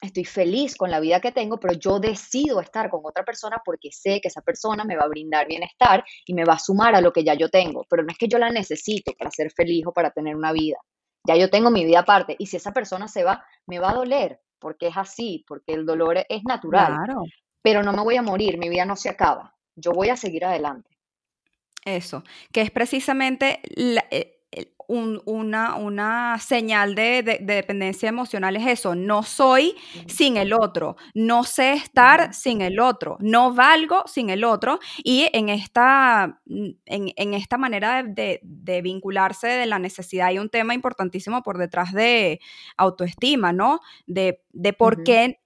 estoy 0.00 0.24
feliz 0.24 0.76
con 0.76 0.90
la 0.90 1.00
vida 1.00 1.20
que 1.20 1.32
tengo, 1.32 1.58
pero 1.58 1.74
yo 1.74 1.98
decido 1.98 2.60
estar 2.60 2.88
con 2.88 3.00
otra 3.02 3.24
persona 3.24 3.60
porque 3.64 3.88
sé 3.90 4.20
que 4.20 4.28
esa 4.28 4.42
persona 4.42 4.84
me 4.84 4.96
va 4.96 5.04
a 5.04 5.08
brindar 5.08 5.48
bienestar 5.48 6.04
y 6.24 6.34
me 6.34 6.44
va 6.44 6.54
a 6.54 6.58
sumar 6.58 6.94
a 6.94 7.00
lo 7.00 7.12
que 7.12 7.24
ya 7.24 7.34
yo 7.34 7.48
tengo, 7.48 7.84
pero 7.90 8.04
no 8.04 8.10
es 8.10 8.18
que 8.18 8.28
yo 8.28 8.38
la 8.38 8.50
necesito 8.50 9.12
para 9.18 9.30
ser 9.30 9.50
feliz 9.50 9.86
o 9.86 9.92
para 9.92 10.10
tener 10.10 10.36
una 10.36 10.52
vida. 10.52 10.76
Ya 11.26 11.36
yo 11.36 11.50
tengo 11.50 11.70
mi 11.70 11.84
vida 11.84 12.00
aparte 12.00 12.36
y 12.38 12.46
si 12.46 12.56
esa 12.56 12.72
persona 12.72 13.08
se 13.08 13.24
va, 13.24 13.44
me 13.66 13.80
va 13.80 13.90
a 13.90 13.94
doler 13.94 14.40
porque 14.60 14.88
es 14.88 14.96
así, 14.96 15.44
porque 15.46 15.74
el 15.74 15.84
dolor 15.84 16.24
es 16.28 16.42
natural. 16.44 16.96
Claro 17.04 17.24
pero 17.62 17.82
no 17.82 17.92
me 17.92 18.02
voy 18.02 18.16
a 18.16 18.22
morir, 18.22 18.58
mi 18.58 18.68
vida 18.68 18.84
no 18.84 18.96
se 18.96 19.08
acaba, 19.08 19.56
yo 19.76 19.92
voy 19.92 20.08
a 20.08 20.16
seguir 20.16 20.44
adelante. 20.44 20.90
Eso, 21.84 22.22
que 22.52 22.60
es 22.60 22.70
precisamente 22.70 23.60
eh, 23.76 24.38
una, 24.88 25.76
una, 25.76 26.38
señal 26.38 26.94
de, 26.94 27.38
dependencia 27.42 28.08
emocional, 28.08 28.56
es 28.56 28.66
eso, 28.66 28.94
no 28.94 29.22
soy 29.22 29.74
sin 30.06 30.38
el 30.38 30.54
otro, 30.54 30.96
no 31.14 31.44
sé 31.44 31.74
estar 31.74 32.32
sin 32.32 32.62
el 32.62 32.80
otro, 32.80 33.18
no 33.20 33.52
valgo 33.52 34.04
sin 34.06 34.30
el 34.30 34.44
otro 34.44 34.78
y 35.04 35.28
en 35.34 35.50
esta, 35.50 36.40
en, 36.46 37.34
esta 37.34 37.58
manera 37.58 38.02
de, 38.02 38.40
vincularse 38.82 39.48
de 39.48 39.66
la 39.66 39.78
necesidad 39.78 40.28
hay 40.28 40.38
un 40.38 40.48
tema 40.48 40.72
importantísimo 40.72 41.42
por 41.42 41.58
detrás 41.58 41.92
de 41.92 42.40
autoestima, 42.78 43.52
¿no? 43.52 43.80
De, 44.06 44.42
por 44.78 45.04
qué 45.04 45.40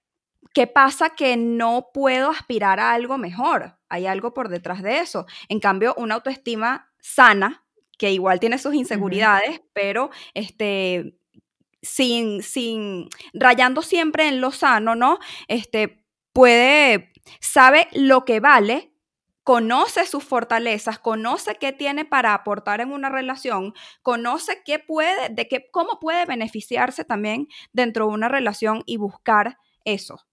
¿Qué 0.53 0.67
pasa? 0.67 1.11
Que 1.11 1.35
no 1.35 1.89
puedo 1.93 2.29
aspirar 2.29 2.79
a 2.79 2.93
algo 2.93 3.17
mejor. 3.17 3.77
Hay 3.89 4.05
algo 4.05 4.33
por 4.33 4.49
detrás 4.49 4.83
de 4.83 4.99
eso. 4.99 5.25
En 5.49 5.59
cambio, 5.59 5.95
una 5.97 6.15
autoestima 6.15 6.91
sana, 6.99 7.65
que 7.97 8.11
igual 8.11 8.39
tiene 8.39 8.57
sus 8.57 8.75
inseguridades, 8.75 9.61
pero 9.73 10.11
este, 10.33 11.15
sin, 11.81 12.43
sin, 12.43 13.09
rayando 13.33 13.81
siempre 13.81 14.27
en 14.27 14.41
lo 14.41 14.51
sano, 14.51 14.95
¿no? 14.95 15.19
Este, 15.47 16.05
puede, 16.33 17.11
sabe 17.39 17.87
lo 17.93 18.25
que 18.25 18.39
vale, 18.39 18.93
conoce 19.43 20.05
sus 20.05 20.23
fortalezas, 20.23 20.99
conoce 20.99 21.55
qué 21.55 21.71
tiene 21.71 22.05
para 22.05 22.33
aportar 22.33 22.81
en 22.81 22.91
una 22.91 23.09
relación, 23.09 23.73
conoce 24.01 24.61
qué 24.65 24.79
puede, 24.79 25.29
de 25.29 25.47
qué, 25.47 25.69
cómo 25.71 25.99
puede 25.99 26.25
beneficiarse 26.25 27.03
también 27.05 27.47
dentro 27.73 28.07
de 28.07 28.13
una 28.13 28.29
relación 28.29 28.83
y 28.85 28.97
buscar 28.97 29.57
eso. 29.83 30.25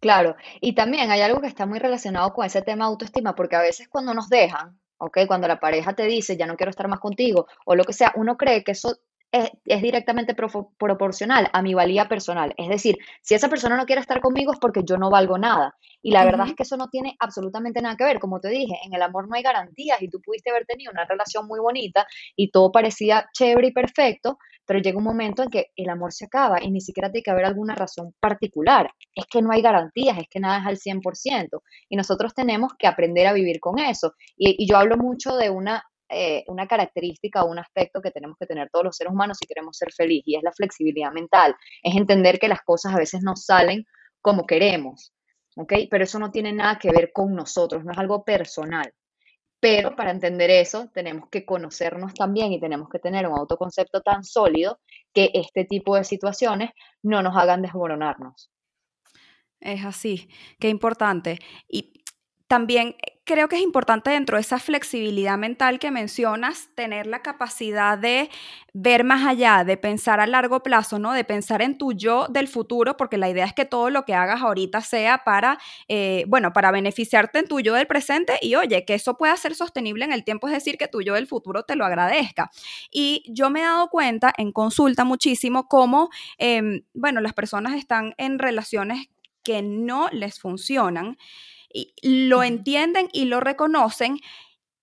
Claro, 0.00 0.36
y 0.62 0.74
también 0.74 1.10
hay 1.10 1.20
algo 1.20 1.40
que 1.42 1.46
está 1.46 1.66
muy 1.66 1.78
relacionado 1.78 2.32
con 2.32 2.46
ese 2.46 2.62
tema 2.62 2.84
de 2.86 2.90
autoestima, 2.92 3.34
porque 3.34 3.56
a 3.56 3.60
veces 3.60 3.86
cuando 3.88 4.14
nos 4.14 4.30
dejan, 4.30 4.80
¿ok? 4.96 5.18
Cuando 5.26 5.46
la 5.46 5.60
pareja 5.60 5.92
te 5.94 6.04
dice, 6.04 6.38
ya 6.38 6.46
no 6.46 6.56
quiero 6.56 6.70
estar 6.70 6.88
más 6.88 7.00
contigo, 7.00 7.46
o 7.66 7.74
lo 7.74 7.84
que 7.84 7.92
sea, 7.92 8.12
uno 8.16 8.38
cree 8.38 8.64
que 8.64 8.72
eso 8.72 8.96
es, 9.32 9.82
directamente 9.82 10.34
proporcional 10.34 11.48
a 11.52 11.62
mi 11.62 11.74
valía 11.74 12.08
personal. 12.08 12.54
Es 12.56 12.68
decir, 12.68 12.96
si 13.22 13.34
esa 13.34 13.48
persona 13.48 13.76
no 13.76 13.86
quiere 13.86 14.00
estar 14.00 14.20
conmigo 14.20 14.52
es 14.52 14.58
porque 14.58 14.82
yo 14.84 14.96
no 14.96 15.10
valgo 15.10 15.38
nada. 15.38 15.76
Y 16.02 16.12
la 16.12 16.24
verdad 16.24 16.48
es 16.48 16.54
que 16.54 16.62
eso 16.62 16.76
no 16.76 16.88
tiene 16.88 17.14
absolutamente 17.20 17.82
nada 17.82 17.96
que 17.96 18.04
ver. 18.04 18.18
Como 18.18 18.40
te 18.40 18.48
dije, 18.48 18.74
en 18.84 18.94
el 18.94 19.02
amor 19.02 19.28
no 19.28 19.36
hay 19.36 19.42
garantías 19.42 20.00
y 20.00 20.08
tú 20.08 20.20
pudiste 20.20 20.50
haber 20.50 20.64
tenido 20.64 20.90
una 20.92 21.04
relación 21.04 21.46
muy 21.46 21.60
bonita 21.60 22.06
y 22.34 22.50
todo 22.50 22.72
parecía 22.72 23.28
chévere 23.32 23.68
y 23.68 23.72
perfecto, 23.72 24.38
pero 24.66 24.80
llega 24.80 24.98
un 24.98 25.04
momento 25.04 25.42
en 25.42 25.50
que 25.50 25.66
el 25.76 25.90
amor 25.90 26.12
se 26.12 26.24
acaba 26.24 26.62
y 26.62 26.70
ni 26.70 26.80
siquiera 26.80 27.10
tiene 27.10 27.22
que 27.22 27.30
haber 27.30 27.44
alguna 27.44 27.74
razón 27.74 28.14
particular. 28.18 28.90
Es 29.14 29.26
que 29.26 29.42
no 29.42 29.52
hay 29.52 29.62
garantías, 29.62 30.18
es 30.18 30.28
que 30.28 30.40
nada 30.40 30.60
es 30.60 30.66
al 30.66 30.78
100%. 30.78 31.60
Y 31.88 31.96
nosotros 31.96 32.34
tenemos 32.34 32.72
que 32.78 32.86
aprender 32.86 33.26
a 33.26 33.32
vivir 33.32 33.60
con 33.60 33.78
eso. 33.78 34.14
Y, 34.36 34.56
y 34.58 34.66
yo 34.66 34.78
hablo 34.78 34.96
mucho 34.96 35.36
de 35.36 35.50
una 35.50 35.84
eh, 36.10 36.44
una 36.48 36.66
característica 36.66 37.42
o 37.42 37.50
un 37.50 37.58
aspecto 37.58 38.00
que 38.02 38.10
tenemos 38.10 38.36
que 38.38 38.46
tener 38.46 38.68
todos 38.70 38.84
los 38.84 38.96
seres 38.96 39.12
humanos 39.12 39.38
si 39.38 39.46
queremos 39.46 39.76
ser 39.76 39.92
felices 39.92 40.24
y 40.26 40.36
es 40.36 40.42
la 40.42 40.52
flexibilidad 40.52 41.12
mental. 41.12 41.54
Es 41.82 41.94
entender 41.96 42.38
que 42.38 42.48
las 42.48 42.62
cosas 42.62 42.94
a 42.94 42.98
veces 42.98 43.22
no 43.22 43.36
salen 43.36 43.86
como 44.20 44.46
queremos, 44.46 45.12
¿ok? 45.56 45.72
Pero 45.90 46.04
eso 46.04 46.18
no 46.18 46.30
tiene 46.30 46.52
nada 46.52 46.78
que 46.78 46.90
ver 46.90 47.12
con 47.12 47.34
nosotros, 47.34 47.84
no 47.84 47.92
es 47.92 47.98
algo 47.98 48.24
personal. 48.24 48.92
Pero 49.60 49.94
para 49.94 50.10
entender 50.10 50.50
eso 50.50 50.88
tenemos 50.92 51.28
que 51.28 51.44
conocernos 51.44 52.14
también 52.14 52.52
y 52.52 52.60
tenemos 52.60 52.88
que 52.88 52.98
tener 52.98 53.28
un 53.28 53.38
autoconcepto 53.38 54.00
tan 54.00 54.24
sólido 54.24 54.80
que 55.12 55.30
este 55.34 55.64
tipo 55.64 55.96
de 55.96 56.04
situaciones 56.04 56.70
no 57.02 57.22
nos 57.22 57.36
hagan 57.36 57.60
desmoronarnos. 57.60 58.50
Es 59.60 59.84
así, 59.84 60.28
qué 60.58 60.70
importante. 60.70 61.38
Y 61.68 62.02
también 62.48 62.96
creo 63.30 63.48
que 63.48 63.54
es 63.54 63.62
importante 63.62 64.10
dentro 64.10 64.36
de 64.36 64.40
esa 64.40 64.58
flexibilidad 64.58 65.38
mental 65.38 65.78
que 65.78 65.92
mencionas, 65.92 66.68
tener 66.74 67.06
la 67.06 67.22
capacidad 67.22 67.96
de 67.96 68.28
ver 68.72 69.04
más 69.04 69.24
allá, 69.24 69.62
de 69.62 69.76
pensar 69.76 70.18
a 70.18 70.26
largo 70.26 70.64
plazo, 70.64 70.98
¿no? 70.98 71.12
De 71.12 71.22
pensar 71.22 71.62
en 71.62 71.78
tu 71.78 71.92
yo 71.92 72.26
del 72.26 72.48
futuro, 72.48 72.96
porque 72.96 73.18
la 73.18 73.30
idea 73.30 73.44
es 73.44 73.54
que 73.54 73.64
todo 73.64 73.88
lo 73.88 74.04
que 74.04 74.14
hagas 74.14 74.42
ahorita 74.42 74.80
sea 74.80 75.22
para, 75.22 75.60
eh, 75.86 76.24
bueno, 76.26 76.52
para 76.52 76.72
beneficiarte 76.72 77.38
en 77.38 77.46
tu 77.46 77.60
yo 77.60 77.74
del 77.74 77.86
presente 77.86 78.36
y 78.42 78.56
oye, 78.56 78.84
que 78.84 78.94
eso 78.94 79.16
pueda 79.16 79.36
ser 79.36 79.54
sostenible 79.54 80.04
en 80.04 80.10
el 80.10 80.24
tiempo, 80.24 80.48
es 80.48 80.52
decir, 80.52 80.76
que 80.76 80.88
tu 80.88 81.00
yo 81.00 81.14
del 81.14 81.28
futuro 81.28 81.62
te 81.62 81.76
lo 81.76 81.84
agradezca. 81.84 82.50
Y 82.90 83.22
yo 83.28 83.48
me 83.48 83.60
he 83.60 83.62
dado 83.62 83.90
cuenta 83.90 84.34
en 84.38 84.50
consulta 84.50 85.04
muchísimo 85.04 85.68
cómo, 85.68 86.10
em, 86.36 86.82
bueno, 86.94 87.20
las 87.20 87.34
personas 87.34 87.74
están 87.74 88.12
en 88.18 88.40
relaciones 88.40 89.06
que 89.44 89.62
no 89.62 90.08
les 90.10 90.40
funcionan 90.40 91.16
lo 92.02 92.42
entienden 92.42 93.08
y 93.12 93.26
lo 93.26 93.40
reconocen 93.40 94.18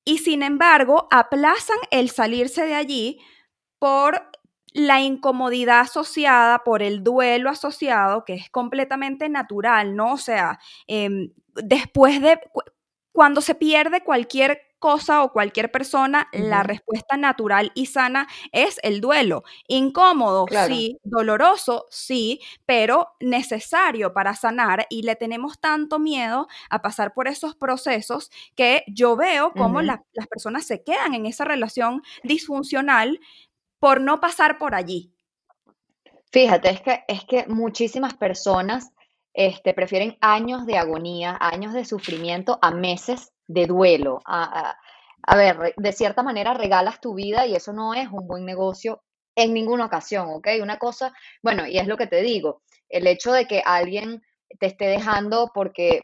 y 0.05 0.19
sin 0.19 0.43
embargo 0.43 1.07
aplazan 1.11 1.77
el 1.91 2.09
salirse 2.09 2.65
de 2.65 2.75
allí 2.75 3.19
por 3.79 4.29
la 4.73 5.01
incomodidad 5.01 5.81
asociada, 5.81 6.63
por 6.63 6.83
el 6.83 7.03
duelo 7.03 7.49
asociado, 7.49 8.25
que 8.25 8.35
es 8.35 8.49
completamente 8.51 9.29
natural, 9.29 9.95
¿no? 9.95 10.13
O 10.13 10.17
sea, 10.17 10.59
em, 10.87 11.31
después 11.55 12.21
de, 12.21 12.39
cuando 13.13 13.41
se 13.41 13.55
pierde 13.55 14.03
cualquier 14.03 14.61
cosa 14.79 15.23
o 15.23 15.31
cualquier 15.31 15.71
persona, 15.71 16.27
la 16.31 16.63
respuesta 16.63 17.17
natural 17.17 17.71
y 17.75 17.87
sana 17.87 18.27
es 18.51 18.79
el 18.83 19.01
duelo. 19.01 19.43
Incómodo, 19.67 20.45
sí, 20.67 20.97
doloroso, 21.03 21.87
sí, 21.89 22.41
pero 22.65 23.09
necesario 23.19 24.13
para 24.13 24.35
sanar 24.35 24.85
y 24.89 25.03
le 25.03 25.15
tenemos 25.15 25.59
tanto 25.59 25.99
miedo 25.99 26.47
a 26.69 26.81
pasar 26.81 27.13
por 27.13 27.27
esos 27.27 27.55
procesos 27.55 28.29
que 28.55 28.83
yo 28.87 29.15
veo 29.15 29.51
cómo 29.53 29.81
las 29.81 29.99
personas 30.29 30.65
se 30.65 30.83
quedan 30.83 31.13
en 31.13 31.25
esa 31.25 31.45
relación 31.45 32.01
disfuncional 32.23 33.19
por 33.79 34.01
no 34.01 34.19
pasar 34.19 34.57
por 34.57 34.75
allí. 34.75 35.13
Fíjate, 36.31 36.69
es 36.69 36.81
que, 36.81 37.03
es 37.07 37.23
que 37.23 37.45
muchísimas 37.47 38.13
personas 38.13 38.91
este, 39.33 39.73
prefieren 39.73 40.17
años 40.19 40.65
de 40.65 40.77
agonía, 40.77 41.37
años 41.39 41.73
de 41.73 41.85
sufrimiento 41.85 42.59
a 42.61 42.71
meses 42.71 43.31
de 43.47 43.65
duelo. 43.65 44.19
A, 44.25 44.77
ver, 45.35 45.73
de 45.75 45.91
cierta 45.93 46.23
manera 46.23 46.53
regalas 46.53 47.01
tu 47.01 47.15
vida 47.15 47.45
y 47.45 47.55
eso 47.55 47.73
no 47.73 47.93
es 47.93 48.07
un 48.11 48.27
buen 48.27 48.45
negocio 48.45 49.01
en 49.35 49.53
ninguna 49.53 49.85
ocasión, 49.85 50.29
¿ok? 50.29 50.47
Una 50.61 50.77
cosa, 50.77 51.13
bueno, 51.43 51.67
y 51.67 51.77
es 51.77 51.87
lo 51.87 51.97
que 51.97 52.07
te 52.07 52.21
digo, 52.21 52.61
el 52.89 53.07
hecho 53.07 53.31
de 53.31 53.45
que 53.45 53.61
alguien 53.65 54.21
te 54.59 54.67
esté 54.67 54.87
dejando 54.87 55.51
porque 55.53 56.01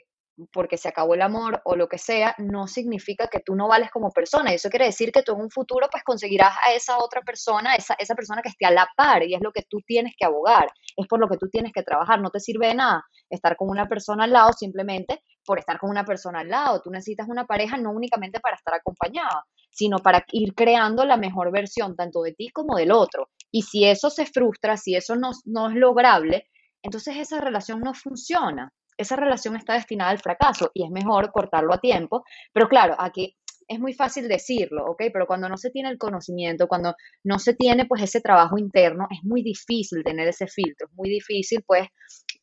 porque 0.52 0.78
se 0.78 0.90
acabó 0.90 1.14
el 1.14 1.22
amor 1.22 1.62
o 1.66 1.76
lo 1.76 1.88
que 1.88 1.98
sea, 1.98 2.36
no 2.38 2.68
significa 2.68 3.28
que 3.28 3.40
tú 3.40 3.56
no 3.56 3.68
vales 3.68 3.92
como 3.92 4.12
persona. 4.12 4.52
Eso 4.52 4.70
quiere 4.70 4.86
decir 4.86 5.12
que 5.12 5.24
tú 5.24 5.34
en 5.34 5.42
un 5.42 5.52
futuro 5.52 5.88
pues 5.92 6.04
conseguirás 6.04 6.56
a 6.66 6.74
esa 6.74 6.98
otra 6.98 7.22
persona, 7.22 7.76
esa, 7.76 7.96
esa 8.00 8.16
persona 8.16 8.42
que 8.42 8.50
esté 8.50 8.66
a 8.66 8.72
la 8.72 8.88
par 8.96 9.24
y 9.24 9.36
es 9.36 9.42
lo 9.42 9.52
que 9.52 9.64
tú 9.70 9.80
tienes 9.86 10.14
que 10.18 10.26
abogar, 10.26 10.70
es 10.98 11.08
por 11.08 11.20
lo 11.20 11.28
que 11.28 11.38
tú 11.38 11.50
tienes 11.50 11.72
que 11.72 11.84
trabajar. 11.84 12.20
No 12.22 12.32
te 12.32 12.40
sirve 12.40 12.68
de 12.68 12.76
nada 12.76 13.04
estar 13.30 13.56
con 13.56 13.70
una 13.70 13.88
persona 13.88 14.24
al 14.24 14.32
lado 14.32 14.54
simplemente 14.54 15.22
por 15.46 15.60
estar 15.60 15.80
con 15.80 15.90
una 15.90 16.06
persona 16.06 16.40
al 16.40 16.50
lado. 16.50 16.82
Tú 16.82 16.90
necesitas 16.90 17.28
una 17.28 17.46
pareja 17.46 17.78
no 17.78 17.92
únicamente 17.92 18.40
para 18.40 18.56
estar 18.56 18.74
acompañada, 18.74 19.46
sino 19.72 20.00
para 20.00 20.26
ir 20.32 20.54
creando 20.54 21.06
la 21.06 21.18
mejor 21.18 21.52
versión 21.52 21.96
tanto 21.96 22.22
de 22.22 22.34
ti 22.34 22.50
como 22.50 22.76
del 22.76 22.92
otro. 22.92 23.30
Y 23.52 23.64
si 23.64 23.86
eso 23.86 24.10
se 24.10 24.26
frustra, 24.26 24.78
si 24.78 24.96
eso 24.96 25.16
no, 25.16 25.32
es 25.32 25.76
lograble, 25.76 26.48
entonces 26.82 27.18
esa 27.18 27.40
relación 27.40 27.80
no 27.80 27.94
funciona 27.94 28.72
esa 28.96 29.16
relación 29.16 29.56
está 29.56 29.74
destinada 29.74 30.12
al 30.12 30.20
fracaso 30.20 30.70
y 30.72 30.86
es 30.86 30.92
mejor 30.92 31.32
cortarlo 31.32 31.74
a 31.74 31.80
tiempo. 31.80 32.24
Pero 32.54 32.70
claro, 32.70 32.96
aquí 33.00 33.36
es 33.68 33.80
muy 33.80 33.94
fácil 33.94 34.28
decirlo, 34.28 34.86
¿ok? 34.86 35.04
Pero 35.12 35.26
cuando 35.26 35.50
no 35.50 35.58
se 35.58 35.72
tiene 35.72 35.90
el 35.90 35.98
conocimiento, 35.98 36.68
cuando 36.68 36.96
no 37.24 37.40
se 37.40 37.54
tiene 37.54 37.86
pues 37.86 38.02
ese 38.02 38.22
trabajo 38.22 38.58
interno, 38.58 39.08
es 39.10 39.24
muy 39.24 39.42
difícil 39.42 40.04
tener 40.04 40.28
ese 40.28 40.48
filtro, 40.48 40.88
es 40.88 40.94
muy 40.96 41.10
difícil 41.10 41.64
pues 41.66 41.88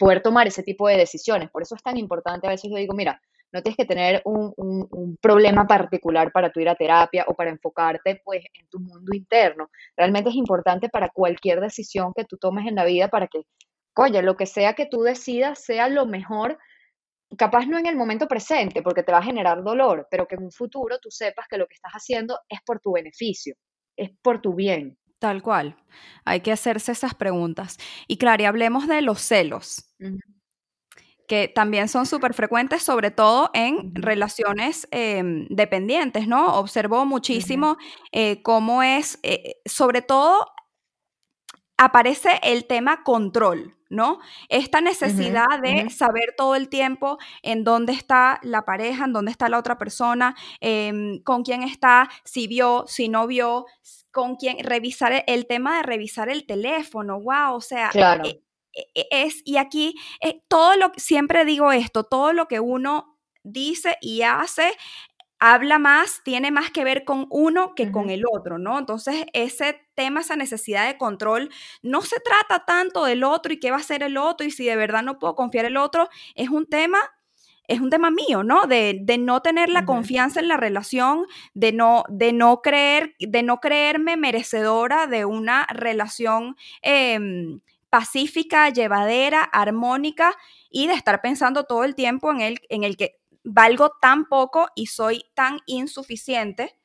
poder 0.01 0.23
tomar 0.23 0.47
ese 0.47 0.63
tipo 0.63 0.89
de 0.89 0.97
decisiones. 0.97 1.51
Por 1.51 1.61
eso 1.61 1.75
es 1.75 1.83
tan 1.83 1.99
importante, 1.99 2.47
a 2.47 2.51
veces 2.51 2.71
yo 2.71 2.79
digo, 2.79 2.95
mira, 2.95 3.21
no 3.53 3.63
tienes 3.63 3.77
que 3.77 3.85
tener 3.85 4.23
un, 4.25 5.19
problema 5.21 5.67
particular 5.67 6.33
para 6.33 6.51
tu 6.51 6.61
ir 6.61 6.69
a 6.71 6.75
terapia 6.75 7.25
o 7.29 7.35
para 7.35 7.51
enfocarte 7.51 8.23
pues 8.25 8.43
en 8.55 8.67
tu 8.69 8.81
mundo 8.81 9.15
interno. 9.15 9.69
Realmente 9.97 10.31
es 10.31 10.37
importante 10.37 10.89
para 10.89 11.11
cualquier 11.11 11.61
decisión 11.61 12.13
que 12.17 12.25
tú 12.25 12.39
tomes 12.39 12.67
en 12.67 12.77
la 12.77 12.85
vida 12.85 13.09
para 13.09 13.27
que 13.27 13.43
oye, 13.97 14.23
lo 14.23 14.37
que 14.37 14.47
sea 14.47 14.73
que 14.75 14.87
tú 14.87 15.03
decidas 15.03 15.63
sea 15.63 15.89
lo 15.89 16.07
mejor, 16.07 16.59
capaz 17.37 17.67
no 17.67 17.77
en 17.77 17.87
el 17.87 17.97
momento 17.97 18.27
presente, 18.27 18.83
porque 18.83 19.03
te 19.03 19.13
va 19.13 19.19
a 19.19 19.23
generar 19.23 19.63
dolor, 19.63 20.09
pero 20.11 20.27
que 20.27 20.37
en 20.37 20.45
un 20.45 20.53
futuro 20.53 20.99
tú 20.99 21.11
sepas 21.11 21.47
que 21.51 21.59
lo 21.59 21.67
que 21.67 21.75
estás 21.75 21.93
haciendo 21.93 22.39
es 22.49 22.61
por 22.65 22.81
tu 22.81 22.93
beneficio, 22.93 23.55
es 23.97 24.11
por 24.23 24.41
tu 24.41 24.55
bien. 24.55 24.97
Tal 25.21 25.43
cual. 25.43 25.77
Hay 26.25 26.41
que 26.41 26.51
hacerse 26.51 26.93
esas 26.93 27.15
preguntas. 27.15 27.77
Y 28.09 28.17
claro, 28.17 28.43
y 28.43 28.47
hablemos 28.47 28.89
de 28.89 29.03
los 29.03 29.21
celos. 29.21 29.85
que 31.29 31.47
también 31.49 31.89
son 31.89 32.07
súper 32.07 32.35
frecuentes, 32.35 32.83
sobre 32.83 33.11
todo 33.13 33.51
en 33.55 33.95
relaciones 33.95 34.89
em, 34.91 35.47
dependientes, 35.49 36.27
¿no? 36.27 36.55
Observo 36.59 37.07
muchísimo 37.07 37.77
eh, 38.13 38.43
cómo 38.43 38.83
es, 38.83 39.21
eh, 39.23 39.55
sobre 39.65 40.03
todo 40.03 40.47
aparece 41.81 42.38
el 42.43 42.66
tema 42.66 43.03
control, 43.03 43.75
¿no? 43.88 44.19
Esta 44.51 44.83
necesidad 44.83 45.47
de 45.62 45.88
saber 45.88 46.35
todo 46.37 46.55
el 46.55 46.69
tiempo 46.69 47.16
en 47.43 47.64
dónde 47.64 47.95
está 47.95 48.38
la 48.43 48.66
pareja, 48.66 49.07
en 49.07 49.14
dónde 49.14 49.31
está 49.31 49.49
la 49.49 49.59
otra 49.59 49.79
persona, 49.79 50.37
em, 50.61 51.23
con 51.23 51.43
quién 51.43 51.62
está, 51.62 52.11
si 52.23 52.47
vio, 52.47 52.85
si 52.87 53.09
no 53.09 53.27
vio, 53.27 53.64
con 54.11 54.37
quién, 54.37 54.59
revisar 54.62 55.25
el 55.27 55.47
tema 55.47 55.79
de 55.79 55.83
revisar 55.85 56.29
el 56.29 56.45
teléfono, 56.45 57.19
wow, 57.19 57.55
o 57.55 57.62
sea, 57.62 57.88
claro. 57.88 58.25
E, 58.27 58.43
e, 58.95 59.09
es, 59.11 59.40
y 59.47 59.57
aquí 59.57 59.95
eh, 60.21 60.43
todo 60.49 60.77
lo 60.77 60.93
que, 60.93 61.01
siempre 61.01 61.47
digo 61.47 61.73
esto, 61.73 62.05
todo 62.05 62.35
lo 62.35 62.47
que 62.47 62.61
uno 62.61 63.19
dice 63.43 63.97
y 64.03 64.21
hace 64.21 64.75
habla 65.40 65.79
más, 65.79 66.21
tiene 66.23 66.51
más 66.51 66.71
que 66.71 66.85
ver 66.85 67.05
con 67.05 67.27
uno 67.31 67.75
que 67.75 67.90
con 67.90 68.11
el 68.11 68.25
otro, 68.31 68.59
¿no? 68.59 68.79
Entonces, 68.79 69.25
ese 69.33 69.81
tema, 70.01 70.21
esa 70.21 70.35
necesidad 70.35 70.87
de 70.87 70.97
control, 70.97 71.51
no 71.83 72.01
se 72.01 72.17
trata 72.21 72.65
tanto 72.65 73.05
del 73.05 73.23
otro 73.23 73.53
y 73.53 73.61
qué 73.61 73.71
va 73.71 73.77
a 73.77 73.83
ser 73.83 74.03
el 74.03 74.17
otro 74.17 74.47
y 74.47 74.51
si 74.51 74.65
de 74.65 74.75
verdad 74.75 75.03
no 75.03 75.19
puedo 75.19 75.35
confiar 75.35 75.67
en 75.67 75.73
el 75.73 75.77
otro, 75.77 76.09
es 76.35 76.49
un 76.49 76.65
tema 76.65 76.99
es 77.69 77.81
un 77.81 77.91
tema 77.91 78.11
mío, 78.11 78.43
¿no? 78.43 78.67
De, 78.67 79.01
no 79.21 79.43
tener 79.43 79.69
la 79.69 79.85
confianza 79.85 80.41
en 80.41 80.49
la 80.49 80.57
relación, 80.57 81.27
de 81.55 81.71
no, 81.71 82.03
de 82.09 82.33
no 82.33 82.63
creer, 82.63 83.15
de 83.21 83.45
no 83.45 83.61
creerme 83.61 84.17
merecedora 84.17 85.07
de 85.07 85.25
una 85.25 85.67
relación 85.73 86.57
em, 86.83 87.61
pacífica, 87.89 88.71
llevadera, 88.71 89.45
armónica 89.45 90.35
y 90.69 90.89
de 90.89 90.95
estar 90.95 91.21
pensando 91.21 91.63
todo 91.63 91.85
el 91.85 91.95
tiempo 91.95 92.33
en 92.33 92.41
el, 92.41 92.59
en 92.71 92.83
el 92.83 92.97
que 92.97 93.21
valgo 93.45 93.93
tan 94.01 94.25
poco 94.25 94.67
y 94.75 94.87
soy 94.87 95.23
tan 95.35 95.61
insuficiente 95.67 96.77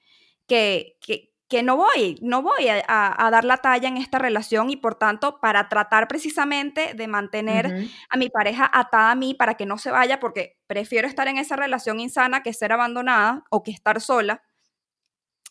que, 0.46 0.98
que, 1.02 1.35
no 1.64 1.78
voy, 1.78 2.18
no 2.22 2.42
voy 2.42 2.68
a, 2.70 3.30
dar 3.32 3.46
la 3.46 3.58
talla 3.58 3.88
en 3.88 3.98
esta 3.98 4.20
relación 4.20 4.70
y 4.70 4.78
por 4.78 4.96
tanto 4.96 5.40
para 5.40 5.70
tratar 5.70 6.08
precisamente 6.08 6.94
de 6.94 7.08
mantener 7.08 7.90
a 8.10 8.18
mi 8.18 8.30
pareja 8.30 8.70
atada 8.74 9.12
a 9.12 9.16
mí 9.16 9.34
para 9.34 9.56
que 9.56 9.66
no 9.66 9.78
se 9.78 9.92
vaya 9.92 10.20
porque 10.20 10.58
prefiero 10.68 11.08
estar 11.08 11.28
en 11.28 11.38
esa 11.38 11.56
relación 11.56 12.00
insana 12.00 12.44
que 12.44 12.54
ser 12.54 12.72
abandonada 12.72 13.44
o 13.50 13.64
que 13.64 13.72
estar 13.72 14.02
sola. 14.02 14.44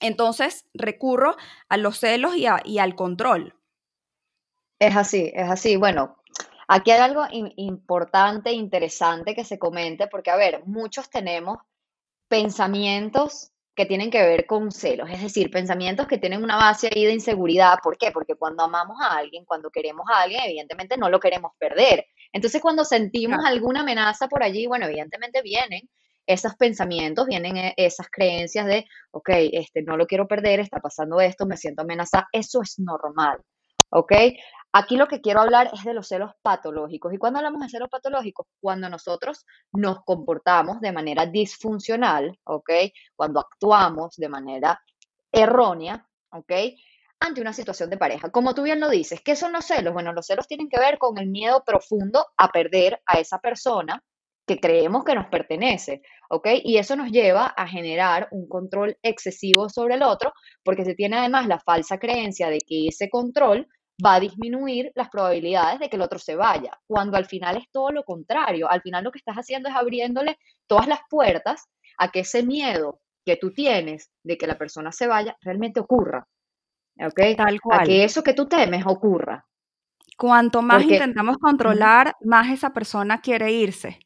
Entonces 0.00 0.66
recurro 0.74 1.36
a 1.68 1.76
los 1.76 1.98
celos 1.98 2.36
y, 2.36 2.46
y 2.64 2.78
al 2.78 2.94
control. 2.94 3.54
Es 4.78 4.96
así, 4.96 5.30
es 5.34 5.50
así. 5.50 5.76
Bueno, 5.76 6.16
Aquí 6.66 6.90
hay 6.90 7.00
algo 7.00 7.26
importante, 7.30 8.52
interesante 8.52 9.34
que 9.34 9.44
se 9.44 9.58
comente, 9.58 10.06
porque, 10.06 10.30
a 10.30 10.36
ver, 10.36 10.64
muchos 10.66 11.10
tenemos 11.10 11.58
pensamientos 12.28 13.52
que 13.74 13.86
tienen 13.86 14.10
que 14.10 14.22
ver 14.22 14.46
con 14.46 14.70
celos, 14.70 15.10
es 15.10 15.20
decir, 15.20 15.50
pensamientos 15.50 16.06
que 16.06 16.18
tienen 16.18 16.42
una 16.42 16.56
base 16.56 16.88
ahí 16.94 17.04
de 17.04 17.12
inseguridad. 17.12 17.78
¿Por 17.82 17.98
qué? 17.98 18.12
Porque 18.12 18.36
cuando 18.36 18.62
amamos 18.62 18.98
a 19.00 19.16
alguien, 19.16 19.44
cuando 19.44 19.70
queremos 19.70 20.06
a 20.12 20.22
alguien, 20.22 20.42
evidentemente 20.44 20.96
no 20.96 21.08
lo 21.08 21.18
queremos 21.18 21.52
perder. 21.58 22.06
Entonces, 22.32 22.60
cuando 22.60 22.84
sentimos 22.84 23.44
alguna 23.44 23.80
amenaza 23.80 24.28
por 24.28 24.42
allí, 24.42 24.66
bueno, 24.66 24.86
evidentemente 24.86 25.42
vienen 25.42 25.88
esos 26.26 26.54
pensamientos, 26.56 27.26
vienen 27.26 27.56
eh, 27.56 27.74
esas 27.76 28.08
creencias 28.10 28.66
de, 28.66 28.86
ok, 29.10 29.28
este, 29.52 29.82
no 29.82 29.96
lo 29.96 30.06
quiero 30.06 30.26
perder, 30.26 30.60
está 30.60 30.80
pasando 30.80 31.20
esto, 31.20 31.46
me 31.46 31.56
siento 31.56 31.82
amenazada. 31.82 32.28
Eso 32.32 32.62
es 32.62 32.78
normal, 32.78 33.38
¿ok? 33.90 34.12
Aquí 34.76 34.96
lo 34.96 35.06
que 35.06 35.20
quiero 35.20 35.40
hablar 35.40 35.70
es 35.72 35.84
de 35.84 35.94
los 35.94 36.08
celos 36.08 36.32
patológicos. 36.42 37.14
¿Y 37.14 37.16
cuando 37.16 37.38
hablamos 37.38 37.60
de 37.62 37.68
celos 37.68 37.88
patológicos? 37.88 38.48
Cuando 38.60 38.88
nosotros 38.88 39.46
nos 39.72 40.02
comportamos 40.04 40.80
de 40.80 40.90
manera 40.90 41.26
disfuncional, 41.26 42.36
¿ok? 42.42 42.70
Cuando 43.14 43.38
actuamos 43.38 44.16
de 44.16 44.28
manera 44.28 44.80
errónea, 45.30 46.04
¿ok? 46.30 46.52
ante 47.20 47.40
una 47.40 47.52
situación 47.52 47.88
de 47.88 47.96
pareja. 47.96 48.30
Como 48.30 48.54
tú 48.54 48.64
bien 48.64 48.80
lo 48.80 48.90
dices, 48.90 49.20
¿qué 49.24 49.36
son 49.36 49.52
los 49.52 49.64
celos? 49.64 49.94
Bueno, 49.94 50.12
los 50.12 50.26
celos 50.26 50.46
tienen 50.46 50.68
que 50.68 50.80
ver 50.80 50.98
con 50.98 51.16
el 51.18 51.28
miedo 51.28 51.62
profundo 51.64 52.26
a 52.36 52.48
perder 52.48 53.00
a 53.06 53.18
esa 53.18 53.38
persona 53.38 54.02
que 54.46 54.60
creemos 54.60 55.04
que 55.04 55.14
nos 55.14 55.28
pertenece, 55.28 56.02
¿ok? 56.28 56.48
Y 56.64 56.76
eso 56.76 56.96
nos 56.96 57.10
lleva 57.10 57.46
a 57.46 57.66
generar 57.66 58.28
un 58.30 58.46
control 58.48 58.98
excesivo 59.02 59.70
sobre 59.70 59.94
el 59.94 60.02
otro, 60.02 60.32
porque 60.62 60.84
se 60.84 60.94
tiene 60.94 61.16
además 61.16 61.46
la 61.46 61.60
falsa 61.60 61.98
creencia 61.98 62.50
de 62.50 62.58
que 62.58 62.88
ese 62.88 63.08
control 63.08 63.68
va 64.04 64.14
a 64.14 64.20
disminuir 64.20 64.90
las 64.94 65.08
probabilidades 65.08 65.80
de 65.80 65.88
que 65.88 65.96
el 65.96 66.02
otro 66.02 66.18
se 66.18 66.36
vaya, 66.36 66.72
cuando 66.86 67.16
al 67.16 67.26
final 67.26 67.56
es 67.56 67.70
todo 67.70 67.90
lo 67.90 68.04
contrario. 68.04 68.70
Al 68.70 68.82
final 68.82 69.04
lo 69.04 69.12
que 69.12 69.18
estás 69.18 69.36
haciendo 69.36 69.68
es 69.68 69.76
abriéndole 69.76 70.38
todas 70.66 70.88
las 70.88 71.00
puertas 71.08 71.68
a 71.98 72.10
que 72.10 72.20
ese 72.20 72.42
miedo 72.42 73.00
que 73.24 73.36
tú 73.36 73.52
tienes 73.52 74.10
de 74.22 74.36
que 74.36 74.46
la 74.46 74.58
persona 74.58 74.92
se 74.92 75.06
vaya 75.06 75.36
realmente 75.40 75.80
ocurra. 75.80 76.26
¿Ok? 76.98 77.36
Tal 77.36 77.60
cual. 77.60 77.80
A 77.80 77.84
que 77.84 78.04
eso 78.04 78.22
que 78.22 78.34
tú 78.34 78.46
temes 78.46 78.84
ocurra. 78.86 79.46
Cuanto 80.16 80.62
más 80.62 80.84
intentamos 80.84 81.38
controlar, 81.38 82.14
más 82.20 82.50
esa 82.50 82.72
persona 82.72 83.20
quiere 83.20 83.50
irse. 83.50 83.98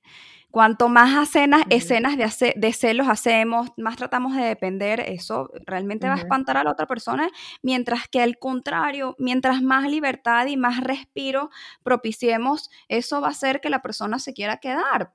Cuanto 0.50 0.88
más 0.88 1.28
escenas, 1.28 1.62
escenas 1.68 2.16
de, 2.16 2.54
de, 2.56 2.72
celos 2.72 3.06
hacemos, 3.08 3.68
más 3.76 3.96
tratamos 3.96 4.34
de 4.34 4.42
depender, 4.42 5.00
eso 5.00 5.50
realmente 5.66 6.08
va 6.08 6.14
a 6.14 6.18
espantar 6.18 6.56
a 6.56 6.64
la 6.64 6.70
otra 6.70 6.86
persona, 6.86 7.28
mientras 7.62 8.08
que 8.08 8.22
al 8.22 8.38
contrario, 8.38 9.14
mientras 9.18 9.60
más 9.60 9.90
libertad 9.90 10.46
y 10.46 10.56
más 10.56 10.82
respiro 10.82 11.50
propiciemos, 11.82 12.70
eso 12.88 13.20
va 13.20 13.28
a 13.28 13.32
hacer 13.32 13.60
que 13.60 13.68
la 13.68 13.82
persona 13.82 14.18
se 14.18 14.32
quiera 14.32 14.56
quedar. 14.56 15.12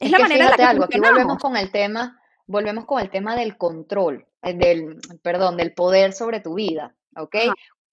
Es, 0.00 0.10
la 0.10 0.18
manera 0.18 0.44
en 0.44 0.50
la 0.50 0.56
que 0.56 0.62
algo, 0.64 0.84
aquí 0.84 0.98
volvemos 0.98 1.38
con 1.38 1.56
el 1.56 1.70
tema, 1.70 2.20
volvemos 2.46 2.84
con 2.84 3.00
el 3.00 3.08
tema 3.08 3.34
del 3.34 3.56
control, 3.56 4.26
eh, 4.42 4.52
del, 4.52 5.00
perdón, 5.22 5.56
del 5.56 5.72
poder 5.72 6.12
sobre 6.12 6.40
tu 6.40 6.54
vida, 6.54 6.94
¿ok? 7.16 7.36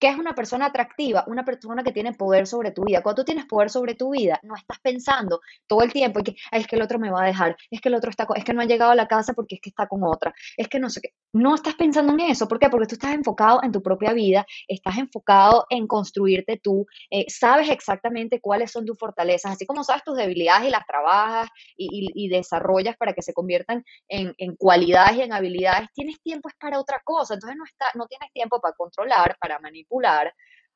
¿Qué 0.02 0.08
es 0.08 0.18
una 0.18 0.34
persona 0.34 0.66
atractiva? 0.66 1.26
Una 1.28 1.46
persona 1.46 1.84
que 1.84 1.92
tiene 1.92 2.14
poder 2.14 2.48
sobre 2.48 2.72
tu 2.72 2.86
vida. 2.86 3.04
Cuando 3.04 3.22
tú 3.22 3.26
tienes 3.26 3.46
poder 3.46 3.70
sobre 3.70 3.94
tu 3.94 4.10
vida, 4.10 4.40
no 4.42 4.56
estás 4.56 4.80
pensando 4.80 5.42
todo 5.68 5.84
el 5.84 5.94
tiempo 5.94 6.24
que 6.24 6.36
es 6.52 6.66
que 6.66 6.76
el 6.76 6.82
otro 6.82 6.98
me 6.98 7.12
va 7.12 7.22
a 7.22 7.28
dejar, 7.28 7.56
es 7.70 7.80
que 7.82 7.90
el 7.90 7.94
otro 7.94 8.10
está 8.10 8.26
es 8.36 8.44
que 8.44 8.52
no 8.52 8.62
ha 8.62 8.66
llegado 8.66 8.90
a 8.90 8.96
la 8.96 9.08
casa 9.08 9.34
porque 9.34 9.56
es 9.56 9.62
que 9.62 9.70
está 9.70 9.88
con 9.88 10.04
otra, 10.04 10.34
es 10.58 10.68
que 10.68 10.80
no 10.80 10.90
sé 10.90 11.02
qué. 11.02 11.10
No 11.34 11.54
estás 11.54 11.76
pensando 11.76 12.14
en 12.14 12.20
eso. 12.22 12.48
¿Por 12.48 12.58
qué? 12.58 12.68
Porque 12.70 12.88
tú 12.88 12.96
estás 12.96 13.14
enfocado 13.14 13.62
en 13.62 13.72
tu 13.72 13.84
propia 13.84 14.12
vida, 14.12 14.44
estás 14.68 14.98
enfocado 14.98 15.68
en 15.70 15.86
construirte 15.86 16.60
tú, 16.62 16.88
eh, 17.12 17.26
sabes 17.30 17.70
exactamente 17.70 18.42
cuáles 18.42 18.72
son 18.72 18.88
tus 18.88 18.98
fortalezas, 18.98 19.52
así 19.52 19.68
como 19.68 19.84
sabes 19.84 20.04
tus 20.04 20.18
debilidades 20.18 20.68
y 20.68 20.72
las 20.72 20.86
trabajas 20.88 21.48
y, 21.78 22.28
desarrollas 22.32 22.96
para 22.98 23.14
que 23.14 23.22
se 23.22 23.34
conviertan 23.34 23.84
en, 24.08 24.34
en, 24.38 24.56
cualidades 24.56 25.18
y 25.18 25.22
en 25.22 25.34
habilidades. 25.34 25.90
Tienes 25.94 26.20
tiempo 26.22 26.50
es 26.50 26.56
para 26.56 26.80
otra 26.80 27.02
cosa. 27.04 27.34
Entonces 27.36 27.58
no, 27.58 27.66
está, 27.66 27.86
no 27.96 28.08
tienes 28.08 28.32
tiempo 28.32 28.60
para 28.62 28.74
controlar, 28.74 29.36
para 29.40 29.60
manipular 29.60 29.91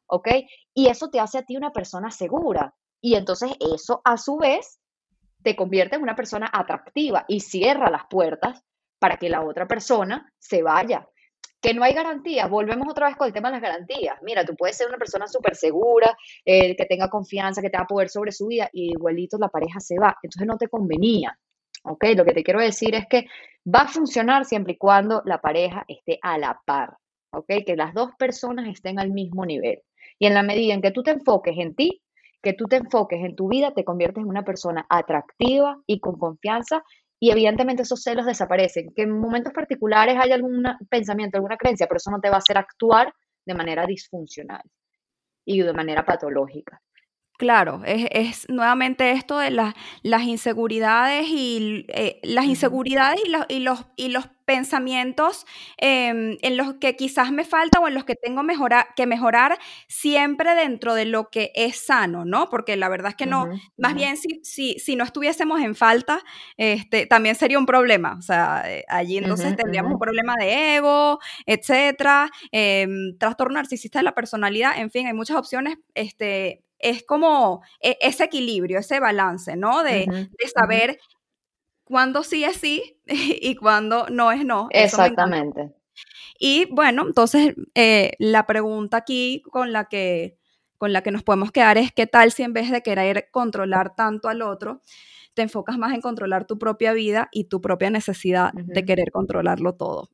¿ok? 0.07 0.27
Y 0.73 0.87
eso 0.87 1.09
te 1.09 1.19
hace 1.19 1.37
a 1.37 1.43
ti 1.43 1.57
una 1.57 1.71
persona 1.71 2.11
segura. 2.11 2.75
Y 3.01 3.15
entonces 3.15 3.51
eso 3.59 4.01
a 4.03 4.17
su 4.17 4.37
vez 4.37 4.79
te 5.43 5.55
convierte 5.55 5.95
en 5.95 6.01
una 6.01 6.15
persona 6.15 6.49
atractiva 6.51 7.25
y 7.27 7.39
cierra 7.39 7.91
las 7.91 8.03
puertas 8.09 8.63
para 8.99 9.17
que 9.17 9.29
la 9.29 9.41
otra 9.41 9.67
persona 9.67 10.31
se 10.39 10.63
vaya. 10.63 11.07
Que 11.61 11.73
no 11.73 11.83
hay 11.83 11.93
garantías, 11.93 12.49
volvemos 12.49 12.87
otra 12.89 13.07
vez 13.07 13.15
con 13.15 13.27
el 13.27 13.33
tema 13.33 13.49
de 13.49 13.53
las 13.53 13.61
garantías. 13.61 14.17
Mira, 14.21 14.43
tú 14.43 14.55
puedes 14.55 14.77
ser 14.77 14.87
una 14.87 14.97
persona 14.97 15.27
súper 15.27 15.55
segura, 15.55 16.15
eh, 16.43 16.75
que 16.75 16.85
tenga 16.85 17.09
confianza, 17.09 17.61
que 17.61 17.69
tenga 17.69 17.85
poder 17.85 18.09
sobre 18.09 18.31
su 18.31 18.47
vida, 18.47 18.69
y 18.71 18.91
igualito 18.91 19.37
la 19.37 19.49
pareja 19.49 19.79
se 19.79 19.99
va. 19.99 20.15
Entonces 20.21 20.47
no 20.47 20.57
te 20.57 20.67
convenía. 20.67 21.37
¿ok? 21.85 22.05
Lo 22.15 22.25
que 22.25 22.33
te 22.33 22.43
quiero 22.43 22.59
decir 22.59 22.95
es 22.95 23.05
que 23.07 23.27
va 23.65 23.81
a 23.81 23.87
funcionar 23.87 24.45
siempre 24.45 24.73
y 24.73 24.77
cuando 24.77 25.21
la 25.25 25.39
pareja 25.41 25.85
esté 25.87 26.19
a 26.21 26.37
la 26.37 26.59
par. 26.65 26.97
Que 27.47 27.75
las 27.75 27.93
dos 27.93 28.11
personas 28.17 28.67
estén 28.67 28.99
al 28.99 29.11
mismo 29.11 29.45
nivel. 29.45 29.81
Y 30.19 30.27
en 30.27 30.33
la 30.33 30.43
medida 30.43 30.73
en 30.73 30.81
que 30.81 30.91
tú 30.91 31.03
te 31.03 31.11
enfoques 31.11 31.55
en 31.57 31.75
ti, 31.75 32.01
que 32.41 32.53
tú 32.53 32.65
te 32.65 32.77
enfoques 32.77 33.19
en 33.23 33.35
tu 33.35 33.49
vida, 33.49 33.73
te 33.73 33.83
conviertes 33.83 34.21
en 34.23 34.29
una 34.29 34.43
persona 34.43 34.85
atractiva 34.89 35.81
y 35.87 35.99
con 35.99 36.17
confianza 36.17 36.83
y 37.19 37.31
evidentemente 37.31 37.83
esos 37.83 38.01
celos 38.03 38.25
desaparecen. 38.25 38.93
Que 38.95 39.03
en 39.03 39.19
momentos 39.19 39.53
particulares 39.53 40.15
hay 40.19 40.31
algún 40.31 40.63
pensamiento, 40.89 41.37
alguna 41.37 41.57
creencia, 41.57 41.87
pero 41.87 41.97
eso 41.97 42.11
no 42.11 42.19
te 42.19 42.29
va 42.29 42.35
a 42.35 42.39
hacer 42.39 42.57
actuar 42.57 43.13
de 43.45 43.53
manera 43.53 43.85
disfuncional 43.85 44.61
y 45.45 45.61
de 45.61 45.73
manera 45.73 46.05
patológica. 46.05 46.81
Claro, 47.37 47.81
es, 47.85 48.47
nuevamente 48.49 49.11
esto 49.11 49.37
de 49.39 49.51
las 49.51 50.23
inseguridades 50.23 51.27
y 51.27 51.85
eh, 51.89 52.19
las 52.23 52.45
inseguridades 52.45 53.19
y 53.25 53.29
los, 53.29 53.45
y 53.49 53.59
los, 53.59 53.85
y 53.97 54.07
los 54.09 54.29
pensamientos 54.45 55.45
em, 55.77 56.37
en 56.41 56.57
los 56.57 56.75
que 56.75 56.95
quizás 56.95 57.31
me 57.31 57.43
falta 57.43 57.79
o 57.79 57.87
en 57.87 57.95
los 57.95 58.05
que 58.05 58.15
tengo 58.15 58.43
que 58.95 59.05
mejorar 59.07 59.59
siempre 59.87 60.55
dentro 60.55 60.93
de 60.93 61.05
lo 61.05 61.29
que 61.29 61.51
es 61.55 61.85
sano, 61.85 62.25
¿no? 62.25 62.49
Porque 62.49 62.77
la 62.77 62.87
verdad 62.87 63.09
es 63.09 63.15
que 63.15 63.25
no, 63.25 63.49
más 63.77 63.95
bien 63.95 64.17
si, 64.17 64.41
si, 64.43 64.79
si, 64.79 64.95
no 64.95 65.03
estuviésemos 65.03 65.61
en 65.61 65.75
falta, 65.75 66.21
este, 66.57 67.07
también 67.07 67.35
sería 67.35 67.57
un 67.57 67.65
problema. 67.65 68.15
O 68.17 68.21
sea, 68.21 68.63
eh, 68.65 68.85
allí 68.87 69.17
entonces 69.17 69.55
tendríamos 69.55 69.93
un 69.93 69.99
problema 69.99 70.35
de 70.39 70.75
ego, 70.75 71.19
etcétera, 71.45 72.29
em, 72.51 73.17
trastorno 73.17 73.55
narcisista 73.55 73.99
de 73.99 74.03
la 74.03 74.13
personalidad, 74.13 74.77
en 74.77 74.91
fin, 74.91 75.07
hay 75.07 75.13
muchas 75.13 75.37
opciones, 75.37 75.77
este, 75.95 76.64
es 76.79 77.03
como 77.03 77.61
e, 77.79 77.97
ese 78.01 78.25
equilibrio, 78.25 78.79
ese 78.79 78.99
balance, 78.99 79.55
¿no? 79.55 79.83
De, 79.83 80.29
saber 80.53 80.99
cuándo 81.83 82.23
sí 82.23 82.43
es 82.43 82.57
sí 82.57 82.99
y 83.07 83.55
cuándo 83.55 84.07
no 84.09 84.31
es 84.31 84.45
no. 84.45 84.67
Exactamente. 84.71 85.73
Y 86.39 86.67
bueno, 86.71 87.05
entonces 87.07 87.55
eh, 87.73 88.13
la 88.19 88.45
pregunta 88.45 88.97
aquí 88.97 89.41
con 89.51 89.71
la 89.71 89.85
que 89.85 90.37
con 90.77 90.91
la 90.91 91.01
que 91.01 91.11
nos 91.11 91.23
podemos 91.23 91.51
quedar 91.51 91.77
es 91.77 91.93
qué 91.93 92.05
tal 92.05 92.33
si 92.33 92.43
en 92.43 92.51
vez 92.51 92.69
de 92.69 92.81
querer 92.81 93.29
controlar 93.31 93.95
tanto 93.95 94.27
al 94.27 94.41
otro, 94.41 94.81
te 95.33 95.41
enfocas 95.41 95.77
más 95.77 95.93
en 95.93 96.01
controlar 96.01 96.45
tu 96.45 96.59
propia 96.59 96.91
vida 96.91 97.29
y 97.31 97.45
tu 97.45 97.61
propia 97.61 97.89
necesidad 97.89 98.51
de 98.53 98.83
querer 98.83 99.11
controlarlo 99.11 99.75
todo 99.75 100.09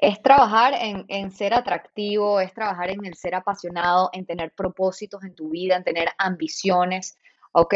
es 0.00 0.22
trabajar 0.22 0.72
en, 0.80 1.30
ser 1.30 1.52
atractivo, 1.52 2.40
es 2.40 2.54
trabajar 2.54 2.88
en 2.88 3.04
el 3.04 3.14
ser 3.16 3.34
apasionado, 3.34 4.08
en 4.14 4.24
tener 4.24 4.50
propósitos 4.56 5.22
en 5.24 5.34
tu 5.34 5.50
vida, 5.50 5.76
en 5.76 5.84
tener 5.84 6.08
ambiciones, 6.16 7.18
¿ok? 7.52 7.74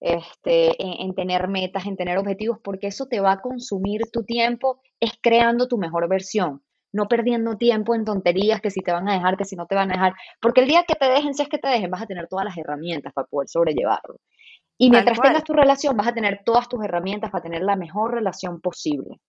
Este, 0.00 1.02
en, 1.02 1.14
tener 1.14 1.48
metas, 1.48 1.84
en 1.84 1.98
tener 1.98 2.16
objetivos, 2.16 2.58
porque 2.64 2.86
eso 2.86 3.06
te 3.06 3.20
va 3.20 3.32
a 3.32 3.40
consumir 3.42 4.10
tu 4.10 4.24
tiempo, 4.24 4.80
es 5.00 5.12
creando 5.20 5.68
tu 5.68 5.76
mejor 5.76 6.08
versión, 6.08 6.62
no 6.92 7.08
perdiendo 7.08 7.58
tiempo 7.58 7.94
en 7.94 8.06
tonterías 8.06 8.62
que 8.62 8.70
si 8.70 8.80
te 8.80 8.92
van 8.92 9.06
a 9.10 9.12
dejar, 9.12 9.36
que 9.36 9.44
si 9.44 9.54
no 9.54 9.66
te 9.66 9.74
van 9.74 9.90
a 9.90 9.96
dejar, 9.96 10.14
porque 10.40 10.62
el 10.62 10.68
día 10.68 10.84
que 10.88 10.94
te 10.94 11.10
dejen, 11.10 11.34
si 11.34 11.42
es 11.42 11.48
que 11.50 11.58
te 11.58 11.68
dejen, 11.68 11.90
vas 11.90 12.00
a 12.00 12.06
tener 12.06 12.26
todas 12.26 12.46
las 12.46 12.56
herramientas 12.56 13.12
para 13.12 13.26
poder 13.26 13.50
sobrellevarlo. 13.50 14.16
Y 14.78 14.88
mientras 14.88 15.20
tengas 15.20 15.44
tu 15.44 15.52
relación, 15.52 15.94
vas 15.94 16.06
a 16.06 16.14
tener 16.14 16.40
todas 16.42 16.70
tus 16.70 16.82
herramientas 16.82 17.30
para 17.30 17.42
tener 17.42 17.62
la 17.62 17.76
mejor 17.76 18.14
relación 18.14 18.62
posible. 18.62 19.20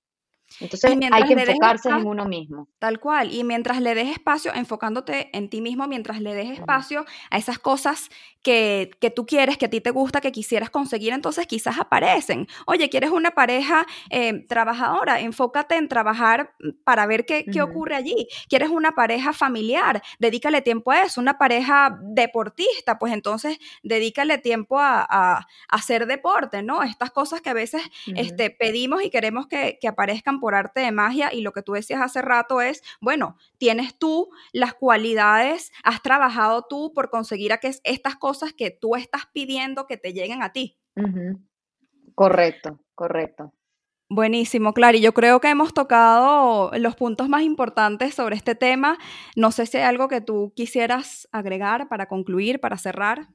Entonces 0.60 0.98
hay 1.12 1.24
que 1.24 1.34
enfocarse 1.34 1.90
en 1.90 2.06
uno 2.06 2.26
mismo. 2.26 2.68
Tal 2.80 3.00
cual. 3.00 3.34
Y 3.34 3.44
mientras 3.44 3.82
le 3.82 3.94
des 3.96 4.10
espacio, 4.10 4.54
enfocándote 4.54 5.30
en 5.38 5.50
ti 5.50 5.62
mismo, 5.62 5.88
mientras 5.88 6.22
le 6.22 6.34
des 6.34 6.60
espacio 6.60 7.06
a 7.30 7.38
esas 7.38 7.60
cosas 7.60 8.10
que, 8.42 9.14
tú 9.16 9.26
quieres, 9.26 9.58
que 9.58 9.66
a 9.66 9.70
ti 9.70 9.82
te 9.82 9.92
gusta, 9.92 10.22
que 10.22 10.32
quisieras 10.32 10.70
conseguir, 10.70 11.12
entonces 11.12 11.48
quizás 11.48 11.80
aparecen. 11.80 12.48
Oye, 12.66 12.90
¿quieres 12.90 13.12
una 13.12 13.32
pareja 13.32 13.86
eh, 14.10 14.46
trabajadora? 14.48 15.20
Enfócate 15.20 15.76
en 15.76 15.90
trabajar 15.90 16.56
para 16.86 17.06
ver 17.06 17.26
qué, 17.26 17.46
ocurre 17.62 17.96
allí. 17.96 18.28
¿Quieres 18.48 18.70
una 18.70 18.94
pareja 18.94 19.34
familiar? 19.34 20.02
Dedícale 20.20 20.62
tiempo 20.62 20.92
a 20.92 21.04
eso. 21.04 21.20
Una 21.20 21.38
pareja 21.38 22.00
deportista, 22.02 22.98
pues 22.98 23.14
entonces 23.14 23.60
dedícale 23.84 24.38
tiempo 24.38 24.80
a, 24.80 25.46
hacer 25.68 26.08
deporte, 26.08 26.64
¿no? 26.64 26.84
Estas 26.84 27.12
cosas 27.12 27.42
que 27.42 27.50
a 27.50 27.54
veces 27.54 27.82
este, 28.16 28.50
pedimos 28.50 29.04
y 29.04 29.10
queremos 29.10 29.48
que, 29.48 29.78
que 29.82 29.88
aparezcan 29.88 30.37
por 30.40 30.56
arte 30.56 30.82
de 30.82 30.92
magia 30.92 31.34
y 31.34 31.42
lo 31.42 31.54
que 31.54 31.62
tú 31.62 31.74
decías 31.74 32.02
hace 32.02 32.22
rato 32.22 32.62
es, 32.62 32.84
bueno, 33.02 33.38
tienes 33.58 33.98
tú 33.98 34.30
las 34.54 34.74
cualidades, 34.74 35.72
has 35.84 36.02
trabajado 36.02 36.66
tú 36.70 36.94
por 36.94 37.10
conseguir 37.10 37.54
a 37.54 37.58
que 37.58 37.72
estas 37.84 38.16
cosas 38.16 38.54
que 38.54 38.72
tú 38.72 38.96
estás 38.96 39.24
pidiendo 39.34 39.88
que 39.88 39.98
te 39.98 40.14
lleguen 40.14 40.44
a 40.44 40.52
ti. 40.54 40.78
Correcto, 42.16 42.80
correcto. 42.96 43.54
Buenísimo, 44.10 44.74
Clary. 44.74 45.02
Yo 45.02 45.14
creo 45.14 45.42
que 45.42 45.50
hemos 45.50 45.74
tocado 45.74 46.72
los 46.78 46.96
puntos 46.96 47.28
más 47.28 47.42
importantes 47.42 48.16
sobre 48.16 48.38
este 48.38 48.56
tema. 48.56 48.98
No 49.36 49.52
sé 49.52 49.66
si 49.66 49.78
hay 49.78 49.84
algo 49.84 50.08
que 50.08 50.22
tú 50.22 50.54
quisieras 50.56 51.28
agregar 51.34 51.90
para 51.90 52.08
concluir, 52.08 52.62
para 52.62 52.78
cerrar. 52.78 53.28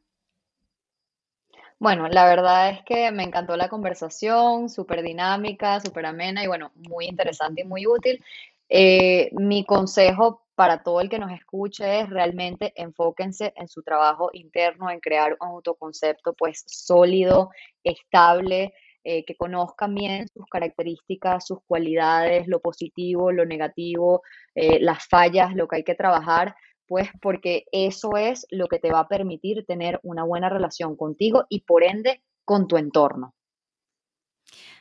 Bueno, 1.83 2.07
la 2.09 2.27
verdad 2.27 2.71
es 2.71 2.83
que 2.85 3.11
me 3.11 3.25
encantó 3.25 3.57
la 3.57 3.69
conversación, 3.69 4.69
súper 4.69 5.03
dinámica, 5.03 5.81
súper 5.81 6.07
amena 6.07 6.45
y 6.45 6.47
bueno, 6.47 6.71
muy 6.77 7.07
interesante 7.07 7.63
y 7.63 7.65
muy 7.65 7.89
útil. 7.89 8.25
Eh, 8.69 9.31
mi 9.33 9.65
consejo 9.65 10.45
para 10.55 10.85
todo 10.85 11.01
el 11.01 11.09
que 11.09 11.19
nos 11.19 11.33
escuche 11.33 11.99
es 12.03 12.09
realmente 12.09 12.73
enfóquense 12.77 13.53
en 13.57 13.67
su 13.67 13.83
trabajo 13.83 14.31
interno, 14.33 14.91
en 14.91 15.01
crear 15.01 15.37
un 15.41 15.49
autoconcepto 15.49 16.35
pues 16.35 16.63
sólido, 16.69 17.51
estable, 17.83 18.73
eh, 19.03 19.25
que 19.25 19.35
conozcan 19.37 19.93
bien 19.97 20.29
sus 20.29 20.47
características, 20.47 21.45
sus 21.45 21.59
cualidades, 21.67 22.47
lo 22.47 22.61
positivo, 22.61 23.33
lo 23.33 23.45
negativo, 23.45 24.23
eh, 24.55 24.79
las 24.81 25.05
fallas, 25.09 25.53
lo 25.57 25.67
que 25.67 25.79
hay 25.79 25.85
que 25.85 25.97
trabajar, 25.97 26.55
pues 26.93 27.09
porque 27.23 27.65
eso 27.73 28.19
es 28.19 28.47
lo 28.51 28.67
que 28.67 28.79
te 28.79 28.93
va 28.93 29.01
a 29.01 29.09
permitir 29.09 29.65
tener 29.65 29.99
una 30.03 30.25
buena 30.25 30.51
relación 30.51 30.95
contigo 30.95 31.47
y 31.49 31.63
por 31.63 31.83
ende 31.83 32.23
con 32.45 32.69
tu 32.69 32.77
entorno. 32.77 33.35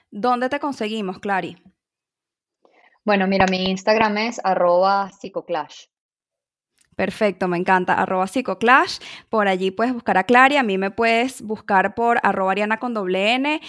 ¿Dónde 0.09 0.49
te 0.49 0.59
conseguimos, 0.59 1.19
Clary? 1.19 1.55
Bueno, 3.05 3.27
mira, 3.27 3.45
mi 3.49 3.63
Instagram 3.63 4.17
es 4.17 4.41
arroba 4.43 5.09
psicoclash. 5.09 5.85
Perfecto, 6.97 7.47
me 7.47 7.55
encanta. 7.55 7.93
Arroba 7.93 8.27
psicoclash. 8.27 8.99
Por 9.29 9.47
allí 9.47 9.71
puedes 9.71 9.93
buscar 9.93 10.17
a 10.17 10.25
Clary. 10.25 10.57
A 10.57 10.63
mí 10.63 10.77
me 10.77 10.91
puedes 10.91 11.41
buscar 11.41 11.95
por 11.95 12.19
arroba 12.23 12.51
ariana 12.51 12.75
con 12.75 12.93
doble 12.93 13.35
N. 13.35 13.61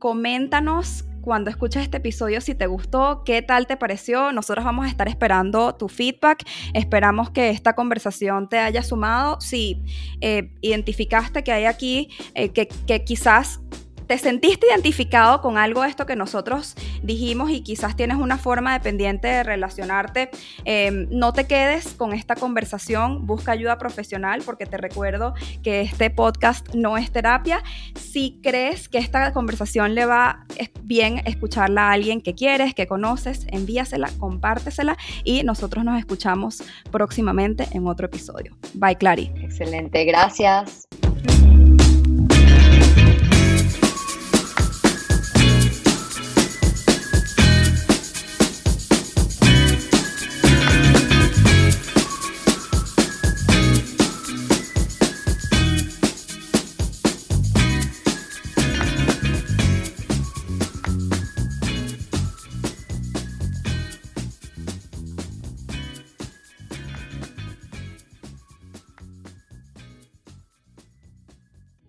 coméntanos 0.00 1.04
cuando 1.24 1.50
escuches 1.50 1.82
este 1.82 1.96
episodio 1.96 2.40
si 2.40 2.54
te 2.54 2.66
gustó, 2.66 3.22
qué 3.24 3.42
tal 3.42 3.66
te 3.66 3.76
pareció. 3.76 4.32
Nosotros 4.32 4.64
vamos 4.64 4.86
a 4.86 4.88
estar 4.88 5.08
esperando 5.08 5.74
tu 5.74 5.88
feedback. 5.88 6.44
Esperamos 6.74 7.30
que 7.30 7.50
esta 7.50 7.74
conversación 7.74 8.48
te 8.48 8.58
haya 8.58 8.82
sumado. 8.82 9.40
Si 9.40 9.80
eh, 10.20 10.52
identificaste 10.60 11.42
que 11.42 11.52
hay 11.52 11.64
aquí, 11.64 12.10
eh, 12.34 12.50
que, 12.50 12.68
que 12.68 13.04
quizás 13.04 13.60
te 14.06 14.18
sentiste 14.18 14.66
identificado 14.68 15.40
con 15.40 15.58
algo 15.58 15.82
de 15.82 15.88
esto 15.88 16.06
que 16.06 16.16
nosotros 16.16 16.74
dijimos 17.02 17.50
y 17.50 17.62
quizás 17.62 17.96
tienes 17.96 18.16
una 18.16 18.38
forma 18.38 18.72
dependiente 18.72 19.28
de 19.28 19.42
relacionarte, 19.42 20.30
em, 20.64 21.06
no 21.10 21.32
te 21.32 21.46
quedes 21.46 21.94
con 21.94 22.12
esta 22.12 22.34
conversación, 22.36 23.26
busca 23.26 23.52
ayuda 23.52 23.78
profesional 23.78 24.42
porque 24.44 24.66
te 24.66 24.76
recuerdo 24.76 25.34
que 25.62 25.82
este 25.82 26.10
podcast 26.10 26.74
no 26.74 26.96
es 26.96 27.10
terapia. 27.10 27.62
Si 27.94 28.40
crees 28.42 28.88
que 28.88 28.98
esta 28.98 29.32
conversación 29.32 29.94
le 29.94 30.06
va 30.06 30.44
bien 30.82 31.22
escucharla 31.24 31.88
a 31.88 31.92
alguien 31.92 32.20
que 32.20 32.34
quieres, 32.34 32.74
que 32.74 32.86
conoces, 32.86 33.46
envíasela, 33.48 34.10
compártesela 34.18 34.96
y 35.24 35.42
nosotros 35.42 35.84
nos 35.84 35.98
escuchamos 35.98 36.62
próximamente 36.90 37.66
en 37.72 37.86
otro 37.86 38.06
episodio. 38.06 38.56
Bye, 38.74 38.96
Clary. 38.96 39.32
Excelente, 39.36 40.04
gracias. 40.04 40.88